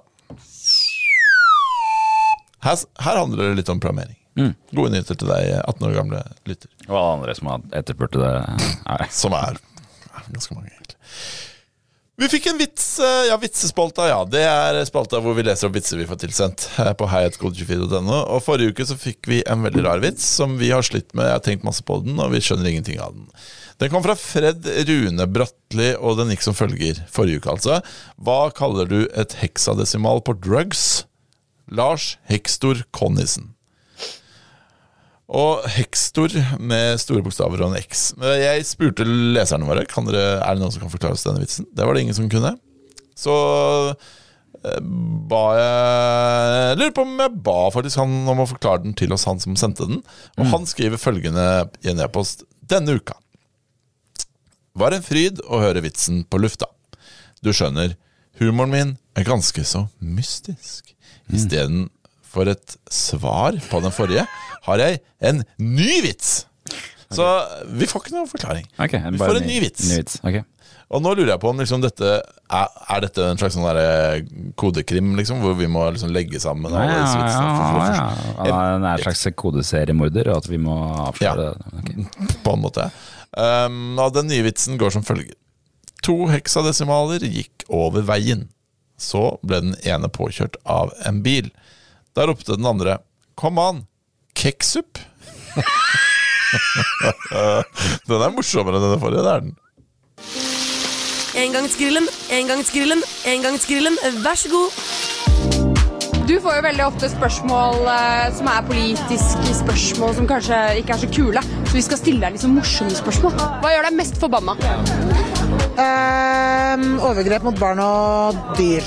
[2.63, 4.17] Her, her handler det litt om programmering.
[4.39, 4.53] Mm.
[4.73, 6.71] Gode nyheter til deg, 18 år gamle lytter.
[6.87, 8.31] Og alle andre som har etterspurt det.
[8.87, 9.09] Nei.
[9.13, 9.59] Som er
[10.31, 10.97] ganske mange, egentlig.
[12.21, 14.19] Vi fikk en vits, eh, ja, vitsespalta, ja.
[14.29, 18.19] Det er spalta hvor vi leser opp vitser vi får tilsendt eh, på heiatkode24.no.
[18.35, 21.31] Og forrige uke så fikk vi en veldig rar vits som vi har slitt med.
[21.31, 23.31] Jeg har tenkt masse på den, og vi skjønner ingenting av den.
[23.81, 27.01] Den kom fra Fred Rune Bratli, og den gikk som følger.
[27.11, 27.81] Forrige uke, altså.
[28.21, 31.07] Hva kaller du et heksadesimal på drugs?
[31.73, 33.52] Lars Hekstor Connisen.
[35.33, 38.11] Og Hekstor med store bokstaver og en X.
[38.21, 41.69] Jeg spurte leserne våre kan dere, er det noen som kan forklare oss denne vitsen.
[41.73, 42.53] Det var det ingen som kunne.
[43.17, 43.33] Så
[43.93, 44.83] eh,
[45.31, 49.25] ba jeg Lurer på om jeg ba faktisk han om å forklare den til oss,
[49.29, 50.03] han som sendte den.
[50.37, 51.47] Og han skriver følgende
[51.81, 53.17] i en e-post denne uka.
[54.77, 56.69] Var en fryd å høre vitsen på lufta.
[57.45, 57.97] Du skjønner,
[58.41, 60.93] humoren min er ganske så mystisk.
[62.33, 64.27] Istedenfor et svar på den forrige,
[64.65, 66.47] har jeg en ny vits!
[67.13, 67.27] Så
[67.69, 68.65] vi får ikke noen forklaring.
[68.81, 69.85] Okay, vi får en ny vits.
[69.91, 70.15] Ny vits.
[70.25, 70.45] Okay.
[70.93, 72.09] Og nå lurer jeg på om liksom dette
[72.53, 77.03] er, er dette en slags sånn kodekrim, liksom, hvor vi må liksom legge sammen alle
[77.03, 77.53] disse vitsene?
[77.53, 78.63] Ja, for- ja, ja.
[78.73, 81.53] Er en slags kodeseriemorder, og at vi må avsløre Ja.
[81.53, 81.83] det.
[81.83, 82.17] Ok.
[82.45, 82.89] på en måte.
[83.37, 85.35] Um, og den nye vitsen går som følger.
[86.05, 88.49] To heksadesimaler gikk over veien.
[89.01, 91.51] Så ble den ene påkjørt av en bil.
[92.15, 92.99] Da ropte den andre
[93.37, 93.87] 'Kom an,
[94.37, 94.99] keksup'.
[98.09, 99.23] den er morsommere enn den forrige.
[99.25, 99.57] Det er den.
[101.43, 103.03] Engangsgrillen, engangsgrillen,
[103.33, 103.97] engangsgrillen.
[104.25, 104.71] Vær så god.
[106.29, 111.01] Du får jo veldig ofte spørsmål eh, som er politiske spørsmål som kanskje ikke er
[111.03, 111.41] så kule.
[111.65, 113.33] Så vi skal stille deg litt sånn morsomme spørsmål.
[113.65, 114.53] Hva gjør deg mest forbanna?
[115.81, 118.85] Um, overgrep mot barn og dyr.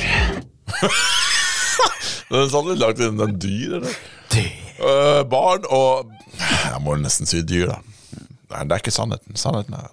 [2.32, 3.97] Den sånn litt langt innen den dyr, eller?
[4.76, 7.78] Uh, barn og Jeg må nesten si dyr, da.
[8.51, 9.38] Nei, det er ikke sannheten.
[9.39, 9.91] Sannheten er.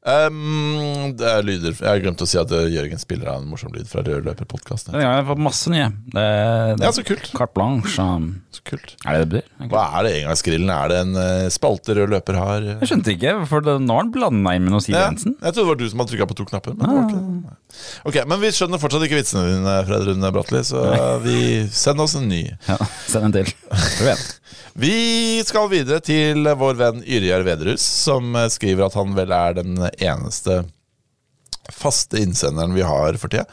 [0.00, 3.74] Um, det er lyder Jeg glemte å si at uh, Jørgen spiller av en morsom
[3.74, 4.94] lyd fra Rødløperpodkasten.
[4.96, 5.90] Ja, jeg Den har fått masse nye.
[6.14, 6.24] Det,
[6.80, 7.28] det, Ja, så kult.
[7.36, 8.00] Carte blanche.
[8.00, 8.94] um, Så kult.
[9.04, 9.68] Er det det blir?
[9.74, 10.72] Hva er det engangsgrillen?
[10.72, 12.64] Er det en uh, spalte Rød løper har?
[12.64, 12.72] uh?
[12.80, 15.20] Jeg skjønte ikke, for det, nå har han blanda inn med noe Siv Ja, jeg
[15.20, 16.78] trodde det var du som hadde trykka på to knapper.
[16.80, 17.20] Men, det var ikke.
[17.20, 17.56] det.
[18.08, 20.80] Ok, men vi skjønner fortsatt ikke vitsene dine, Fred Rune Bratli, så
[21.22, 21.36] vi
[21.68, 22.46] send oss en ny.
[22.70, 23.52] Ja, Send en til.
[24.00, 24.28] Du vet.
[24.80, 29.56] Vi skal videre til vår venn Yrjar Vedrus, som eh, skriver at han vel er
[29.58, 30.62] den eneste
[31.70, 33.46] faste innsenderen vi har for tida.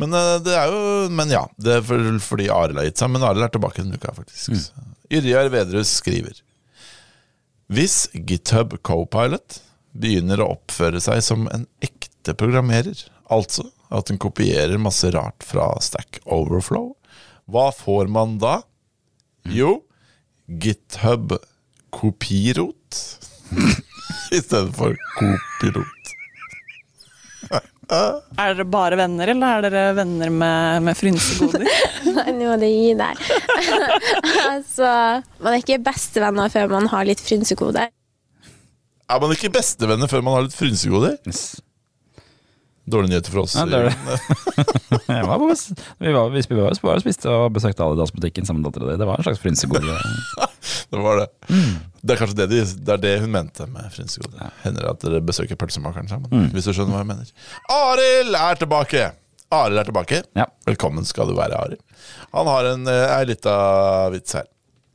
[0.00, 3.12] Men eh, det er jo Men ja, det er for, fordi Arild har gitt seg.
[3.12, 4.54] Men Arild er tilbake denne uka, faktisk.
[4.54, 4.88] Mm.
[5.18, 6.40] Yrjar Vedrus skriver
[7.72, 9.60] Hvis GitHub Copilot
[9.92, 12.96] begynner å oppføre seg som en ekte programmerer,
[13.32, 16.94] altså at den kopierer masse rart fra Stack Overflow,
[17.52, 18.62] hva får man da?
[19.44, 19.82] Jo,
[20.48, 21.34] GitHub
[21.92, 23.02] kopirot
[24.36, 26.12] i stedet for kopilot.
[27.92, 31.66] Er dere bare venner, eller er dere venner med, med frynsegoder?
[32.16, 33.18] Nei, nå må du gi deg.
[34.48, 34.92] altså,
[35.42, 37.90] man er ikke bestevenner før man har litt frynsegoder.
[39.12, 41.18] Er man ikke bestevenner før man har litt frynsegoder?
[41.28, 41.42] Yes.
[42.84, 43.54] Dårlige nyheter for oss.
[43.54, 43.94] Ja, det er det.
[45.06, 45.46] Jeg var på,
[46.02, 48.96] vi var, vi var bare og spiste og besøkte Adidas-butikken sammen med dattera di.
[48.98, 49.98] Det var en slags frynsegode.
[50.92, 51.28] Det var det.
[52.02, 54.50] Det er kanskje det, de, det, er det hun mente med frynsegoder.
[54.60, 56.50] Hender at dere besøker pølsemakeren sammen.
[56.52, 57.30] Hvis du skjønner hva jeg mener.
[57.72, 59.06] Arild er tilbake!
[59.56, 60.18] Arild er tilbake.
[60.36, 60.44] Ja.
[60.68, 61.80] Velkommen skal du være, Arild.
[62.36, 63.54] Han har en, eh, ei lita
[64.12, 64.44] vits her.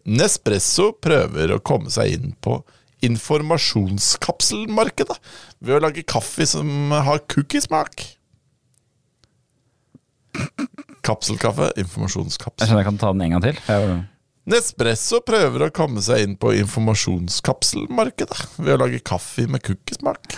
[0.06, 2.60] Nespresso prøver å komme seg inn på
[3.06, 5.18] informasjonskapselmarkedet
[5.64, 8.04] ved å lage kaffe som har cookiesmak.
[11.08, 12.62] Kapselkaffe, Informasjonskapsel.
[12.62, 13.58] Jeg skjønner jeg kan ta den en gang til.
[13.66, 13.98] Jeg,
[14.48, 20.24] Nespresso prøver å komme seg inn på informasjonskapselmarkedet ved å lage kaffe med cookiesmak.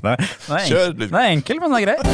[0.00, 1.10] det, er, det, er Kjør, enkel, Liv.
[1.12, 2.06] det er enkel, men det er greit.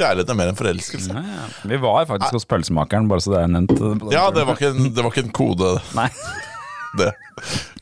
[0.00, 1.12] Kjærlighet er mer enn forelskelse.
[1.12, 1.46] Ja, ja.
[1.68, 3.74] Vi var faktisk hos pølsemakeren, bare så det er nevnt.
[4.14, 6.08] Ja, det var ikke en, det var ikke en kode, Nei,
[7.00, 7.10] det.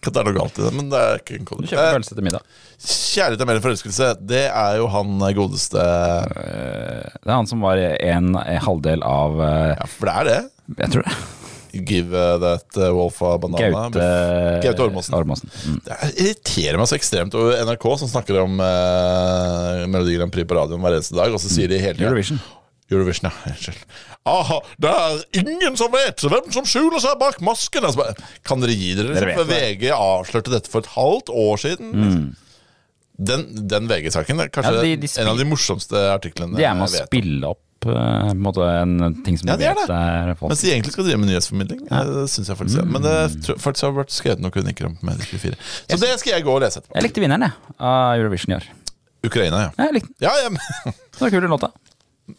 [0.02, 1.66] Kan det er noe galt i det, men det er ikke en du kode.
[1.70, 2.44] kjøper Eh, pølse til middag.
[2.78, 7.62] Kjærlighet er mer enn forelskelse, det er jo han godeste Eh, Det er han som
[7.64, 10.38] var en, en halvdel av eh, Ja, for det er det.
[10.84, 11.16] Jeg tror det.
[11.86, 13.88] Give uh, that uh, wolf a banana.
[13.94, 15.14] Gaute Gaute Ormåsen.
[15.14, 15.50] Ormåsen.
[15.66, 15.80] Mm.
[15.84, 20.48] Det er- irriterer meg så ekstremt over NRK, som snakker om eh, Melodi Grand Prix
[20.48, 22.40] på radioen hver eneste dag, og så sier de hele tiden Eurovision.
[22.90, 23.52] Eurovision, ja.
[23.52, 23.82] Unnskyld.
[24.28, 27.84] Aha, det er ingen som vet hvem som skjuler seg bak masken!
[27.84, 28.10] Altså,
[28.44, 29.14] kan dere gi dere?
[29.16, 31.92] Dere Liksom, vet VG avslørte dette for et halvt år siden.
[31.92, 32.26] Mm.
[33.18, 36.76] Den, den VG-saken er kanskje Ja, de- de en av de morsomste artiklene De er
[36.78, 39.88] med å spille opp en måte en ting som Ja, du er det.
[39.88, 41.80] er Mens de egentlig skal drive med nyhetsformidling.
[41.90, 42.00] Ja.
[42.02, 42.90] eh, Det synes jeg faktisk mm.
[42.92, 45.54] Men det tror- faktisk har vært skrevet noen kronikker om på Medie24.
[45.88, 46.94] Så det skal jeg gå og lese etterpå.
[46.98, 48.66] Jeg likte vinneren jeg, av Eurovision i år.
[49.24, 49.70] Ukraina, ja.
[49.84, 50.16] Jeg likte den.
[50.26, 51.70] Ja, ja, men- Det var kul den låta.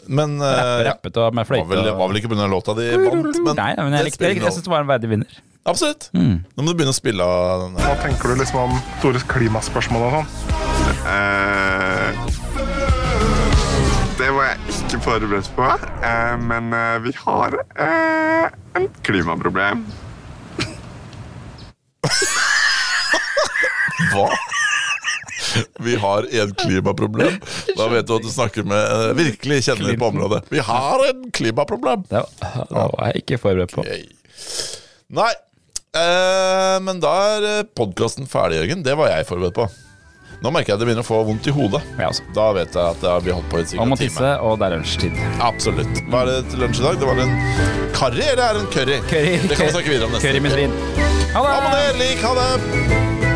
[0.08, 1.92] men uh, rappet og med Det var fløyte.
[1.92, 2.48] og- var vel ikke pga.
[2.48, 5.10] låta de vant, men Nei, men jeg, likte, jeg, jeg synes det var en verdig
[5.10, 5.40] vinner.
[5.66, 6.10] Absolutt.
[6.14, 6.44] Mm.
[6.58, 7.74] Nå må du begynne å spille av den.
[7.84, 10.28] Hva tenker du liksom om store klimaspørsmål og sånn?
[11.06, 12.14] Uh,
[14.20, 15.66] det var jeg ikke forberedt på,
[16.02, 18.48] eh, men eh, vi har eh,
[18.80, 19.84] en klimaproblem.
[24.10, 24.26] Hva?
[25.86, 27.38] Vi har en klimaproblem.
[27.78, 30.42] Da vet du at du snakker med eh, virkelig kjenner på området.
[30.50, 32.08] Vi har en klimaproblem!
[32.10, 33.82] Det var, det var jeg ikke forberedt på.
[33.86, 34.02] Okay.
[35.20, 35.30] Nei.
[36.00, 38.82] Eh, men da er podkasten ferdig, Jørgen.
[38.90, 39.66] Det var jeg forberedt på.
[40.40, 41.82] Nå merker jeg at det begynner å få vondt i hodet.
[42.00, 42.24] Ja, altså.
[42.36, 44.30] Da vet jeg at vi har holdt på i sikkert en time.
[44.48, 45.20] og det er lunsjtid.
[45.44, 46.00] Absolutt.
[46.08, 47.00] Hva er det til lunsj i dag?
[47.02, 47.36] Det var en
[47.98, 49.00] karri, eller er det en curry?
[49.12, 50.78] Curry, Det kan vi snakke videre om neste curry med svin.
[51.36, 51.58] Ha det!
[51.58, 52.00] Abonner, det!
[52.00, 53.29] Lik, ha det!